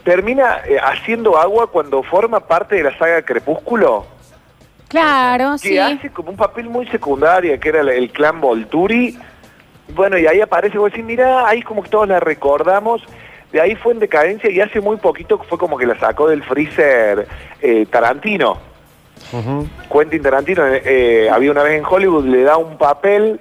termina 0.04 0.60
eh, 0.66 0.78
haciendo 0.82 1.36
agua 1.36 1.66
cuando 1.70 2.02
forma 2.02 2.40
parte 2.40 2.76
de 2.76 2.84
la 2.84 2.96
saga 2.96 3.20
Crepúsculo, 3.22 4.06
Claro, 4.88 5.52
que 5.60 5.68
sí. 5.68 5.78
hace 5.78 6.08
como 6.08 6.30
un 6.30 6.36
papel 6.38 6.70
muy 6.70 6.86
secundario, 6.88 7.60
que 7.60 7.68
era 7.68 7.82
el, 7.82 7.90
el 7.90 8.10
clan 8.10 8.40
Volturi. 8.40 9.18
Bueno, 9.94 10.18
y 10.18 10.26
ahí 10.26 10.40
aparece, 10.40 10.78
vos 10.78 10.90
decís, 10.90 11.04
mira, 11.04 11.46
ahí 11.48 11.62
como 11.62 11.82
que 11.82 11.88
todos 11.88 12.06
la 12.08 12.20
recordamos, 12.20 13.02
de 13.52 13.60
ahí 13.60 13.74
fue 13.74 13.92
en 13.94 13.98
decadencia 13.98 14.50
y 14.50 14.60
hace 14.60 14.80
muy 14.80 14.96
poquito 14.98 15.38
fue 15.48 15.58
como 15.58 15.76
que 15.78 15.86
la 15.86 15.98
sacó 15.98 16.28
del 16.28 16.42
freezer 16.42 17.26
eh, 17.62 17.86
Tarantino. 17.90 18.58
Quentin 19.92 20.22
Tarantino 20.22 20.66
eh, 20.66 20.82
eh, 20.84 21.30
había 21.30 21.50
una 21.50 21.62
vez 21.62 21.78
en 21.78 21.84
Hollywood, 21.84 22.24
le 22.26 22.42
da 22.42 22.56
un 22.56 22.78
papel 22.78 23.40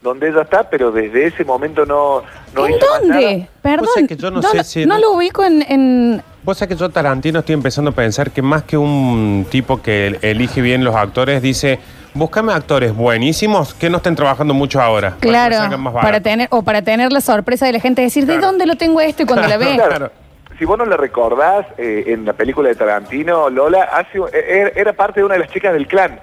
donde 0.00 0.28
ella 0.28 0.42
está, 0.42 0.70
pero 0.70 0.92
desde 0.92 1.26
ese 1.26 1.44
momento 1.44 1.84
no, 1.84 2.22
no 2.54 2.66
¿En 2.66 2.74
hizo 2.76 2.86
más 2.88 3.04
nada. 3.04 3.20
dónde? 3.20 3.48
Perdón. 3.60 3.80
Vos 3.86 3.94
sabés 3.94 4.08
que 4.08 4.16
yo 4.16 4.30
no 4.30 4.42
sé 4.42 4.64
si- 4.64 4.86
no 4.86 4.98
lo 4.98 5.12
ubico 5.12 5.42
en, 5.44 5.62
en- 5.68 6.22
Vos 6.44 6.56
sabés 6.58 6.76
que 6.76 6.80
yo 6.80 6.88
Tarantino 6.88 7.40
estoy 7.40 7.54
empezando 7.54 7.90
a 7.90 7.94
pensar 7.94 8.30
que 8.30 8.40
más 8.42 8.62
que 8.62 8.76
un 8.76 9.44
tipo 9.50 9.82
que 9.82 10.18
elige 10.22 10.60
bien 10.62 10.84
los 10.84 10.94
actores, 10.94 11.42
dice, 11.42 11.78
búscame 12.14 12.52
actores 12.52 12.94
buenísimos 12.94 13.74
que 13.74 13.90
no 13.90 13.98
estén 13.98 14.14
trabajando 14.16 14.54
mucho 14.54 14.80
ahora. 14.80 15.10
para 15.10 15.20
que 15.20 15.26
me 15.26 15.30
Claro, 15.32 15.78
más 15.78 15.92
para 15.92 16.04
baratos". 16.06 16.22
tener, 16.22 16.48
o 16.50 16.62
para 16.62 16.82
tener 16.82 17.12
la 17.12 17.20
sorpresa 17.20 17.66
de 17.66 17.72
la 17.72 17.80
gente 17.80 18.02
decir, 18.02 18.24
¿de 18.26 18.34
Claro. 18.34 18.48
dónde 18.48 18.66
lo 18.66 18.76
tengo 18.76 19.00
esto? 19.00 19.22
Y 19.22 19.26
cuando 19.26 19.46
la 19.48 19.56
ve. 19.58 19.74
Claro. 19.74 19.88
Claro. 19.88 20.12
Si 20.58 20.64
vos 20.64 20.76
no 20.76 20.84
la 20.86 20.96
recordás, 20.96 21.66
eh, 21.78 22.04
en 22.08 22.24
la 22.24 22.32
película 22.32 22.68
de 22.68 22.74
Tarantino, 22.74 23.48
Lola 23.48 23.84
hace, 23.92 24.18
eh, 24.32 24.72
era 24.74 24.92
parte 24.92 25.20
de 25.20 25.24
una 25.26 25.34
de 25.34 25.40
las 25.40 25.50
chicas 25.50 25.72
del 25.72 25.86
clan. 25.86 26.18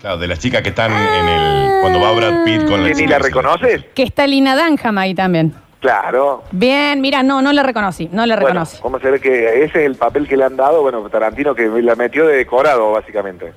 Claro, 0.00 0.18
de 0.18 0.28
las 0.28 0.38
chicas 0.38 0.62
que 0.62 0.68
están 0.68 0.92
en 0.92 1.28
el. 1.28 1.80
Cuando 1.80 2.00
va 2.00 2.12
Brad 2.12 2.44
Pitt 2.44 2.64
con 2.68 2.82
la 2.82 2.88
¿Que 2.88 2.94
ni 2.94 3.00
chica 3.02 3.10
la 3.10 3.18
reconoces? 3.18 3.84
Que 3.94 4.04
está 4.04 4.26
Lina 4.26 4.54
Dunham 4.54 4.98
ahí 4.98 5.14
también. 5.14 5.52
Claro. 5.80 6.44
Bien, 6.52 7.00
mira, 7.00 7.22
no, 7.22 7.42
no 7.42 7.52
la 7.52 7.62
reconocí, 7.62 8.08
no 8.12 8.24
la 8.24 8.34
Bueno, 8.36 8.48
reconocí. 8.48 8.78
vamos 8.82 9.04
a 9.04 9.10
ver 9.10 9.20
que 9.20 9.64
ese 9.64 9.80
es 9.80 9.86
el 9.86 9.94
papel 9.96 10.26
que 10.28 10.36
le 10.36 10.44
han 10.44 10.56
dado, 10.56 10.82
bueno, 10.82 11.00
Tarantino 11.08 11.54
que 11.54 11.66
la 11.68 11.94
metió 11.96 12.26
de 12.26 12.36
decorado, 12.36 12.92
básicamente. 12.92 13.52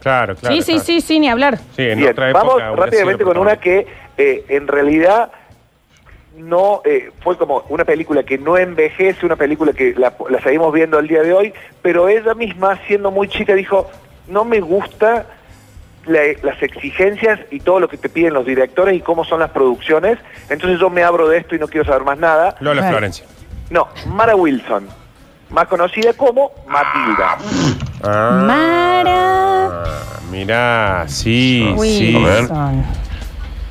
Claro, 0.00 0.34
claro. 0.34 0.54
sí, 0.56 0.62
sí, 0.62 0.72
claro. 0.72 0.84
sí, 0.84 1.00
sí, 1.00 1.18
ni 1.20 1.28
hablar. 1.28 1.58
Sí, 1.76 1.82
en 1.82 1.98
Bien, 1.98 2.10
otra 2.12 2.30
época 2.30 2.44
vamos 2.44 2.78
rápidamente 2.78 3.18
sido 3.24 3.32
con 3.32 3.38
una 3.38 3.56
que 3.56 3.86
eh, 4.18 4.44
en 4.48 4.66
realidad 4.66 5.30
no 6.36 6.80
eh, 6.84 7.10
fue 7.22 7.36
como 7.36 7.64
una 7.68 7.84
película 7.84 8.22
que 8.22 8.38
no 8.38 8.56
envejece, 8.56 9.26
una 9.26 9.36
película 9.36 9.72
que 9.72 9.94
la, 9.96 10.14
la 10.30 10.40
seguimos 10.40 10.72
viendo 10.72 10.96
al 10.98 11.06
día 11.06 11.22
de 11.22 11.32
hoy, 11.32 11.52
pero 11.82 12.08
ella 12.08 12.34
misma, 12.34 12.78
siendo 12.86 13.10
muy 13.10 13.28
chica, 13.28 13.54
dijo, 13.54 13.90
no 14.28 14.44
me 14.44 14.60
gusta 14.60 15.26
la- 16.06 16.20
las 16.42 16.62
exigencias 16.62 17.40
y 17.50 17.60
todo 17.60 17.78
lo 17.80 17.88
que 17.88 17.98
te 17.98 18.08
piden 18.08 18.32
los 18.32 18.46
directores 18.46 18.94
y 18.96 19.00
cómo 19.00 19.24
son 19.24 19.40
las 19.40 19.50
producciones, 19.50 20.18
entonces 20.48 20.78
yo 20.80 20.88
me 20.88 21.02
abro 21.02 21.28
de 21.28 21.38
esto 21.38 21.54
y 21.54 21.58
no 21.58 21.68
quiero 21.68 21.84
saber 21.84 22.04
más 22.04 22.18
nada. 22.18 22.54
Lola. 22.60 22.88
Florencia. 22.88 23.26
No, 23.68 23.88
Mara 24.06 24.34
Wilson, 24.34 24.88
más 25.50 25.66
conocida 25.68 26.12
como 26.14 26.50
Matilda. 26.66 27.36
Ah, 28.02 28.42
Mara 28.46 29.84
Mirá, 30.30 31.04
sí, 31.08 31.74
sí. 31.80 32.14
Wilson. 32.16 32.84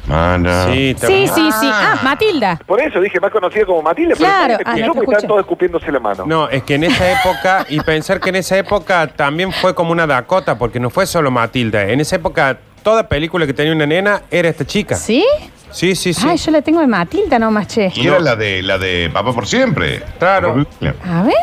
Mara. 0.08 0.66
Sí, 0.66 0.96
Sí, 1.00 1.28
sí, 1.28 1.52
sí. 1.52 1.70
Ah, 1.72 2.00
Matilda. 2.04 2.60
Por 2.66 2.82
eso 2.82 3.00
dije 3.00 3.20
más 3.20 3.32
conocida 3.32 3.66
como 3.66 3.82
Matilda, 3.84 4.16
pero 4.18 4.28
Claro, 4.28 4.58
me 4.58 4.64
ah, 4.66 4.72
no 4.72 4.76
te 4.78 4.82
porque 4.88 5.00
escuché. 5.00 5.16
están 5.18 5.28
todos 5.28 5.40
escupiéndose 5.42 5.92
la 5.92 6.00
mano. 6.00 6.26
No, 6.26 6.50
es 6.50 6.64
que 6.64 6.76
en 6.76 6.84
esa 6.86 7.12
época, 7.12 7.66
y 7.70 7.80
pensar 7.82 8.20
que 8.20 8.30
en 8.30 8.38
esa 8.38 8.58
época 8.58 9.06
también 9.08 9.52
fue 9.54 9.76
como 9.76 9.92
una 9.92 10.08
Dakota, 10.08 10.58
porque 10.58 10.80
no 10.80 10.90
fue 10.90 11.06
solo 11.06 11.30
Matilda. 11.30 11.84
En 11.84 12.00
esa 12.02 12.16
época, 12.16 12.58
toda 12.82 13.08
película 13.08 13.46
que 13.46 13.54
tenía 13.54 13.72
una 13.72 13.86
nena 13.86 14.24
era 14.32 14.50
esta 14.50 14.66
chica. 14.66 14.96
¿Sí? 14.96 15.24
Sí, 15.72 15.96
sí, 15.96 16.12
sí. 16.16 16.26
Ay, 16.28 16.38
yo 16.38 16.50
la 16.52 16.64
tengo 16.64 16.80
de 16.80 16.88
Matilda 16.88 17.38
nomás, 17.38 17.68
che. 17.68 17.92
Y 17.94 18.08
era 18.08 18.20
la 18.20 18.36
de 18.36 18.64
la 18.64 18.80
de 18.80 19.12
Papá 19.14 19.32
por 19.32 19.46
siempre. 19.48 20.02
Claro. 20.18 20.66
A 21.08 21.22
ver. 21.22 21.36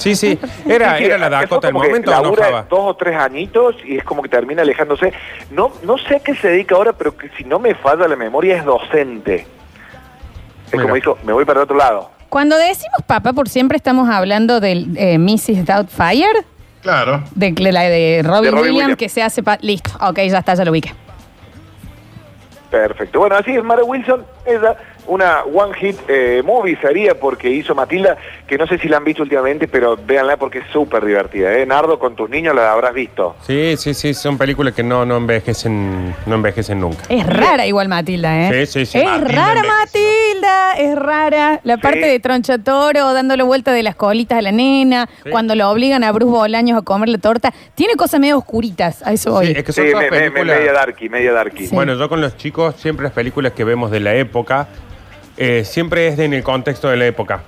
Sí, 0.00 0.16
sí. 0.16 0.38
Era, 0.66 0.96
Sí, 0.98 1.04
era 1.04 1.18
la 1.18 1.28
Dakota 1.28 1.66
del 1.68 1.74
momento, 1.74 2.10
¿o 2.10 2.22
no, 2.22 2.34
Java? 2.34 2.66
dos 2.68 2.80
o 2.80 2.96
tres 2.96 3.16
añitos 3.16 3.76
y 3.84 3.98
es 3.98 4.04
como 4.04 4.22
que 4.22 4.28
termina 4.30 4.62
alejándose. 4.62 5.12
No, 5.50 5.70
no 5.82 5.98
sé 5.98 6.16
a 6.16 6.20
qué 6.20 6.34
se 6.34 6.48
dedica 6.48 6.74
ahora, 6.74 6.92
pero 6.94 7.16
que 7.16 7.28
si 7.36 7.44
no 7.44 7.58
me 7.58 7.74
falla 7.74 8.08
la 8.08 8.16
memoria 8.16 8.56
es 8.56 8.64
docente. 8.64 9.46
Es 10.66 10.72
Mira. 10.72 10.82
como 10.84 10.94
dijo, 10.94 11.18
me 11.24 11.32
voy 11.34 11.44
para 11.44 11.62
otro 11.62 11.76
lado. 11.76 12.10
Cuando 12.30 12.56
decimos 12.56 13.02
papá 13.06 13.32
por 13.32 13.48
siempre 13.48 13.76
estamos 13.76 14.08
hablando 14.08 14.60
del 14.60 14.96
eh, 14.96 15.18
Mrs. 15.18 15.66
Doubtfire, 15.66 16.44
Claro. 16.80 17.22
de, 17.34 17.52
de 17.52 17.72
la 17.72 17.82
de 17.82 18.22
Robin, 18.24 18.42
De 18.44 18.50
Robin 18.52 18.54
Williams, 18.54 18.74
Williams. 18.76 18.96
que 18.96 19.08
se 19.10 19.22
hace... 19.22 19.42
pa- 19.42 19.58
Listo, 19.60 19.90
ok, 20.00 20.16
ya 20.20 20.38
está, 20.38 20.54
ya 20.54 20.64
lo 20.64 20.70
ubiqué. 20.70 20.94
Perfecto. 22.70 23.18
Bueno, 23.18 23.34
así 23.36 23.50
es 23.56 23.64
Mara 23.64 23.82
Wilson, 23.82 24.24
ella, 24.46 24.76
una 25.06 25.42
one 25.44 25.74
hit 25.78 25.96
eh, 26.08 26.42
movie 26.44 26.76
sería 26.80 27.14
porque 27.18 27.50
hizo 27.50 27.74
Matilda, 27.74 28.16
que 28.46 28.56
no 28.58 28.66
sé 28.66 28.78
si 28.78 28.88
la 28.88 28.98
han 28.98 29.04
visto 29.04 29.22
últimamente, 29.22 29.68
pero 29.68 29.96
véanla 29.96 30.36
porque 30.36 30.58
es 30.58 30.64
súper 30.72 31.04
divertida. 31.04 31.52
¿eh? 31.56 31.66
Nardo, 31.66 31.98
con 31.98 32.14
tus 32.16 32.28
niños 32.30 32.54
la 32.54 32.72
habrás 32.72 32.94
visto. 32.94 33.36
Sí, 33.46 33.76
sí, 33.76 33.94
sí. 33.94 34.14
Son 34.14 34.38
películas 34.38 34.74
que 34.74 34.82
no, 34.82 35.04
no 35.04 35.16
envejecen, 35.16 36.14
no 36.26 36.34
envejecen 36.34 36.80
nunca. 36.80 37.02
Es 37.08 37.26
rara 37.26 37.66
igual 37.66 37.88
Matilda, 37.88 38.48
¿eh? 38.50 38.66
Sí, 38.66 38.84
sí, 38.84 38.86
sí. 38.86 38.98
Es 38.98 39.04
Matilda 39.04 39.54
rara. 39.54 39.62
Matilda, 39.64 40.72
es 40.78 40.96
rara. 40.96 41.60
La 41.64 41.76
parte 41.78 42.06
de 42.06 42.18
Troncha 42.20 42.58
Toro, 42.58 43.12
dándole 43.12 43.42
vuelta 43.42 43.72
de 43.72 43.82
las 43.82 43.94
colitas 43.96 44.38
a 44.38 44.42
la 44.42 44.52
nena, 44.52 45.08
Sí. 45.24 45.30
cuando 45.30 45.54
lo 45.54 45.68
obligan 45.70 46.04
a 46.04 46.12
Bruce 46.12 46.30
Bolaños 46.32 46.78
a 46.78 46.82
comer 46.82 47.08
la 47.08 47.18
torta. 47.18 47.52
Tiene 47.74 47.94
cosas 47.96 48.20
medio 48.20 48.38
oscuritas, 48.38 49.02
a 49.06 49.12
eso 49.12 49.32
voy. 49.32 49.46
Sí, 49.48 49.52
es 49.56 49.64
que 49.64 49.72
son 49.72 49.84
Sí, 49.84 49.90
todas 49.92 50.04
me- 50.04 50.10
me- 50.10 50.16
me- 50.24 50.30
películas... 50.30 50.58
media 50.58 50.72
darky, 50.72 51.08
media 51.08 51.32
darky. 51.32 51.66
Sí. 51.66 51.74
Bueno, 51.74 51.94
yo 51.94 52.08
con 52.08 52.20
los 52.20 52.36
chicos, 52.36 52.76
siempre 52.76 53.04
las 53.04 53.12
películas 53.12 53.52
que 53.52 53.64
vemos 53.64 53.90
de 53.90 54.00
la 54.00 54.14
época, 54.14 54.68
eh, 55.40 55.64
siempre 55.64 56.06
es 56.08 56.18
en 56.18 56.34
el 56.34 56.42
contexto 56.42 56.88
de 56.90 56.96
la 56.98 57.06
época. 57.06 57.40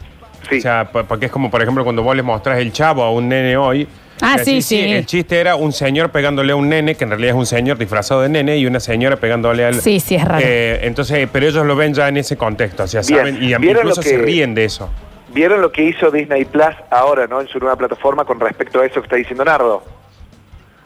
Sí. 0.48 0.58
O 0.58 0.60
sea, 0.62 0.90
po- 0.90 1.04
porque 1.04 1.26
es 1.26 1.32
como, 1.32 1.50
por 1.50 1.62
ejemplo, 1.62 1.84
cuando 1.84 2.02
vos 2.02 2.16
le 2.16 2.22
mostrás 2.22 2.58
el 2.58 2.72
chavo 2.72 3.02
a 3.04 3.12
un 3.12 3.28
nene 3.28 3.56
hoy. 3.56 3.86
Ah, 4.20 4.38
sí, 4.42 4.62
sí. 4.62 4.80
El 4.80 5.04
chiste 5.06 5.38
era 5.38 5.56
un 5.56 5.72
señor 5.72 6.10
pegándole 6.10 6.52
a 6.52 6.56
un 6.56 6.68
nene, 6.68 6.94
que 6.94 7.04
en 7.04 7.10
realidad 7.10 7.30
es 7.30 7.36
un 7.36 7.46
señor 7.46 7.76
disfrazado 7.76 8.22
de 8.22 8.28
nene, 8.28 8.56
y 8.56 8.66
una 8.66 8.80
señora 8.80 9.16
pegándole 9.16 9.64
al. 9.64 9.74
Sí, 9.80 10.00
sí, 10.00 10.14
es 10.14 10.24
raro. 10.24 10.42
Eh, 10.44 10.80
entonces, 10.86 11.28
pero 11.32 11.46
ellos 11.46 11.66
lo 11.66 11.76
ven 11.76 11.92
ya 11.92 12.08
en 12.08 12.16
ese 12.16 12.36
contexto, 12.36 12.84
o 12.84 12.86
sea, 12.86 13.02
Bien. 13.02 13.18
saben, 13.18 13.42
y 13.42 13.52
a- 13.52 13.58
¿Vieron 13.58 13.82
incluso 13.82 14.00
que- 14.00 14.08
se 14.08 14.18
ríen 14.18 14.54
de 14.54 14.64
eso. 14.64 14.88
¿Vieron 15.34 15.60
lo 15.60 15.70
que 15.72 15.82
hizo 15.82 16.10
Disney 16.10 16.44
Plus 16.44 16.74
ahora, 16.90 17.26
no? 17.26 17.40
En 17.40 17.48
su 17.48 17.58
nueva 17.58 17.74
plataforma 17.76 18.24
con 18.24 18.38
respecto 18.38 18.80
a 18.80 18.86
eso 18.86 19.00
que 19.00 19.06
está 19.06 19.16
diciendo 19.16 19.44
Nardo. 19.44 19.82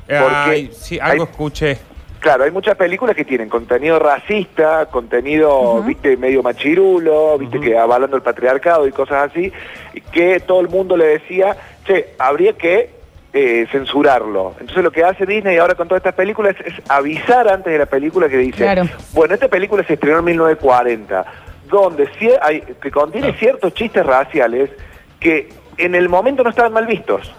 Ay, 0.09 0.71
sí, 0.73 0.99
algo 1.01 1.25
hay- 1.25 1.31
escuché. 1.31 1.79
Claro, 2.27 2.43
hay 2.43 2.51
muchas 2.51 2.75
películas 2.75 3.15
que 3.15 3.25
tienen 3.25 3.49
contenido 3.49 4.01
racista, 4.01 4.87
contenido, 4.87 5.81
viste, 5.85 6.17
medio 6.17 6.43
machirulo, 6.43 7.39
viste, 7.39 7.61
que 7.61 7.79
avalando 7.79 8.17
el 8.17 8.23
patriarcado 8.25 8.85
y 8.89 8.91
cosas 8.91 9.31
así, 9.31 9.53
que 10.11 10.41
todo 10.41 10.61
el 10.61 10.69
mundo 10.69 10.97
le 10.97 11.05
decía, 11.05 11.57
che, 11.85 12.15
habría 12.19 12.55
que 12.55 12.91
eh, 13.33 13.69
censurarlo. 13.71 14.57
Entonces 14.59 14.83
lo 14.83 14.91
que 14.91 15.05
hace 15.05 15.25
Disney 15.25 15.59
ahora 15.59 15.77
con 15.77 15.87
todas 15.87 16.01
estas 16.01 16.17
películas 16.17 16.57
es, 16.65 16.75
avisar 16.89 17.47
antes 17.47 17.73
de 17.73 17.79
la 17.79 17.87
película 17.87 18.29
que 18.29 18.39
dice, 18.39 18.65
Claro. 18.65 18.89
bueno, 19.13 19.35
esta 19.35 19.47
película 19.47 19.85
se 19.85 19.95
estrenó 19.95 20.19
en 20.19 20.25
1940, 20.25 21.25
donde 21.69 22.09
hay, 22.43 22.61
que 22.83 22.91
contiene 22.91 23.35
ciertos 23.35 23.73
chistes 23.73 24.05
raciales 24.05 24.71
que 25.21 25.49
en 25.79 25.95
el 25.95 26.09
momento 26.09 26.43
no 26.43 26.51
estaban 26.51 26.73
mal 26.73 26.87
vistos. 26.87 27.33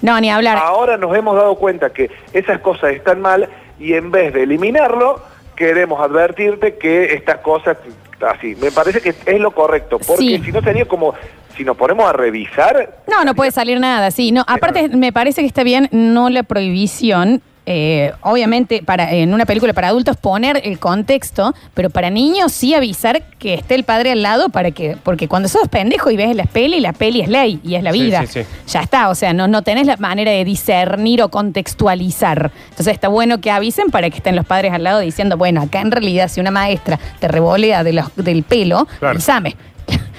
No, 0.00 0.20
ni 0.20 0.30
hablar. 0.30 0.58
Ahora 0.58 0.96
nos 0.96 1.16
hemos 1.16 1.36
dado 1.36 1.54
cuenta 1.54 1.90
que 1.90 2.10
esas 2.32 2.58
cosas 2.58 2.92
están 2.92 3.20
mal 3.20 3.48
y 3.82 3.94
en 3.94 4.10
vez 4.10 4.32
de 4.32 4.44
eliminarlo, 4.44 5.20
queremos 5.56 6.00
advertirte 6.00 6.76
que 6.78 7.14
estas 7.14 7.38
cosas 7.38 7.76
así. 8.26 8.54
Me 8.56 8.70
parece 8.70 9.00
que 9.00 9.14
es 9.26 9.40
lo 9.40 9.50
correcto, 9.50 9.98
porque 9.98 10.22
Sí. 10.22 10.42
si 10.44 10.52
no 10.52 10.62
sería 10.62 10.84
como 10.86 11.14
si 11.56 11.64
nos 11.64 11.76
ponemos 11.76 12.08
a 12.08 12.12
revisar, 12.12 12.98
No, 13.08 13.24
no 13.24 13.34
puede 13.34 13.50
salir 13.50 13.78
nada, 13.80 14.10
sí. 14.10 14.32
No, 14.32 14.44
aparte 14.46 14.88
me 14.88 15.12
parece 15.12 15.40
que 15.42 15.46
está 15.46 15.64
bien 15.64 15.88
no 15.90 16.30
la 16.30 16.44
prohibición. 16.44 17.42
Eh, 17.64 18.12
obviamente, 18.22 18.82
para 18.84 19.12
en 19.12 19.32
una 19.32 19.46
película 19.46 19.72
para 19.72 19.88
adultos 19.88 20.16
poner 20.16 20.60
el 20.64 20.78
contexto, 20.80 21.54
pero 21.74 21.90
para 21.90 22.10
niños 22.10 22.50
sí 22.52 22.74
avisar 22.74 23.22
que 23.38 23.54
esté 23.54 23.76
el 23.76 23.84
padre 23.84 24.10
al 24.12 24.22
lado 24.22 24.48
para 24.48 24.72
que, 24.72 24.96
porque 25.02 25.28
cuando 25.28 25.48
sos 25.48 25.68
pendejo 25.68 26.10
y 26.10 26.16
ves 26.16 26.34
la 26.34 26.44
peli, 26.44 26.80
la 26.80 26.92
peli 26.92 27.20
es 27.20 27.28
ley 27.28 27.60
y 27.62 27.76
es 27.76 27.82
la 27.84 27.92
vida. 27.92 28.26
sí, 28.26 28.42
sí. 28.42 28.48
Ya 28.66 28.80
está, 28.80 29.08
o 29.10 29.14
sea, 29.14 29.32
no, 29.32 29.46
no 29.46 29.62
tenés 29.62 29.86
la 29.86 29.96
manera 29.96 30.32
de 30.32 30.44
discernir 30.44 31.22
o 31.22 31.28
contextualizar. 31.28 32.50
Entonces 32.70 32.94
está 32.94 33.08
bueno 33.08 33.40
que 33.40 33.50
avisen 33.50 33.90
para 33.90 34.10
que 34.10 34.16
estén 34.16 34.36
los 34.36 34.44
padres 34.46 34.72
al 34.72 34.82
lado 34.84 35.00
diciendo, 35.00 35.36
bueno, 35.36 35.62
acá 35.62 35.80
en 35.80 35.90
realidad 35.92 36.28
si 36.28 36.40
una 36.40 36.50
maestra 36.50 36.98
te 37.20 37.28
revolea 37.28 37.84
de 37.84 37.92
los- 37.92 38.14
del 38.16 38.42
pelo, 38.42 38.86
Claro. 38.98 39.12
avísame. 39.12 39.56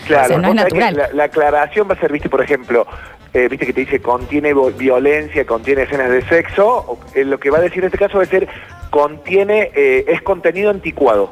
claro, 0.08 0.26
o 0.26 0.28
sea, 0.30 0.38
no 0.38 0.48
es 0.50 0.56
natural. 0.56 0.96
La, 0.96 1.10
la 1.14 1.24
aclaración 1.26 1.88
va 1.90 1.96
a 1.96 2.00
ser, 2.00 2.12
viste, 2.12 2.30
por 2.30 2.42
ejemplo, 2.42 2.86
eh, 3.34 3.48
viste 3.50 3.66
que 3.66 3.74
te 3.74 3.82
dice 3.82 4.00
contiene 4.02 4.54
violencia, 4.78 5.46
contiene 5.46 5.84
escenas 5.84 6.10
de 6.10 6.22
sexo, 6.28 6.98
eh, 7.16 7.24
lo 7.26 7.40
que 7.40 7.50
va 7.50 7.58
a 7.58 7.62
decir 7.62 7.80
en 7.80 7.86
este 7.86 7.98
caso 7.98 8.18
va 8.18 8.24
a 8.24 8.28
ser 8.28 8.48
contiene, 8.90 9.72
eh, 9.76 10.06
es 10.08 10.22
contenido 10.22 10.70
anticuado. 10.70 11.32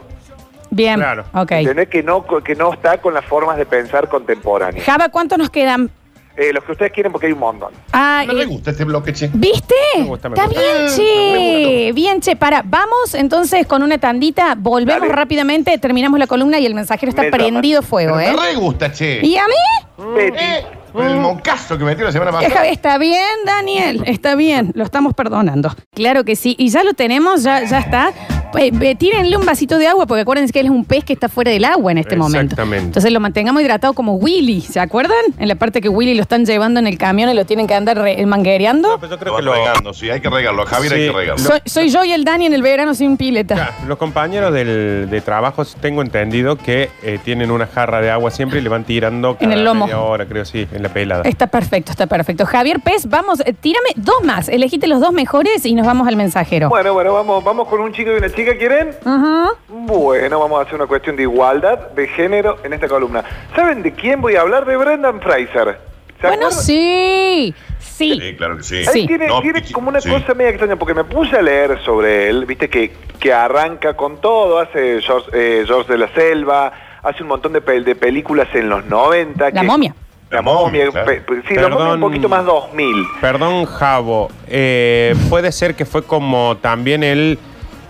Bien, 0.72 0.96
Claro. 0.96 1.26
ok. 1.34 1.52
¿Entendés? 1.52 1.90
Que 1.90 2.02
no, 2.02 2.26
que 2.26 2.56
no 2.56 2.74
está 2.74 2.98
con 3.00 3.14
las 3.14 3.26
formas 3.26 3.58
de 3.58 3.66
pensar 3.66 4.08
contemporáneas. 4.08 4.86
Java, 4.86 5.10
¿cuántos 5.10 5.38
nos 5.38 5.50
quedan? 5.50 5.90
Eh, 6.38 6.54
los 6.54 6.64
que 6.64 6.72
ustedes 6.72 6.94
quieren 6.94 7.12
porque 7.12 7.28
hay 7.28 7.34
un 7.34 7.40
montón. 7.40 7.74
Ah, 7.92 8.24
No 8.26 8.34
me 8.34 8.46
gusta 8.46 8.72
este 8.72 8.86
bloque, 8.86 9.12
che. 9.12 9.30
¿Viste? 9.34 9.76
Me 9.98 10.06
gusta, 10.06 10.30
me 10.30 10.36
Está 10.36 10.46
gusta. 10.48 10.62
bien, 10.62 10.88
che. 10.96 11.92
Bien, 11.94 12.22
che. 12.22 12.38
Para, 12.38 12.64
vamos 12.66 13.14
entonces 13.16 13.68
con 13.68 13.84
una 13.84 13.98
tandita, 13.98 14.56
volvemos 14.58 15.02
Dale. 15.02 15.14
rápidamente, 15.14 15.78
terminamos 15.78 16.18
la 16.20 16.28
columna 16.28 16.58
y 16.58 16.66
el 16.66 16.74
mensajero 16.74 17.10
está 17.10 17.24
Me 17.24 17.32
prendido 17.32 17.82
fuego, 17.82 18.16
Pero 18.18 18.42
¿eh? 18.42 18.54
me 18.54 18.56
gusta, 18.56 18.92
che. 18.94 19.20
¿Y 19.22 19.36
a 19.36 19.44
mí? 19.46 20.06
Betty, 20.16 20.38
Eh, 20.40 20.66
el 20.96 21.16
moncazo 21.18 21.78
que 21.78 21.84
metió 21.84 22.06
la 22.06 22.12
semana 22.12 22.32
pasada. 22.32 22.68
Está 22.68 22.98
bien, 22.98 23.24
Daniel, 23.46 24.04
está 24.06 24.36
bien, 24.36 24.72
lo 24.76 24.84
estamos 24.84 25.14
perdonando. 25.14 25.74
Claro 25.94 26.24
que 26.24 26.36
sí, 26.36 26.56
y 26.58 26.70
ya 26.70 26.84
lo 26.84 26.94
tenemos, 26.94 27.44
ya, 27.44 27.64
ya 27.66 27.80
está. 27.80 28.12
Eh, 28.58 28.70
eh, 28.82 28.96
tírenle 28.96 29.38
un 29.38 29.46
vasito 29.46 29.78
de 29.78 29.88
agua, 29.88 30.06
porque 30.06 30.22
acuérdense 30.24 30.52
que 30.52 30.60
él 30.60 30.66
es 30.66 30.72
un 30.74 30.84
pez 30.84 31.06
que 31.06 31.14
está 31.14 31.30
fuera 31.30 31.52
del 31.52 31.64
agua 31.64 31.94
en 31.94 32.00
este 32.00 32.18
momento. 32.18 32.42
Exactamente. 32.54 32.86
Entonces 32.88 33.10
lo 33.14 33.22
mantengamos 33.22 33.62
hidratado 33.62 33.94
como 33.94 34.16
Willy, 34.16 34.60
¿se 34.60 34.82
acuerdan? 34.82 35.16
En 35.40 35.48
la 35.48 35.56
parte 35.56 35.80
que 35.80 35.88
Willy 35.88 36.16
lo 36.16 36.22
están 36.24 36.46
llevando 36.46 36.78
en 36.82 36.86
el 36.88 36.98
camión 36.98 37.30
y 37.30 37.34
lo 37.34 37.46
tienen 37.46 37.66
que 37.66 37.76
andar 37.76 37.98
re- 37.98 38.26
manguereando. 38.26 38.90
No, 38.90 39.00
pero 39.00 39.14
yo 39.14 39.20
creo 39.20 39.36
que 39.38 39.42
lo- 39.42 39.54
regando, 39.54 39.94
sí, 39.94 40.10
hay 40.10 40.20
que 40.20 40.30
regarlo. 40.30 40.64
A 40.64 40.66
Javier 40.66 40.94
hay 40.94 41.00
Sí, 41.00 41.08
que 41.08 41.18
regarlo. 41.18 41.44
Soy, 41.46 41.60
soy 41.66 41.90
yo 41.90 42.04
y 42.04 42.12
el 42.12 42.26
Dani 42.26 42.48
en 42.48 42.54
el 42.54 42.62
verano 42.62 42.94
sin 42.94 43.16
pileta. 43.16 43.56
Ya, 43.56 43.88
los 43.88 43.98
compañeros 43.98 44.54
del, 44.54 45.08
de 45.10 45.22
trabajo 45.22 45.64
tengo 45.80 46.02
entendido 46.02 46.58
que 46.58 46.90
eh, 47.04 47.20
tienen 47.24 47.52
una 47.52 47.68
jarra 47.68 48.02
de 48.02 48.12
agua 48.12 48.32
siempre 48.32 48.60
y 48.60 48.62
le 48.62 48.68
van 48.68 48.84
tirando 48.84 49.36
cada 49.36 49.46
En 49.46 49.58
el 49.58 49.64
lomo. 49.64 49.86
media 49.86 50.00
hora, 50.02 50.26
creo, 50.26 50.44
sí, 50.44 50.68
en 50.74 50.81
la 50.82 50.90
pelada. 50.90 51.24
Está 51.24 51.48
perfecto, 51.48 51.92
está 51.92 52.08
perfecto. 52.08 52.46
Javier 52.46 52.80
Pez, 52.80 53.08
vamos, 53.08 53.40
eh, 53.46 53.54
tírame 53.54 53.90
dos 53.96 54.24
más. 54.24 54.50
Elegite 54.50 54.88
los 54.88 55.00
dos 55.00 55.14
mejores 55.14 55.66
y 55.66 55.74
nos 55.76 55.86
vamos 55.86 56.08
al 56.08 56.16
mensajero. 56.16 56.70
Bueno, 56.70 56.94
bueno, 56.94 57.14
vamos, 57.14 57.44
vamos 57.44 57.68
con 57.68 57.80
un 57.82 57.94
chico 57.94 58.12
y 58.12 58.16
una 58.16 58.30
chica, 58.30 58.58
¿quieren? 58.58 58.90
Ajá. 59.06 59.50
Bueno, 59.70 60.40
vamos 60.40 60.60
a 60.60 60.64
hacer 60.64 60.76
una 60.76 60.88
cuestión 60.88 61.16
de 61.16 61.24
igualdad 61.24 61.92
de 61.92 62.08
género 62.08 62.58
en 62.64 62.74
esta 62.74 62.88
columna. 62.88 63.24
¿Saben 63.56 63.82
de 63.84 63.94
quién 63.94 64.22
voy 64.22 64.36
a 64.36 64.42
hablar? 64.42 64.66
De 64.66 64.76
Brendan 64.78 65.22
Fraser. 65.22 65.80
¿Se 66.20 66.28
Bueno, 66.28 66.48
acuerdan? 66.48 66.52
sí. 66.64 67.56
Sí. 67.80 68.20
Sí, 68.20 68.36
claro 68.36 68.58
que 68.58 68.64
sí. 68.64 68.86
Sí. 68.86 69.08
tiene, 69.08 69.28
No, 69.28 69.42
tiene 69.42 69.64
como 69.72 69.90
una 69.90 70.02
sí. 70.02 70.10
cosa 70.10 70.34
media 70.34 70.50
extraña, 70.50 70.76
porque 70.76 70.94
me 70.94 71.04
puse 71.04 71.36
a 71.38 71.42
leer 71.42 71.80
sobre 71.84 72.30
él, 72.30 72.46
viste 72.46 72.70
que, 72.70 72.92
que 73.20 73.32
arranca 73.34 73.96
con 73.96 74.20
todo, 74.22 74.60
hace 74.60 75.02
George, 75.02 75.30
eh, 75.34 75.64
George 75.68 75.92
de 75.92 75.98
la 76.00 76.08
Selva, 76.14 76.72
hace 77.04 77.22
un 77.24 77.30
montón 77.30 77.54
de, 77.54 77.64
pel- 77.64 77.84
de 77.84 77.96
películas 77.96 78.48
en 78.54 78.70
los 78.70 78.86
90. 78.86 79.50
La 79.52 79.62
que- 79.62 79.68
momia. 79.68 79.96
La 80.32 80.42
momia, 80.42 80.86
momia, 80.86 80.92
claro. 80.92 81.08
pe- 81.08 81.22
pe- 81.22 81.42
sí, 81.48 81.56
la 81.56 81.68
momia 81.70 81.94
un 81.94 82.00
poquito 82.00 82.30
más 82.30 82.46
2000. 82.46 83.06
Perdón, 83.20 83.66
Javo. 83.66 84.30
eh, 84.48 85.16
puede 85.30 85.52
ser 85.52 85.76
que 85.76 85.86
fue 85.86 86.04
como 86.04 86.58
también 86.62 87.04
él. 87.04 87.38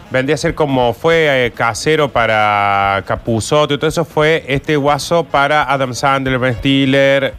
Vendría 0.10 0.34
a 0.36 0.38
ser 0.38 0.54
como 0.56 0.93
fue 0.93 1.45
eh, 1.45 1.51
casero 1.51 2.10
para 2.10 3.01
Capuzoto 3.06 3.73
y 3.73 3.77
todo 3.77 3.88
eso. 3.88 4.04
Fue 4.04 4.43
este 4.47 4.75
guaso 4.75 5.23
para 5.23 5.63
Adam 5.71 5.93
Sandler, 5.93 6.38
Ben 6.39 6.56
Stiller. 6.56 7.34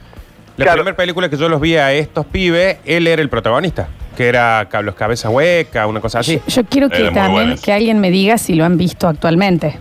La 0.57 0.65
Claro. 0.65 0.79
primera 0.79 0.97
película 0.97 1.29
que 1.29 1.37
yo 1.37 1.49
los 1.49 1.61
vi 1.61 1.77
a 1.77 1.93
estos 1.93 2.25
pibes, 2.27 2.79
él 2.87 3.07
era 3.07 3.21
el 3.21 3.29
protagonista. 3.29 3.89
Que 4.17 4.29
era 4.29 4.67
ca- 4.71 4.83
Los 4.83 4.95
Cabezas 4.95 5.31
Huecas, 5.33 5.87
una 5.87 6.01
cosa 6.01 6.21
así. 6.21 6.41
Yo 6.47 6.65
quiero 6.65 6.89
que 6.89 6.99
Era 6.99 7.11
muy 7.11 7.15
también 7.41 7.59
que 7.59 7.73
alguien 7.73 7.99
me 8.01 8.11
diga 8.11 8.39
si 8.39 8.55
lo 8.55 8.65
han 8.65 8.77
visto 8.79 9.09
actualmente. 9.09 9.79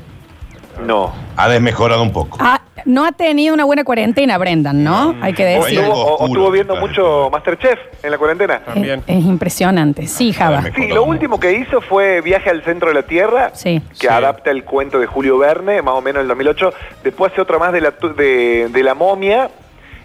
No. 0.86 1.14
Ha 1.38 1.48
desmejorado 1.50 2.02
un 2.02 2.12
poco. 2.12 2.38
Ah, 2.42 2.60
no 2.86 3.06
ha 3.06 3.12
tenido 3.12 3.54
una 3.54 3.66
buena 3.66 3.84
cuarentena, 3.84 4.38
Brendan, 4.38 4.84
¿no? 4.84 5.16
Hay 5.22 5.34
que 5.34 5.44
O 5.58 5.64
decir. 5.64 5.80
estuvo, 5.80 5.94
o- 5.96 6.02
o 6.02 6.14
oscuro 6.14 6.28
estuvo 6.28 6.52
viendo 6.52 6.74
de 6.76 6.80
mucho. 6.80 7.30
Masterchef 7.32 7.80
en 8.04 8.12
la 8.12 8.18
cuarentena. 8.18 8.60
También. 8.64 9.04
Es, 9.08 9.18
es 9.18 9.26
impresionante. 9.26 10.08
Sí, 10.08 10.34
Java. 10.34 10.64
Sí, 10.76 10.88
lo 10.88 11.04
último 11.04 11.40
que 11.40 11.54
hizo 11.54 11.82
fue 11.82 12.22
Viaje 12.22 12.50
al 12.50 12.64
Centro 12.64 12.90
de 12.90 12.96
la 12.96 13.04
Tierra, 13.04 13.52
Sí. 13.54 13.82
que 14.00 14.08
Sí. 14.08 14.08
adapta 14.08 14.52
el 14.52 14.64
cuento 14.64 15.00
de 15.00 15.08
Julio 15.08 15.38
Verne, 15.38 15.82
más 15.82 15.94
o 15.96 16.02
menos 16.02 16.20
en 16.20 16.22
el 16.24 16.28
2008. 16.30 16.74
Después 17.04 17.32
hace 17.32 17.42
otra 17.42 17.58
más 17.60 17.74
de 17.74 17.82
la, 17.82 17.92
tu- 17.92 18.14
de, 18.16 18.68
de 18.70 18.84
la 18.84 18.94
momia. 18.94 19.50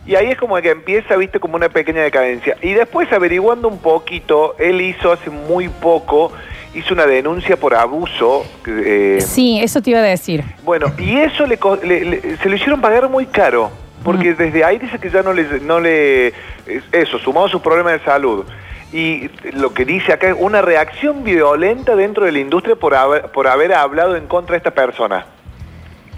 Y 0.07 0.15
ahí 0.15 0.29
es 0.31 0.39
como 0.39 0.55
que 0.63 0.71
empieza, 0.71 1.17
viste, 1.17 1.41
como 1.41 1.57
una 1.57 1.69
pequeña 1.69 2.03
decadencia. 2.03 2.57
Y 2.63 2.75
después, 2.75 3.13
averiguando 3.13 3.67
un 3.67 3.79
poquito, 3.79 4.55
él 4.59 4.81
hizo 4.81 5.11
hace 5.11 5.31
muy 5.31 5.69
poco, 5.69 6.31
hizo 6.79 6.95
una 6.95 7.07
denuncia 7.07 7.57
por 7.57 7.75
abuso. 7.75 8.45
eh, 8.67 9.19
Sí, 9.21 9.61
eso 9.61 9.81
te 9.81 9.91
iba 9.91 10.01
a 10.01 10.03
decir. 10.03 10.45
Bueno, 10.65 10.93
y 10.99 11.17
eso 11.17 11.47
le, 11.47 11.59
le- 11.85 12.05
le- 12.05 12.37
se 12.37 12.49
lo 12.49 12.55
hicieron 12.57 12.81
pagar 12.81 13.09
muy 13.09 13.27
caro, 13.27 13.71
porque 14.05 14.33
Mm. 14.33 14.37
desde 14.37 14.65
ahí 14.65 14.79
dice 14.79 14.99
que 14.99 15.11
ya 15.11 15.23
no 15.23 15.33
le, 15.33 15.61
no 15.61 15.81
le, 15.81 16.29
es- 16.29 16.85
eso, 16.93 17.19
sumado 17.19 17.47
a 17.47 17.49
sus 17.49 17.61
problemas 17.63 17.95
de 17.95 18.01
salud. 18.05 18.45
Y 18.93 19.29
lo 19.55 19.75
que 19.75 19.85
dice 19.85 20.13
acá 20.13 20.29
es 20.29 20.37
una 20.39 20.63
reacción 20.63 21.25
violenta 21.25 21.97
dentro 21.97 22.25
de 22.25 22.33
la 22.33 22.39
industria 22.39 22.77
por 22.77 22.95
haber, 22.95 23.23
por 23.33 23.49
haber 23.49 23.73
hablado 23.75 24.15
en 24.17 24.27
contra 24.27 24.53
de 24.53 24.59
esta 24.59 24.71
persona. 24.71 25.27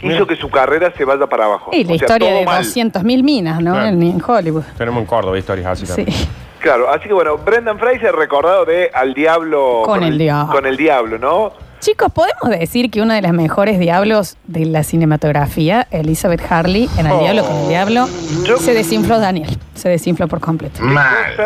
Hizo 0.00 0.06
Mira. 0.06 0.26
que 0.26 0.36
su 0.36 0.48
carrera 0.50 0.92
se 0.96 1.04
vaya 1.04 1.26
para 1.26 1.46
abajo. 1.46 1.70
Y 1.72 1.82
la 1.82 1.94
O 1.94 1.98
sea, 1.98 2.06
historia 2.06 2.32
de 2.34 2.44
mal. 2.44 2.62
200.000 2.62 3.22
minas, 3.24 3.60
¿no? 3.60 3.72
Claro. 3.72 3.88
En, 3.88 4.00
en 4.02 4.22
Hollywood. 4.24 4.62
Tenemos 4.76 5.00
en 5.00 5.06
Córdoba 5.06 5.36
historias 5.38 5.66
así 5.66 5.86
Sí. 5.86 5.94
también. 6.04 6.18
Claro, 6.60 6.90
así 6.92 7.06
que 7.08 7.14
bueno, 7.14 7.38
Brendan 7.38 7.78
Fraser 7.78 8.14
recordado 8.14 8.64
de 8.64 8.90
Al 8.92 9.14
Diablo... 9.14 9.82
Con 9.84 10.02
el 10.02 10.18
diablo. 10.18 10.52
Con 10.52 10.66
el 10.66 10.76
Diablo, 10.76 11.18
¿no? 11.18 11.52
Chicos, 11.80 12.10
¿podemos 12.12 12.58
decir 12.58 12.90
que 12.90 13.00
una 13.00 13.14
de 13.14 13.22
las 13.22 13.32
mejores 13.32 13.78
diablos 13.78 14.36
de 14.48 14.66
la 14.66 14.82
cinematografía, 14.82 15.86
Elizabeth 15.92 16.42
Harley, 16.50 16.88
en 16.98 17.06
El 17.06 17.12
Oh. 17.12 17.20
Diablo 17.20 17.44
con 17.44 17.56
el 17.56 17.68
Diablo, 17.68 18.08
Yo- 18.44 18.56
se 18.58 18.74
desinfló 18.74 19.20
Daniel? 19.20 19.56
Se 19.76 19.88
desinfló 19.88 20.26
por 20.26 20.40
completo. 20.40 20.82
Mal. 20.82 21.36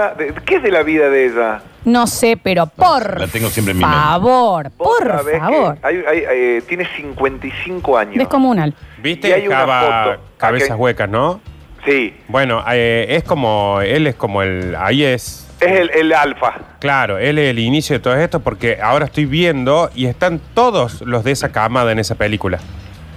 ¿Qué 0.46 0.56
es 0.56 0.62
de 0.62 0.70
la 0.70 0.82
vida 0.82 1.10
de 1.10 1.26
ella? 1.26 1.60
No 1.84 2.06
sé, 2.06 2.38
pero 2.42 2.66
por 2.66 3.20
La 3.20 3.26
tengo 3.26 3.48
siempre 3.50 3.72
en 3.72 3.78
mi 3.78 3.84
favor, 3.84 4.70
por 4.70 5.06
favor. 5.38 5.78
hay- 5.82 6.02
hay- 6.08 6.24
eh, 6.30 6.62
tiene 6.66 6.86
55 6.96 7.98
años. 7.98 8.14
Descomunal. 8.16 8.72
Y 8.98 9.02
¿Viste? 9.02 9.46
una 9.48 9.66
foto. 9.66 10.22
Cabezas 10.38 10.78
Huecas, 10.78 11.10
¿no? 11.10 11.40
Sí, 11.84 12.14
Bueno, 12.28 12.62
eh, 12.70 13.06
es 13.10 13.24
como. 13.24 13.80
Él 13.80 14.06
es 14.06 14.14
como 14.14 14.42
el. 14.42 14.76
Ahí 14.76 15.02
es. 15.04 15.48
es 15.60 15.70
el, 15.80 15.90
el 15.90 16.12
alfa. 16.12 16.54
Claro, 16.78 17.18
él 17.18 17.38
es 17.38 17.50
el 17.50 17.58
inicio 17.58 17.96
de 17.96 18.00
todo 18.00 18.14
esto 18.16 18.40
porque 18.40 18.78
ahora 18.80 19.06
estoy 19.06 19.24
viendo 19.24 19.90
y 19.94 20.06
están 20.06 20.40
todos 20.54 21.00
los 21.02 21.24
de 21.24 21.32
esa 21.32 21.50
camada 21.50 21.90
en 21.92 21.98
esa 21.98 22.14
película. 22.14 22.58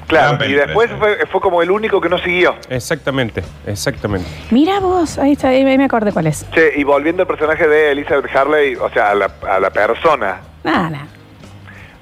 Claro, 0.07 0.37
Gran 0.37 0.51
y 0.51 0.53
después 0.53 0.91
fue, 0.99 1.17
fue 1.31 1.41
como 1.41 1.61
el 1.63 1.71
único 1.71 1.99
que 1.99 2.09
no 2.09 2.17
siguió. 2.19 2.55
Exactamente, 2.69 3.43
exactamente. 3.65 4.27
Mira 4.51 4.79
vos, 4.79 5.17
ahí 5.17 5.31
está, 5.31 5.47
ahí 5.49 5.63
me 5.63 5.83
acordé 5.85 6.11
cuál 6.11 6.27
es. 6.27 6.45
Che, 6.51 6.73
y 6.79 6.83
volviendo 6.83 7.23
al 7.23 7.27
personaje 7.27 7.67
de 7.67 7.91
Elizabeth 7.91 8.35
Harley, 8.35 8.75
o 8.75 8.89
sea, 8.91 9.11
a 9.11 9.15
la, 9.15 9.31
a 9.49 9.59
la 9.59 9.69
persona, 9.71 10.41
Nada, 10.63 10.89
nada. 10.91 11.07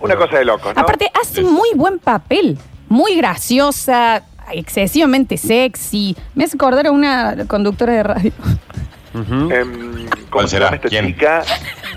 una 0.02 0.16
cosa 0.18 0.38
de 0.38 0.44
locos, 0.46 0.76
¿no? 0.76 0.82
Aparte, 0.82 1.10
hace 1.22 1.42
muy 1.44 1.70
buen 1.76 2.00
papel. 2.00 2.58
Muy 2.90 3.16
graciosa, 3.16 4.22
excesivamente 4.52 5.38
sexy. 5.38 6.16
Me 6.36 6.44
hace 6.44 6.56
acordar 6.58 6.88
a 6.88 6.92
una 6.92 7.36
conductora 7.48 7.94
de 7.94 8.04
radio. 8.04 8.32
Ujú. 9.14 9.52
Em, 9.52 10.06
¿Cómo 10.08 10.26
¿Cuál 10.32 10.48
se 10.48 10.56
será? 10.56 10.66
llama 10.66 10.76
esta 10.78 10.90
¿Quién? 10.90 11.06
chica? 11.08 11.44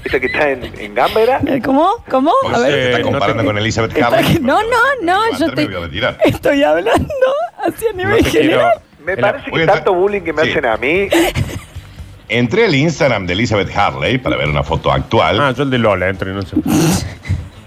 Esta 0.04 0.20
que 0.20 0.26
está 0.26 0.50
en, 0.50 0.64
en 0.78 0.94
Gambera. 0.94 1.40
Eh, 1.46 1.62
¿Cómo? 1.64 1.88
¿Cómo? 2.10 2.30
A 2.54 2.58
ver. 2.58 2.78
está 2.78 2.98
no 2.98 3.04
comparando 3.10 3.42
te- 3.42 3.46
con 3.46 3.58
Elizabeth 3.58 4.02
Harley. 4.02 4.38
no, 4.42 4.60
no, 4.62 4.76
no, 5.02 5.20
Me 5.32 5.38
yo 5.38 5.46
a 5.46 5.54
te- 5.54 5.62
a. 5.62 6.16
Estoy 6.24 6.62
hablando 6.62 7.08
hacia 7.66 7.90
No 7.90 7.96
nivel 7.96 8.24
general. 8.26 8.72
Me 9.04 9.16
parece 9.16 9.50
voy 9.50 9.64
que 9.64 9.70
a 9.70 9.74
tanto 9.74 9.94
bullying 9.94 10.20
que 10.22 10.32
me 10.32 10.42
Sí. 10.42 10.50
hacen 10.50 10.66
a 10.66 10.76
mí. 10.76 11.08
Entré 12.28 12.64
al 12.66 12.74
Instagram 12.74 13.24
de 13.26 13.32
Elizabeth 13.34 13.74
Harley 13.76 14.18
para 14.18 14.36
ver 14.36 14.48
una 14.48 14.62
foto 14.64 14.90
actual. 14.92 15.40
Ah, 15.40 15.52
yo 15.56 15.62
el 15.62 15.70
de 15.70 15.78
Lola, 15.78 16.08
entre 16.08 16.32
no 16.32 16.42
sé. 16.42 16.56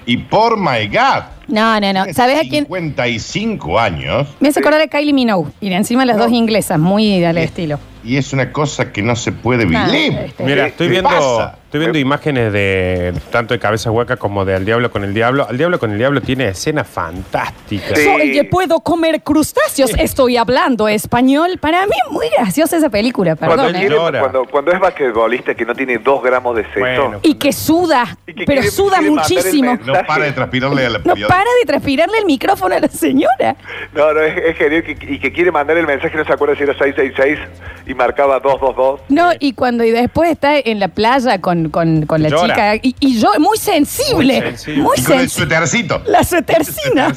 Y 0.06 0.18
por 0.18 0.58
my 0.58 0.88
God. 0.88 1.24
No, 1.50 1.80
no, 1.80 1.94
no. 1.94 2.06
¿Sabes 2.14 2.38
a 2.38 2.42
quién? 2.42 2.66
55 2.66 3.80
años. 3.80 4.28
Me 4.40 4.50
hace 4.50 4.60
acordar 4.60 4.82
a 4.82 4.88
Kylie 4.88 5.14
Minogue. 5.14 5.52
Y 5.62 5.72
encima 5.74 6.06
las 6.06 6.18
dos 6.18 6.32
inglesas, 6.32 6.80
muy 6.80 7.24
al 7.24 7.38
estilo. 7.38 7.80
Y 8.04 8.16
es 8.18 8.32
una 8.32 8.52
cosa 8.54 8.92
que 8.94 9.02
no 9.02 9.16
se 9.16 9.32
puede 9.32 9.66
vivir. 9.66 10.14
este. 10.26 10.44
Mira, 10.44 10.64
¿Qué- 10.64 10.70
estoy 10.70 10.88
qué 10.88 10.92
viendo, 10.92 11.10
pasa? 11.10 11.58
Estoy 11.70 11.82
viendo 11.82 12.00
imágenes 12.00 12.52
de 12.52 13.14
tanto 13.32 13.54
de 13.54 13.60
Cabeza 13.60 13.92
Hueca 13.92 14.18
como 14.18 14.44
de 14.44 14.56
Al 14.56 14.66
Diablo 14.66 14.90
con 14.90 15.04
el 15.04 15.14
Diablo. 15.14 15.46
Al 15.48 15.56
Diablo 15.56 15.78
con 15.78 15.92
el 15.92 16.00
Diablo 16.00 16.20
tiene 16.20 16.48
escenas 16.48 16.88
fantásticas. 16.88 17.96
Sí. 18.00 18.06
Soy 18.06 18.32
que 18.32 18.44
puedo 18.44 18.80
comer 18.80 19.22
crustáceos. 19.22 19.92
Estoy 20.00 20.38
hablando 20.38 20.88
español. 20.88 21.60
Para 21.62 21.86
mí 21.86 21.92
es 22.08 22.12
muy 22.12 22.28
graciosa 22.36 22.78
esa 22.78 22.90
película, 22.90 23.36
Cuando, 23.36 23.58
perdón. 23.58 23.76
¿eh? 23.76 23.80
quiere- 23.82 23.96
Llora. 23.96 24.20
cuando, 24.20 24.46
cuando 24.46 24.72
es 24.72 24.80
basquetbolista 24.80 25.54
que 25.54 25.64
no 25.64 25.76
tiene 25.76 26.00
dos 26.00 26.24
gramos 26.24 26.56
de 26.56 26.64
sexo. 26.64 26.80
Bueno. 26.80 27.20
Y 27.22 27.36
que 27.36 27.54
suda, 27.54 28.18
Y 28.26 28.34
que 28.34 28.46
pero 28.46 28.62
quiere- 28.62 28.72
suda 28.76 28.98
quiere 28.98 29.12
mandar 29.12 29.26
el 29.30 29.36
muchísimo. 29.38 29.72
mensaje. 29.76 29.92
No 30.02 30.08
para 30.08 30.26
de 30.26 30.32
transpirarle 30.32 30.86
a 30.86 30.90
la 30.90 30.98
No 30.98 31.04
periodista. 31.04 31.28
para 31.28 31.50
de 31.62 31.66
transpirarle 31.68 32.18
el 32.18 32.26
micrófono 32.26 32.76
a 32.76 32.80
la 32.80 32.88
señora. 32.88 33.56
No, 33.94 34.12
no, 34.12 34.22
es, 34.22 34.36
es 34.38 34.58
genial 34.58 34.82
que- 34.84 34.98
y 35.14 35.20
que 35.20 35.32
quiere 35.32 35.52
mandar 35.52 35.78
el 35.78 35.86
mensaje, 35.86 36.18
no 36.18 36.26
se 36.26 36.34
acuerda 36.34 36.56
si 36.56 36.64
era 36.64 36.74
666 36.74 37.38
y 37.86 37.94
marcaba 37.94 38.40
222. 38.40 39.02
No, 39.10 39.30
y 39.40 39.54
cuando 39.54 39.84
y 39.84 39.92
después 39.92 40.32
está 40.32 40.58
en 40.58 40.80
la 40.80 40.88
playa 40.88 41.40
con, 41.42 41.59
con, 41.68 42.06
con 42.06 42.24
la 42.24 42.30
Llora. 42.30 42.48
chica. 42.48 42.76
Y, 42.76 42.96
y 43.02 43.20
yo, 43.20 43.30
muy 43.40 43.58
sensible. 43.58 44.34
Muy 44.36 44.42
sensible. 44.52 44.82
Muy 44.84 44.96
Y 44.98 45.04
con 45.04 45.14
el 45.20 45.30
sensible. 45.30 45.56
suétercito. 45.56 46.02
La 46.06 46.24
suetercina. 46.24 47.12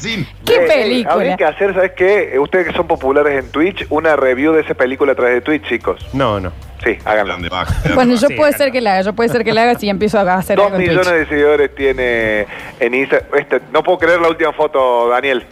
¿Qué 0.44 0.54
Eh, 0.56 0.66
película? 0.66 1.14
Habría 1.14 1.36
que 1.36 1.44
hacer, 1.44 1.72
¿sabes 1.74 1.92
qué? 1.96 2.38
Ustedes 2.40 2.68
que 2.68 2.72
son 2.74 2.86
populares 2.88 3.44
en 3.44 3.50
Twitch, 3.52 3.86
una 3.90 4.16
review 4.16 4.52
de 4.52 4.62
esa 4.62 4.74
película 4.74 5.12
a 5.12 5.14
través 5.14 5.34
de 5.34 5.40
Twitch, 5.42 5.68
chicos. 5.68 6.04
No, 6.12 6.40
no. 6.40 6.52
Sí, 6.84 6.98
háganlo. 7.04 7.36
Bueno, 7.94 8.14
yo 8.16 8.26
Sí, 8.26 8.34
puede 8.34 8.52
ser 8.54 8.72
que 8.72 8.80
la 8.80 8.94
haga, 8.94 9.02
yo 9.02 9.12
puede 9.12 9.28
ser 9.28 9.44
que 9.44 9.52
la 9.52 9.62
haga 9.62 9.78
si 9.78 9.88
empiezo 9.88 10.18
a 10.18 10.34
hacer 10.34 10.56
Dos 10.56 10.66
algo 10.66 10.78
en 10.78 10.82
millones 10.82 11.06
Twitch. 11.06 11.18
de 11.20 11.26
seguidores 11.26 11.74
tiene 11.76 12.46
en 12.80 12.94
Instagram. 12.94 13.38
Este, 13.38 13.60
no 13.72 13.82
puedo 13.84 13.98
creer 13.98 14.20
la 14.20 14.28
última 14.28 14.52
foto, 14.52 15.08
Daniel. 15.08 15.44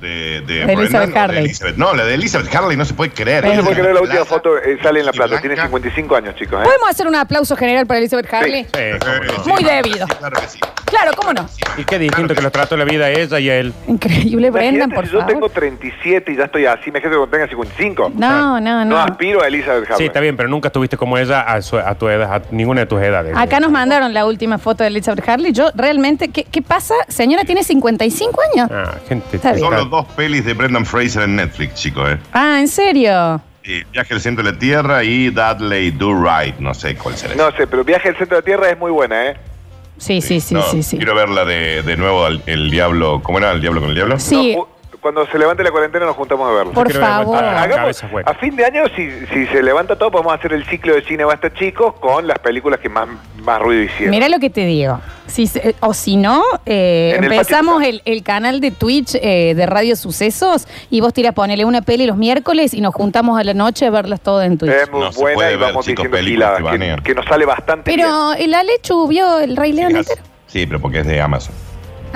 De, 0.00 0.40
de 0.42 0.66
De 0.66 0.72
Elizabeth 0.72 0.90
Brendan 0.90 1.08
o 1.08 1.12
de 1.12 1.18
Harley. 1.20 1.44
Elizabeth. 1.44 1.76
No, 1.76 1.94
la 1.94 2.04
de 2.04 2.14
Elizabeth 2.14 2.54
Harley 2.54 2.76
no 2.76 2.84
se 2.84 2.94
puede 2.94 3.10
creer. 3.12 3.44
No 3.44 3.62
puedo 3.62 3.76
creer 3.76 3.94
la 3.94 4.00
última 4.00 4.14
Plaza. 4.20 4.34
foto, 4.34 4.58
eh, 4.58 4.78
sale 4.82 5.00
en 5.00 5.06
La 5.06 5.12
Plata, 5.12 5.40
tiene 5.40 5.56
55 5.56 6.16
años, 6.16 6.34
chicos. 6.36 6.60
¿eh? 6.60 6.64
¿Podemos 6.64 6.88
hacer 6.90 7.06
un 7.06 7.14
aplauso 7.14 7.56
general 7.56 7.86
para 7.86 7.98
Elizabeth 7.98 8.32
Harley? 8.32 8.64
Sí, 8.64 8.70
sí, 8.72 9.48
Muy 9.50 9.62
claro, 9.62 9.82
debido. 9.88 10.06
sí, 10.06 10.14
Claro 10.18 10.40
que 10.40 10.48
sí. 10.48 10.58
Claro, 10.86 11.10
¿cómo 11.16 11.32
no? 11.32 11.48
Y 11.76 11.84
qué 11.84 11.98
distinto 11.98 12.32
que 12.32 12.40
los 12.40 12.52
trató 12.52 12.76
la 12.76 12.84
vida 12.84 13.06
a 13.06 13.10
ella 13.10 13.40
y 13.40 13.50
a 13.50 13.56
él. 13.58 13.72
Increíble, 13.88 14.50
Brendan, 14.50 14.88
por 14.90 15.04
si 15.04 15.12
yo 15.12 15.18
favor. 15.18 15.32
tengo 15.34 15.48
37 15.48 16.30
y 16.32 16.36
ya 16.36 16.44
estoy 16.44 16.64
así, 16.66 16.92
me 16.92 17.00
cuando 17.00 17.26
tenga 17.26 17.48
55. 17.48 18.12
No, 18.14 18.60
no, 18.60 18.84
No 18.84 18.84
no. 18.84 18.98
aspiro 18.98 19.42
a 19.42 19.48
Elizabeth 19.48 19.82
Harley. 19.84 19.98
Sí, 19.98 20.04
está 20.04 20.20
bien, 20.20 20.36
pero 20.36 20.48
nunca 20.48 20.68
estuviste 20.68 20.96
como 20.96 21.18
ella 21.18 21.40
a, 21.40 21.60
su- 21.60 21.76
a 21.76 21.92
tu 21.96 22.08
edad, 22.08 22.32
a 22.32 22.42
ninguna 22.52 22.82
de 22.82 22.86
tus 22.86 23.02
edades. 23.02 23.34
Acá 23.36 23.58
nos 23.58 23.72
mandaron 23.72 24.14
la 24.14 24.26
última 24.26 24.58
foto 24.58 24.84
de 24.84 24.88
Elizabeth 24.88 25.28
Harley. 25.28 25.52
Yo 25.52 25.70
realmente, 25.74 26.28
¿qué, 26.28 26.44
qué 26.44 26.62
pasa? 26.62 26.94
Señora 27.08 27.42
tiene 27.44 27.64
55 27.64 28.40
años. 28.54 28.70
Ah, 28.72 28.94
gente. 29.08 29.36
Está 29.36 29.52
bien. 29.54 29.66
Dos 29.86 30.04
pelis 30.16 30.44
de 30.44 30.54
Brendan 30.54 30.84
Fraser 30.86 31.22
en 31.22 31.36
Netflix, 31.36 31.74
chicos. 31.74 32.10
¿eh? 32.10 32.18
Ah, 32.32 32.58
¿en 32.60 32.68
serio? 32.68 33.40
Sí, 33.64 33.82
Viaje 33.92 34.14
al 34.14 34.20
centro 34.20 34.44
de 34.44 34.52
la 34.52 34.58
Tierra 34.58 35.02
y 35.02 35.30
Dudley 35.30 35.90
Do 35.90 36.12
Right. 36.14 36.58
No 36.58 36.72
sé 36.74 36.94
cuál 36.96 37.16
será. 37.16 37.34
No 37.34 37.50
sé, 37.56 37.66
pero 37.66 37.82
Viaje 37.84 38.10
al 38.10 38.16
Centro 38.16 38.36
de 38.36 38.42
la 38.42 38.44
Tierra 38.44 38.70
es 38.70 38.78
muy 38.78 38.90
buena, 38.92 39.30
¿eh? 39.30 39.36
Sí, 39.98 40.20
sí, 40.20 40.40
sí, 40.40 40.54
No, 40.54 40.62
sí, 40.62 40.82
sí. 40.82 40.98
Quiero 40.98 41.14
verla 41.14 41.44
de, 41.44 41.82
de 41.82 41.96
nuevo 41.96 42.26
el 42.28 42.70
diablo. 42.70 43.20
¿Cómo 43.22 43.38
era 43.38 43.50
el 43.52 43.60
diablo 43.60 43.80
con 43.80 43.88
el 43.90 43.94
diablo? 43.96 44.18
Sí, 44.20 44.56
cuando 45.12 45.24
se 45.30 45.38
levante 45.38 45.62
la 45.62 45.70
cuarentena 45.70 46.04
nos 46.04 46.16
juntamos 46.16 46.48
a 46.50 46.52
verlo. 46.52 46.72
por 46.72 46.92
favor. 46.92 47.42
Hagamos- 47.44 48.02
a 48.24 48.34
fin 48.34 48.56
de 48.56 48.64
año, 48.64 48.82
si, 48.96 49.08
si 49.32 49.46
se 49.46 49.62
levanta 49.62 49.96
todo, 49.96 50.10
podemos 50.10 50.34
hacer 50.34 50.52
el 50.52 50.64
ciclo 50.66 50.94
de 50.94 51.02
cine 51.02 51.24
Basta 51.24 51.52
Chicos 51.54 51.94
con 52.00 52.26
las 52.26 52.38
películas 52.40 52.80
que 52.80 52.88
más, 52.88 53.08
más 53.42 53.60
ruido 53.62 53.84
hicieron. 53.84 54.10
Mira 54.10 54.28
lo 54.28 54.40
que 54.40 54.50
te 54.50 54.64
digo. 54.66 55.00
Si 55.26 55.46
se- 55.46 55.76
o 55.80 55.94
si 55.94 56.16
no, 56.16 56.42
eh, 56.66 57.14
En 57.18 57.24
el 57.24 57.32
empezamos 57.32 57.76
patio- 57.76 57.88
el, 57.88 58.02
el 58.04 58.22
canal 58.24 58.60
de 58.60 58.70
Twitch 58.72 59.14
eh, 59.14 59.54
de 59.54 59.66
Radio 59.66 59.94
Sucesos 59.96 60.66
y 60.90 61.00
vos 61.00 61.12
tiras 61.14 61.34
ponele 61.34 61.64
una 61.64 61.82
peli 61.82 62.06
los 62.06 62.16
miércoles 62.16 62.74
y 62.74 62.80
nos 62.80 62.94
juntamos 62.94 63.38
a 63.38 63.44
la 63.44 63.54
noche 63.54 63.86
a 63.86 63.90
verlas 63.90 64.20
todas 64.20 64.46
en 64.46 64.58
Twitch. 64.58 64.72
es 64.72 64.90
muy 64.90 65.00
No 65.02 65.12
se 65.12 65.20
buena 65.20 65.34
puede 65.36 65.52
y 65.52 65.56
ver, 65.56 65.66
vamos 65.68 65.86
chicos, 65.86 66.04
diciendo 66.04 66.16
películas 66.16 66.50
que 66.52 66.56
que, 66.58 66.62
banean. 66.64 67.00
que 67.02 67.14
nos 67.14 67.24
sale 67.26 67.44
bastante 67.44 67.94
bien. 67.94 68.06
Pero 68.08 68.32
el 68.34 68.54
Alechu 68.54 69.06
vio 69.08 69.38
el 69.38 69.56
Rey 69.56 69.72
León 69.72 69.94
entero. 69.96 70.22
Sí, 70.46 70.66
pero 70.66 70.80
porque 70.80 71.00
es 71.00 71.06
de 71.06 71.20
Amazon. 71.20 71.54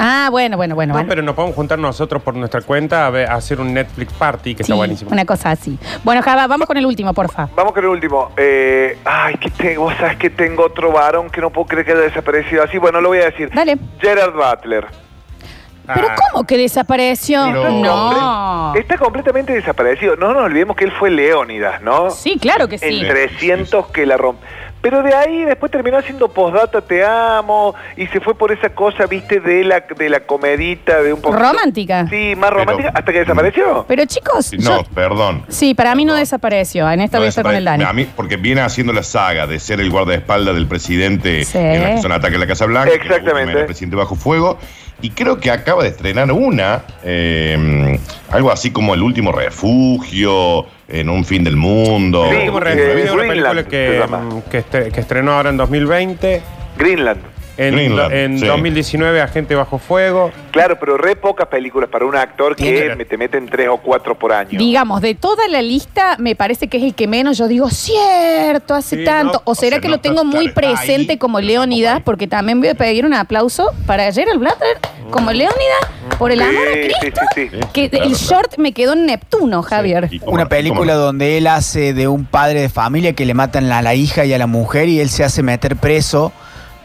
Ah, 0.02 0.28
bueno, 0.30 0.56
bueno, 0.56 0.74
bueno. 0.74 0.92
No, 0.94 0.98
bueno. 0.98 1.08
pero 1.10 1.20
nos 1.22 1.34
podemos 1.34 1.54
juntar 1.54 1.78
nosotros 1.78 2.22
por 2.22 2.34
nuestra 2.34 2.62
cuenta 2.62 3.06
a, 3.06 3.10
ver- 3.10 3.28
a 3.28 3.34
hacer 3.34 3.60
un 3.60 3.74
Netflix 3.74 4.12
party 4.14 4.54
que 4.54 4.64
Sí, 4.64 4.72
está 4.72 4.74
buenísimo. 4.74 5.10
una 5.10 5.26
cosa 5.26 5.50
así. 5.50 5.78
Bueno, 6.04 6.22
Java, 6.22 6.46
vamos 6.46 6.66
con 6.66 6.78
el 6.78 6.86
último, 6.86 7.12
porfa. 7.12 7.48
Vamos 7.54 7.72
con 7.74 7.84
el 7.84 7.90
último. 7.90 8.30
Eh, 8.36 8.96
ay, 9.04 9.34
que 9.36 9.50
tengo, 9.50 9.82
vos 9.82 9.94
sabes 9.98 10.16
que 10.16 10.30
tengo 10.30 10.64
otro 10.64 10.90
varón 10.90 11.28
que 11.28 11.42
no 11.42 11.50
puedo 11.50 11.66
creer 11.66 11.84
que 11.84 11.92
haya 11.92 12.00
desaparecido 12.00 12.62
así. 12.62 12.78
Bueno, 12.78 13.00
lo 13.02 13.08
voy 13.10 13.18
a 13.18 13.26
decir. 13.26 13.50
Dale. 13.54 13.76
Gerard 14.00 14.32
Butler. 14.32 14.86
¿Pero 15.92 16.06
Ah, 16.08 16.14
cómo 16.32 16.46
que 16.46 16.56
desapareció? 16.56 17.44
Pero- 17.46 17.70
no. 17.70 18.74
Está 18.76 18.96
completamente 18.96 19.52
desaparecido. 19.52 20.14
No 20.16 20.32
nos 20.32 20.44
olvidemos 20.44 20.76
que 20.76 20.84
él 20.84 20.92
fue 20.92 21.10
Leónidas, 21.10 21.82
¿no? 21.82 22.10
Sí, 22.10 22.38
claro 22.40 22.68
que 22.68 22.78
sí. 22.78 23.00
En 23.02 23.08
300 23.08 23.86
que 23.88 24.06
la 24.06 24.16
rompe. 24.16 24.46
Pero 24.82 25.02
de 25.02 25.14
ahí 25.14 25.44
después 25.44 25.70
terminó 25.70 25.98
haciendo 25.98 26.28
postdata 26.28 26.80
Te 26.80 27.04
amo 27.04 27.74
y 27.96 28.06
se 28.06 28.18
fue 28.20 28.34
por 28.34 28.50
esa 28.50 28.70
cosa, 28.70 29.06
viste, 29.06 29.38
de 29.40 29.62
la, 29.64 29.80
de 29.80 30.08
la 30.08 30.20
comedita, 30.20 31.02
de 31.02 31.12
un 31.12 31.20
poco... 31.20 31.36
Romántica. 31.36 32.06
Sí, 32.08 32.34
más 32.36 32.50
Pero- 32.50 32.60
romántica, 32.64 32.92
hasta 32.94 33.12
que 33.12 33.18
desapareció. 33.20 33.84
Pero 33.86 34.04
chicos, 34.06 34.46
Sí, 34.46 34.58
yo- 34.58 34.76
No, 34.76 34.84
perdón. 34.94 35.44
sí, 35.48 35.74
para 35.74 35.94
mí 35.94 36.04
no 36.04 36.14
desapareció. 36.14 36.90
En 36.90 37.00
esta 37.00 37.18
No 37.18 37.24
a 37.24 37.28
estar 37.28 37.44
con 37.44 37.54
el 37.54 37.64
Dani. 37.64 37.84
A 37.84 37.92
mí, 37.92 38.06
porque 38.16 38.36
viene 38.36 38.62
haciendo 38.62 38.92
la 38.92 39.02
saga 39.02 39.46
de 39.46 39.58
ser 39.60 39.80
el 39.80 39.90
guardaespaldas 39.90 40.54
del 40.54 40.66
presidente 40.66 41.44
Sí. 41.44 41.58
en 41.58 41.82
la 41.82 41.94
que 41.96 42.02
son 42.02 42.12
ataques 42.12 42.36
a 42.36 42.40
la 42.40 42.46
Casa 42.46 42.66
Blanca. 42.66 42.90
que 42.90 42.98
la 42.98 43.04
Exactamente. 43.16 43.50
era 43.52 43.60
el 43.60 43.66
presidente 43.66 43.96
bajo 43.96 44.14
fuego. 44.14 44.58
Y 45.02 45.10
creo 45.10 45.38
que 45.38 45.50
acaba 45.50 45.82
de 45.82 45.90
estrenar 45.90 46.30
una, 46.30 46.82
eh, 47.02 47.98
algo 48.30 48.50
así 48.50 48.70
como 48.70 48.94
El 48.94 49.02
último 49.02 49.32
refugio, 49.32 50.66
en 50.88 51.08
un 51.08 51.24
fin 51.24 51.44
del 51.44 51.56
mundo. 51.56 52.26
Sí, 52.30 52.36
Último 52.36 52.60
Refugio, 52.60 53.14
una 53.14 53.22
película 53.28 53.64
que, 53.64 54.02
mm, 54.08 54.50
que, 54.50 54.90
que 54.90 55.00
estrenó 55.00 55.32
ahora 55.32 55.50
en 55.50 55.56
2020. 55.56 56.42
Greenland. 56.76 57.39
En, 57.60 57.74
Greenland, 57.74 58.12
en 58.14 58.38
sí. 58.38 58.46
2019, 58.46 59.20
Agente 59.20 59.54
Bajo 59.54 59.78
Fuego. 59.78 60.30
Claro, 60.50 60.78
pero 60.80 60.96
re 60.96 61.14
pocas 61.16 61.46
películas 61.48 61.90
para 61.90 62.06
un 62.06 62.16
actor 62.16 62.56
que 62.56 62.94
me- 62.96 63.04
te 63.04 63.16
meten 63.18 63.46
tres 63.48 63.68
o 63.68 63.76
cuatro 63.76 64.18
por 64.18 64.32
año. 64.32 64.58
Digamos, 64.58 65.00
de 65.02 65.14
toda 65.14 65.46
la 65.48 65.60
lista, 65.62 66.16
me 66.18 66.34
parece 66.34 66.68
que 66.68 66.78
es 66.78 66.82
el 66.84 66.94
que 66.94 67.06
menos 67.06 67.36
yo 67.38 67.48
digo, 67.48 67.68
cierto, 67.70 68.74
hace 68.74 68.96
Sí, 68.98 69.04
tanto. 69.04 69.32
no, 69.34 69.42
o 69.44 69.50
o 69.52 69.54
será 69.54 69.76
sea, 69.76 69.80
que 69.80 69.88
no 69.88 69.94
lo 69.96 70.00
tengo 70.00 70.24
muy 70.24 70.46
ahí, 70.46 70.52
presente 70.52 71.18
como 71.18 71.40
Leónidas, 71.40 72.00
porque 72.04 72.26
también 72.26 72.60
voy 72.60 72.68
a 72.70 72.74
pedir 72.74 73.04
un 73.04 73.12
aplauso 73.14 73.70
para 73.86 74.10
Gerald 74.12 74.38
Butler 74.38 74.78
como 75.10 75.30
Leónidas, 75.32 75.58
por 76.18 76.30
el 76.32 76.38
Sí, 76.38 76.44
amor 76.44 76.68
a 76.68 76.72
sí, 76.72 76.78
Cristo. 77.00 77.20
sí, 77.34 77.48
sí. 77.50 77.58
Que 77.72 77.90
Claro, 77.90 78.04
el 78.06 78.12
claro. 78.12 78.26
short 78.42 78.58
me 78.58 78.72
quedó 78.72 78.92
en 78.94 79.06
Neptuno, 79.06 79.62
Javier. 79.62 80.08
Una 80.24 80.48
película 80.48 80.94
donde 80.94 81.36
él 81.36 81.46
hace 81.46 81.92
de 81.94 82.08
un 82.08 82.24
padre 82.24 82.60
de 82.62 82.68
familia 82.68 83.12
que 83.12 83.26
le 83.26 83.34
matan 83.34 83.70
a 83.72 83.82
la 83.82 83.94
hija 83.94 84.24
y 84.24 84.32
a 84.32 84.38
la 84.38 84.46
mujer 84.46 84.88
y 84.88 85.00
él 85.00 85.10
se 85.10 85.24
hace 85.24 85.42
meter 85.42 85.76
preso 85.76 86.32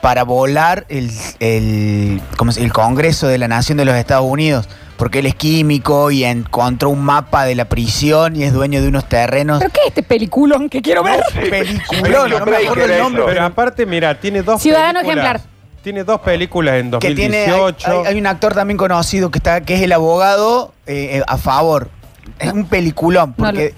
para 0.06 0.22
volar 0.24 0.86
el, 0.90 1.10
el, 1.40 2.22
¿cómo 2.38 2.52
se- 2.52 2.62
el 2.64 2.72
Congreso 2.72 3.26
de 3.28 3.40
la 3.40 3.48
Nación 3.48 3.80
de 3.80 3.86
los 3.86 3.96
Estados 3.96 4.28
Unidos. 4.30 4.70
Porque 4.98 5.18
él 5.18 5.26
es 5.26 5.34
químico 5.34 6.12
y 6.12 6.24
encontró 6.24 6.92
un 6.92 7.02
mapa 7.04 7.44
de 7.44 7.56
la 7.56 7.66
prisión 7.66 8.36
y 8.36 8.44
es 8.44 8.54
dueño 8.54 8.84
de 8.84 8.88
unos 8.88 9.10
terrenos. 9.10 9.58
¿Pero 9.58 9.72
qué 9.74 9.80
es 9.82 9.88
este 9.88 10.04
peliculón 10.04 10.70
que 10.70 10.84
quiero 10.84 11.02
ver? 11.04 11.22
Peliculón, 11.34 12.30
no 12.30 12.46
me 12.46 12.56
acuerdo 12.58 12.86
el 12.86 13.00
nombre. 13.00 13.24
Pero 13.26 13.44
aparte, 13.46 13.88
mira, 13.88 14.20
tiene 14.20 14.44
dos 14.44 14.62
Ciudadano 14.62 15.00
películas. 15.00 15.26
ejemplar. 15.26 15.50
Tiene 15.82 16.04
dos 16.04 16.20
películas 16.22 16.76
en 16.76 16.92
que 17.00 17.16
tiene 17.16 17.38
hay, 17.46 17.50
2018. 17.50 18.02
hay- 18.02 18.06
hay 18.14 18.20
un 18.20 18.28
actor 18.28 18.54
también 18.54 18.78
conocido 18.78 19.32
que 19.32 19.40
está 19.40 19.62
que 19.62 19.74
es 19.74 19.82
el 19.82 19.92
abogado 19.92 20.72
eh, 20.86 21.18
eh, 21.18 21.24
a 21.26 21.38
favor 21.40 21.90
es 22.38 22.54
un 22.54 22.66
peliculón 22.68 23.34
porque 23.34 23.74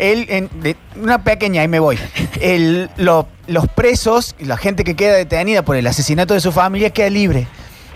él 0.00 0.26
en, 0.28 0.48
de- 0.62 0.76
una 1.00 1.22
pequeña 1.22 1.62
ahí 1.62 1.68
me 1.68 1.78
voy 1.80 1.98
El- 2.40 2.90
lo- 2.96 3.26
los 3.46 3.66
presos 3.68 4.34
y 4.38 4.44
la 4.46 4.56
gente 4.56 4.84
que 4.84 4.96
queda 4.96 5.14
detenida 5.16 5.62
por 5.62 5.76
el 5.76 5.86
asesinato 5.86 6.34
de 6.34 6.40
su 6.40 6.52
familia 6.52 6.90
queda 6.90 7.10
libre 7.10 7.46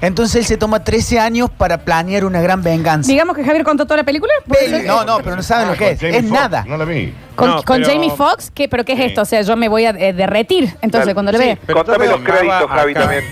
entonces 0.01 0.37
él 0.37 0.45
se 0.45 0.57
toma 0.59 0.85
13 0.85 1.19
años 1.19 1.49
para 1.51 1.79
planear 1.79 2.25
una 2.27 2.43
gran 2.43 2.62
venganza 2.62 3.11
Digamos 3.11 3.37
que 3.37 3.45
Javier 3.45 3.64
contó 3.64 3.85
toda 3.87 3.99
la 3.99 4.05
película. 4.05 4.33
No 4.87 5.05
no 5.05 5.19
pero 5.25 5.37
no 5.37 5.43
saben 5.43 5.69
lo 5.69 5.75
que 5.75 5.93
es 5.93 6.01
Jamie 6.01 6.19
es 6.19 6.25
nada 6.25 6.64
No 6.69 6.77
la 6.77 6.85
vi. 6.85 7.14
Con, 7.37 7.49
No, 7.51 7.62
con 7.62 7.81
pero- 7.81 7.93
Jamie 7.93 8.11
Foxx, 8.11 8.51
¿qué, 8.51 8.69
¿pero 8.69 8.85
qué 8.85 8.93
es 8.93 9.12
Sí. 9.12 9.19
o 9.19 9.25
sea, 9.25 9.40
yo 9.43 9.57
me 9.57 9.69
voy 9.69 9.87
a 9.87 9.90
eh, 9.90 10.12
derretir 10.12 10.64
entonces 10.83 11.01
Dale. 11.07 11.14
cuando 11.14 11.33
lo 11.33 11.38
Sí, 11.38 11.45
vea. 11.45 11.59
pero 11.64 11.79
Contame 11.85 12.07
los 12.07 12.21
créditos, 12.21 12.49
Java 12.49 12.69
Javi, 12.69 12.90
acá. 12.93 13.01
también. 13.01 13.25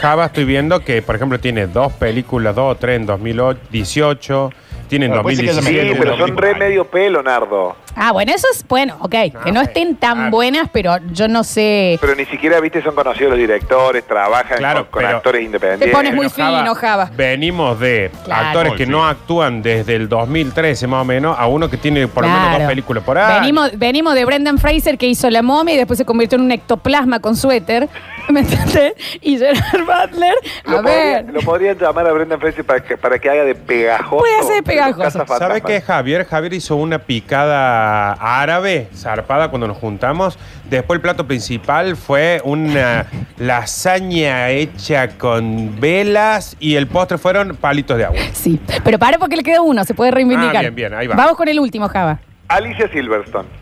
Java 0.00 0.26
estoy 0.26 0.44
viendo 0.44 0.80
que, 0.80 1.00
por 1.02 1.14
ejemplo, 1.16 1.38
tiene 1.40 1.66
dos 1.66 1.92
películas, 1.92 2.54
dos 2.56 2.72
o 2.72 2.76
tres 2.76 2.96
en 3.00 3.06
2018, 3.06 4.50
tiene 4.92 5.06
en 5.06 5.10
Bueno, 5.12 5.22
puede 5.22 5.36
ser 5.36 5.44
que 5.46 5.50
haya 5.52 5.60
Sí, 5.62 5.66
2017. 5.74 5.98
pero 6.04 6.18
son 6.28 6.36
re 6.36 6.54
medio 6.54 6.84
pelo, 6.86 7.22
Nardo. 7.22 7.76
Ah, 7.96 8.12
bueno, 8.12 8.32
eso 8.34 8.46
es 8.52 8.66
bueno, 8.68 8.96
ok. 9.00 9.10
que 9.44 9.52
no 9.52 9.60
ok. 9.60 9.66
estén 9.68 9.96
tan 9.96 10.26
Ah. 10.26 10.30
buenas, 10.30 10.68
pero 10.70 10.96
yo 11.12 11.28
no 11.28 11.44
sé. 11.44 11.98
Pero 12.00 12.14
ni 12.14 12.24
siquiera, 12.26 12.60
viste, 12.60 12.82
son 12.82 12.94
conocidos 12.94 13.30
los 13.30 13.38
directores, 13.38 14.06
trabajan 14.06 14.58
Claro, 14.58 14.80
con, 14.84 14.90
con 14.90 15.02
pero- 15.02 15.16
actores 15.16 15.42
independientes. 15.42 15.88
Te 15.88 15.94
pones 15.94 16.14
muy 16.14 16.28
fino, 16.28 16.74
Java. 16.74 17.10
Venimos 17.16 17.80
de 17.80 18.10
Claro. 18.24 18.46
actores 18.48 18.72
Muy 18.72 18.78
que 18.78 18.86
no 18.86 19.06
actúan 19.06 19.62
desde 19.62 19.94
el 19.96 20.08
2013 20.08 20.86
más 20.86 21.02
o 21.02 21.04
menos 21.04 21.36
a 21.38 21.46
uno 21.46 21.70
que 21.70 21.76
tiene 21.78 22.06
por 22.08 22.24
lo 22.24 22.28
menos 22.30 22.44
Claro. 22.48 22.58
dos 22.64 22.68
películas 22.68 23.04
por 23.04 23.16
ahí. 23.18 23.40
Venimos, 23.40 23.70
venimos 23.78 24.14
de 24.14 24.24
Brendan 24.26 24.58
Fraser 24.58 24.98
que 24.98 25.06
hizo 25.06 25.28
La 25.30 25.42
momia 25.42 25.74
y 25.74 25.78
después 25.78 25.98
se 25.98 26.04
convirtió 26.04 26.36
en 26.36 26.44
un 26.44 26.52
ectoplasma 26.52 27.20
con 27.20 27.36
suéter. 27.36 27.88
¿Me 28.28 28.40
entendés? 28.40 28.94
Y 29.20 29.36
Gerard 29.38 29.80
Butler, 29.84 30.34
Lo, 30.64 30.78
a 30.78 30.82
ver. 30.82 31.24
podría- 31.24 31.32
lo 31.32 31.40
podrían 31.40 31.78
llamar 31.78 32.06
a 32.06 32.12
Brendan 32.12 32.40
Fraser 32.40 32.64
para 32.64 32.80
que, 32.82 32.96
para 32.96 33.18
que 33.18 33.28
haga 33.28 33.44
de 33.44 33.54
pegajoso. 33.54 34.18
Puede 34.18 34.38
hacer 34.38 34.54
de 34.56 34.62
pegajoso. 34.62 35.26
¿Sabe 35.38 35.60
qué, 35.60 35.80
Javier? 35.80 36.24
Javier 36.26 36.54
hizo 36.54 36.76
una 36.76 36.98
picada 36.98 38.12
árabe, 38.14 38.88
zarpada, 38.94 39.48
cuando 39.48 39.66
nos 39.68 39.76
juntamos. 39.76 40.38
Después 40.70 40.96
el 40.96 41.00
plato 41.02 41.26
principal 41.26 41.96
fue 41.96 42.40
una 42.44 43.06
lasaña 43.38 44.50
hecha 44.50 45.08
con 45.18 45.78
velas 45.80 46.56
y 46.60 46.76
el 46.76 46.86
postre 46.86 47.18
fueron 47.18 47.56
palitos 47.56 47.96
de 47.98 48.04
agua. 48.06 48.18
Sí, 48.32 48.60
pero 48.84 48.98
para 48.98 49.18
porque 49.18 49.36
le 49.36 49.42
queda 49.42 49.60
uno, 49.60 49.84
se 49.84 49.94
puede 49.94 50.10
reivindicar. 50.10 50.56
Ah, 50.56 50.60
bien, 50.60 50.74
bien, 50.74 50.94
ahí 50.94 51.06
va. 51.06 51.14
Vamos 51.16 51.36
con 51.36 51.48
el 51.48 51.58
último, 51.60 51.88
Java. 51.88 52.18
Alicia 52.48 52.88
Silverstone. 52.92 53.61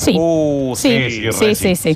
Sí. 0.00 0.16
Uh, 0.18 0.74
sí, 0.76 1.10
sí, 1.10 1.32
sí, 1.32 1.54
sí, 1.54 1.54
sí. 1.54 1.76
sí. 1.76 1.94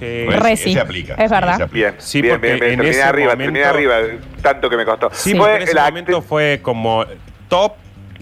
Sí. 0.56 0.78
aplica, 0.78 1.14
Es 1.14 1.30
verdad. 1.30 1.62
aplica. 1.62 1.66
Bien, 1.72 1.94
Sí, 1.98 2.20
bien, 2.20 2.34
porque 2.34 2.46
bien, 2.48 2.60
bien. 2.60 2.72
en 2.72 2.78
Terminé 2.80 3.02
arriba, 3.02 3.30
momento- 3.32 3.52
terminé 3.52 3.64
arriba. 3.64 3.96
Tanto 4.42 4.68
que 4.68 4.76
me 4.76 4.84
costó. 4.84 5.08
Sí, 5.12 5.34
Fue 5.34 5.56
en 5.56 5.62
ese 5.62 5.72
el 5.72 5.78
momento 5.78 6.20
fue 6.22 6.60
como 6.62 7.04
top 7.48 7.72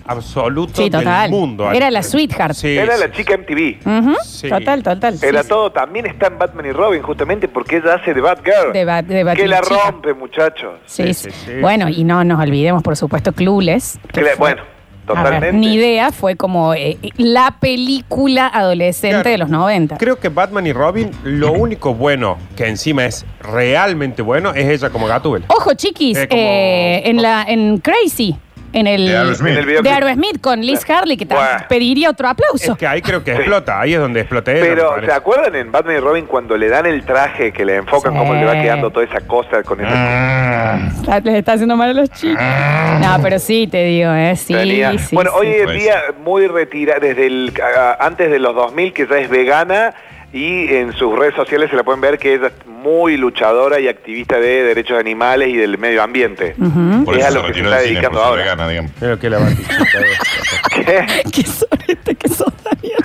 absoluto 0.07 0.83
Sí, 0.83 0.91
total. 0.91 1.23
del 1.23 1.31
mundo. 1.31 1.71
Era 1.73 1.91
la 1.91 2.03
sweetheart. 2.03 2.55
Sí, 2.55 2.77
Era 2.77 2.95
sí, 2.97 3.01
la 3.01 3.13
chica 3.13 3.35
MTV. 3.35 3.79
Ujú, 3.85 4.15
Sí. 4.25 4.49
Total, 4.49 4.83
total. 4.83 5.19
Era 5.23 5.43
sí. 5.43 5.49
todo. 5.49 5.71
También 5.73 6.07
está 6.07 6.27
en 6.29 6.39
Batman 6.39 6.67
y 6.67 6.73
Robin, 6.73 7.03
justamente 7.03 7.49
porque 7.49 7.77
ella 7.77 7.95
hace 7.95 8.13
de 8.15 8.21
Batgirl. 8.21 8.73
De 8.73 8.85
Bat- 8.85 9.05
de 9.07 9.35
que 9.37 9.49
la 9.49 9.61
rompe, 9.61 10.15
muchachos. 10.15 10.75
Sí, 10.87 11.15
Sí, 11.15 11.15
sí. 11.15 11.31
sí, 11.31 11.37
sí. 11.47 11.53
Bueno, 11.61 11.89
y 11.89 12.05
no 12.05 12.23
nos 12.25 12.41
olvidemos, 12.41 12.83
por 12.83 12.97
supuesto, 12.97 13.33
Clueless. 13.33 13.99
que 14.13 14.23
Que 14.23 14.35
bueno, 14.37 14.63
Ver, 15.07 15.17
totalmente. 15.17 15.53
ni 15.57 15.75
idea, 15.75 16.13
fue 16.13 16.37
como 16.37 16.75
eh, 16.75 16.97
la 17.17 17.57
película 17.61 18.47
adolescente 18.47 19.15
Claro. 19.23 19.31
de 19.31 19.39
los 19.39 19.49
90. 19.51 19.97
Creo 19.99 20.19
que 20.19 20.29
Batman 20.29 20.67
y 20.67 20.73
Robin, 20.73 21.11
lo 21.25 21.53
único 21.53 21.93
bueno, 21.95 22.39
que 22.57 22.69
encima 22.69 23.05
es 23.05 23.27
realmente 23.41 24.23
bueno, 24.23 24.55
es 24.55 24.69
ella 24.69 24.91
como 24.91 25.07
Gatúbel. 25.07 25.45
Ojo, 25.49 25.75
chiquis, 25.75 26.17
Eh, 26.17 26.29
como- 26.29 26.41
eh, 26.41 27.03
en, 27.07 27.21
la, 27.21 27.43
en 27.49 27.79
Crazy, 27.79 28.37
en 28.73 28.87
el 28.87 29.07
De 29.07 29.17
Aerosmith. 29.17 29.53
En 29.53 29.59
el 29.59 29.67
videoclip. 29.67 29.91
de 29.93 29.95
Aerosmith 29.95 30.41
con 30.41 30.61
Liz 30.61 30.89
Harley, 30.89 31.17
que 31.17 31.27
te 31.27 31.35
Buah. 31.35 31.69
pediría 31.69 32.11
otro 32.11 32.29
aplauso. 32.29 32.73
Es 32.73 32.79
que 32.79 32.87
ahí 32.87 33.03
creo 33.03 33.23
que 33.23 33.33
explota, 33.33 33.81
ahí 33.81 33.95
es 33.95 34.01
donde 34.01 34.25
me 34.25 34.43
Pero. 34.43 34.95
¿se 35.05 35.13
acuerdan 35.13 35.55
en 35.57 35.71
Batman 35.73 35.97
y 35.97 36.01
Robin 36.01 36.27
cuando 36.27 36.57
le 36.57 36.69
dan 36.69 36.87
el 36.87 37.05
traje, 37.05 37.53
que 37.53 37.65
le 37.65 37.77
enfocan 37.77 38.13
Sí. 38.13 38.19
cómo 38.19 38.35
le 38.35 38.45
va 38.45 38.53
quedando 38.55 38.91
toda 38.91 39.05
esa 39.05 39.21
cosa 39.21 39.63
con 39.63 39.81
esa... 39.81 40.77
Está- 41.01 41.21
Les 41.21 41.35
está 41.35 41.53
haciendo 41.53 41.77
mal 41.77 41.91
a 41.91 41.93
los 41.95 42.11
chicos. 42.11 42.43
No, 43.01 43.17
pero 43.23 43.39
sí, 43.39 43.67
te 43.67 43.85
digo, 43.85 44.13
¿eh? 44.13 44.35
Sí, 44.37 44.55
Tenía- 44.55 44.97
sí, 44.99 45.15
bueno, 45.15 45.31
sí. 45.33 45.37
hoy 45.41 45.47
en 45.55 45.65
Pues. 45.65 45.81
día 45.83 46.03
muy 46.25 46.47
retirada, 46.47 47.01
desde 47.01 47.27
el 47.27 47.53
a- 47.63 48.05
antes 48.05 48.31
de 48.31 48.39
los 48.39 48.55
2000 48.55 48.93
que 48.93 49.07
ya 49.07 49.19
es 49.19 49.29
vegana 49.29 49.95
y 50.33 50.75
en 50.75 50.93
sus 50.95 51.19
redes 51.19 51.35
sociales 51.35 51.69
se 51.71 51.77
la 51.77 51.83
pueden 51.83 52.01
ver 52.01 52.19
que 52.19 52.35
ella 52.35 52.47
es 52.49 52.67
muy 52.67 53.17
luchadora 53.17 53.79
y 53.81 53.89
activista 53.89 54.39
de 54.39 54.63
derechos 54.65 54.95
de 54.97 55.01
animales 55.01 55.49
y 55.49 55.57
del 55.57 55.77
medio 55.79 56.03
ambiente. 56.03 56.55
Por 57.05 57.17
Es 57.19 57.25
a 57.27 57.29
se 57.29 57.35
lo 57.35 57.47
que 57.47 57.55
se 57.55 57.61
está 57.61 57.79
cine, 57.81 57.91
dedicando 57.93 58.23
ahora. 58.23 58.43
vegana, 58.43 58.69
digamos. 58.69 58.93
Creo 58.99 59.19
que 59.19 59.31
la. 59.31 59.39
¿Qué? 60.75 61.07
¿Qué 61.33 61.43
sorete 61.45 62.15
que 62.15 62.29
sos, 62.29 62.53
Daniel? 62.65 63.05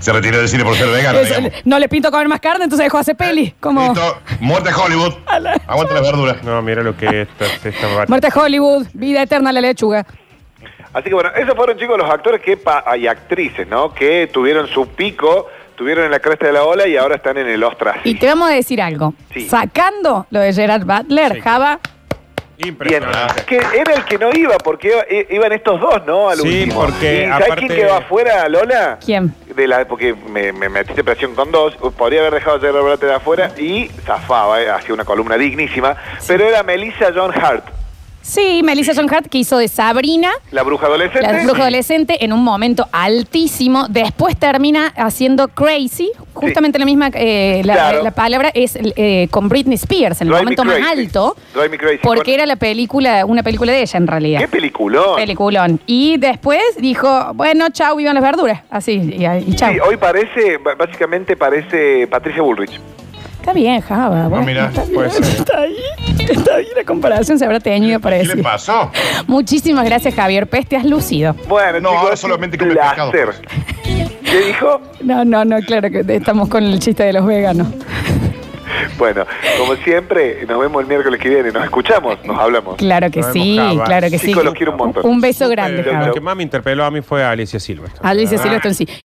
Se 0.00 0.12
retiró 0.12 0.38
del 0.38 0.48
cine 0.48 0.64
por 0.64 0.74
ser 0.74 0.88
digamos. 0.94 1.22
no 1.64 1.78
le 1.78 1.88
pinto 1.88 2.10
comer 2.10 2.28
más 2.28 2.40
carne, 2.40 2.64
entonces 2.64 2.84
dejó 2.86 2.98
hacer 2.98 3.16
peli. 3.16 3.54
Como 3.60 3.82
Listo, 3.92 4.18
muerte 4.40 4.70
Hollywood. 4.72 5.14
Aguanta 5.66 5.94
la 5.94 6.00
verdura. 6.00 6.36
No, 6.42 6.62
mira 6.62 6.82
lo 6.82 6.96
que 6.96 7.06
es 7.22 7.28
esta, 7.28 7.68
esta 7.68 7.86
bat- 7.94 8.08
Muerte 8.08 8.28
Hollywood, 8.34 8.86
vida 8.94 9.22
eterna 9.22 9.50
a 9.50 9.52
la 9.52 9.60
lechuga. 9.60 10.06
Así 10.92 11.08
que 11.08 11.14
bueno, 11.14 11.30
esos 11.36 11.54
fueron 11.54 11.76
chicos 11.78 11.98
los 11.98 12.08
actores 12.10 12.40
que 12.40 12.56
pa- 12.56 12.84
y 12.96 13.06
actrices, 13.06 13.68
¿no? 13.68 13.92
Que 13.92 14.28
tuvieron 14.32 14.66
su 14.68 14.88
pico, 14.88 15.48
tuvieron 15.78 16.04
en 16.04 16.10
la 16.10 16.18
cresta 16.20 16.46
de 16.46 16.52
la 16.52 16.64
ola 16.64 16.86
y 16.86 16.96
ahora 16.96 17.14
están 17.16 17.38
en 17.38 17.48
el 17.48 17.62
ostras. 17.64 17.96
Y 18.04 18.16
te 18.16 18.26
vamos 18.26 18.50
a 18.50 18.52
decir 18.52 18.82
algo. 18.82 19.14
Sí. 19.32 19.48
Sacando 19.48 20.26
lo 20.30 20.40
de 20.40 20.52
Gerard 20.52 20.84
Butler, 20.84 21.34
Sí. 21.34 21.40
Java, 21.40 21.78
Bien, 22.60 22.70
Impresionante. 22.70 23.44
que 23.46 23.56
era 23.56 23.94
el 23.94 24.04
que 24.04 24.18
no 24.18 24.30
iba, 24.34 24.58
porque 24.58 24.88
iba- 24.88 25.06
i- 25.08 25.32
iban 25.36 25.52
estos 25.52 25.80
dos, 25.80 26.04
¿no? 26.04 26.28
Al 26.28 26.38
Sí, 26.38 26.62
último. 26.64 26.80
porque 26.86 27.22
¿Y 27.24 27.28
¿Sabes 27.28 27.46
aparte- 27.46 27.66
quién 27.68 27.78
quedó 27.80 27.94
afuera, 27.94 28.48
Lola? 28.48 28.98
¿quién? 29.04 29.32
De 29.54 29.68
la, 29.68 29.86
porque 29.86 30.12
me, 30.12 30.52
me 30.52 30.68
metiste 30.68 31.04
presión 31.04 31.36
con 31.36 31.52
dos, 31.52 31.76
podría 31.96 32.18
haber 32.22 32.34
dejado 32.34 32.56
a 32.56 32.60
Gerard 32.60 32.80
Butler 32.82 32.98
de 32.98 33.14
afuera 33.14 33.50
y 33.56 33.86
zafaba, 34.04 34.60
eh, 34.60 34.68
hacía 34.70 34.92
una 34.92 35.04
columna 35.04 35.36
dignísima, 35.38 35.94
pero 36.26 36.44
era 36.48 36.64
Melissa 36.64 37.12
John 37.14 37.30
Hart, 37.32 37.64
Sí, 38.28 38.60
Melissa 38.62 38.92
John 38.94 39.08
Hart, 39.12 39.26
que 39.28 39.38
hizo 39.38 39.56
de 39.56 39.68
Sabrina, 39.68 40.30
la 40.50 40.62
bruja 40.62 40.86
adolescente. 40.86 41.26
la 41.32 41.42
bruja 41.44 41.62
adolescente, 41.62 42.22
en 42.24 42.34
un 42.34 42.44
momento 42.44 42.86
altísimo. 42.92 43.86
Después 43.88 44.36
termina 44.36 44.88
haciendo 44.96 45.48
Crazy, 45.48 46.10
justamente 46.34 46.78
la 46.78 46.84
misma, 46.84 47.10
eh, 47.14 47.62
la, 47.64 47.72
Claro. 47.74 48.02
la 48.02 48.10
palabra 48.10 48.50
es 48.52 48.78
eh, 48.80 49.28
con 49.30 49.48
Britney 49.48 49.76
Spears, 49.76 50.20
en 50.20 50.26
el 50.28 50.32
Drive 50.34 50.40
Me 50.40 50.44
momento 50.44 50.64
más 50.64 50.76
Crazy. 50.76 51.00
alto. 51.06 51.36
Drive 51.54 51.68
Me 51.70 51.78
Crazy. 51.78 51.98
Porque 52.02 52.34
era 52.34 52.44
la 52.44 52.56
película, 52.56 53.24
una 53.24 53.42
película 53.42 53.72
de 53.72 53.80
ella 53.80 53.96
en 53.96 54.06
realidad. 54.06 54.40
¿Qué 54.40 54.48
peliculón? 54.48 55.16
Peliculón. 55.16 55.80
Y 55.86 56.18
después 56.18 56.60
dijo, 56.76 57.32
bueno, 57.34 57.68
chau, 57.70 57.96
vivan 57.96 58.14
las 58.14 58.22
verduras. 58.22 58.60
Así, 58.68 58.92
y, 59.16 59.24
y 59.26 59.54
chau. 59.54 59.72
Sí, 59.72 59.78
hoy 59.80 59.96
parece, 59.96 60.58
b- 60.58 60.74
básicamente 60.78 61.34
parece 61.34 62.06
Patricia 62.06 62.42
Bullrich. 62.42 62.78
Está 63.48 63.58
bien, 63.58 63.80
Java. 63.80 64.28
bueno, 64.28 64.44
mira, 64.44 64.66
está 64.66 64.82
bien, 64.82 64.94
puede 64.94 65.10
ser. 65.10 65.24
Está 65.24 65.60
ahí. 65.60 65.76
Está 66.18 66.54
ahí 66.56 66.66
la 66.76 66.84
comparación, 66.84 67.38
se 67.38 67.46
habrá 67.46 67.58
teñido 67.60 67.98
para 67.98 68.18
¿Qué 68.18 68.24
le 68.26 68.42
pasó? 68.42 68.90
Muchísimas 69.26 69.86
gracias, 69.86 70.14
Javier 70.14 70.46
Peste, 70.46 70.76
has 70.76 70.84
lucido. 70.84 71.34
Bueno, 71.48 71.80
No, 71.80 71.88
chicos, 71.88 72.02
ahora 72.04 72.16
solamente 72.16 72.58
come 72.58 72.74
pescado. 72.74 73.10
placer. 73.10 73.40
¿Qué 74.22 74.40
dijo? 74.48 74.82
No, 75.00 75.24
no, 75.24 75.46
no, 75.46 75.60
claro 75.60 75.90
que 75.90 76.04
estamos 76.14 76.50
con 76.50 76.62
el 76.62 76.78
chiste 76.78 77.04
de 77.04 77.14
los 77.14 77.24
veganos. 77.24 77.68
Bueno, 78.98 79.24
como 79.58 79.74
siempre, 79.76 80.44
nos 80.46 80.58
vemos 80.60 80.82
el 80.82 80.88
miércoles 80.88 81.20
que 81.20 81.28
viene. 81.28 81.50
Nos 81.52 81.64
escuchamos, 81.64 82.18
nos 82.24 82.38
hablamos. 82.38 82.76
Claro 82.76 83.10
que 83.10 83.20
Nos 83.20 83.32
sí, 83.32 83.56
vemos, 83.56 83.84
claro 83.86 84.10
que 84.10 84.18
sí. 84.18 84.26
Chicos, 84.28 84.44
los 84.44 84.54
quiero 84.54 84.72
un 84.72 84.78
montón. 84.78 85.06
Un 85.06 85.20
beso 85.20 85.48
grande, 85.48 85.82
Eh, 85.82 85.84
Java. 85.90 86.06
Lo 86.08 86.12
que 86.12 86.20
más 86.20 86.36
me 86.36 86.42
interpeló 86.42 86.84
a 86.84 86.90
mí 86.90 87.00
fue 87.00 87.24
Alicia 87.24 87.60
Silva. 87.60 87.88
Alicia 88.02 88.36
Silverstone, 88.38 88.74
sí. 88.74 88.88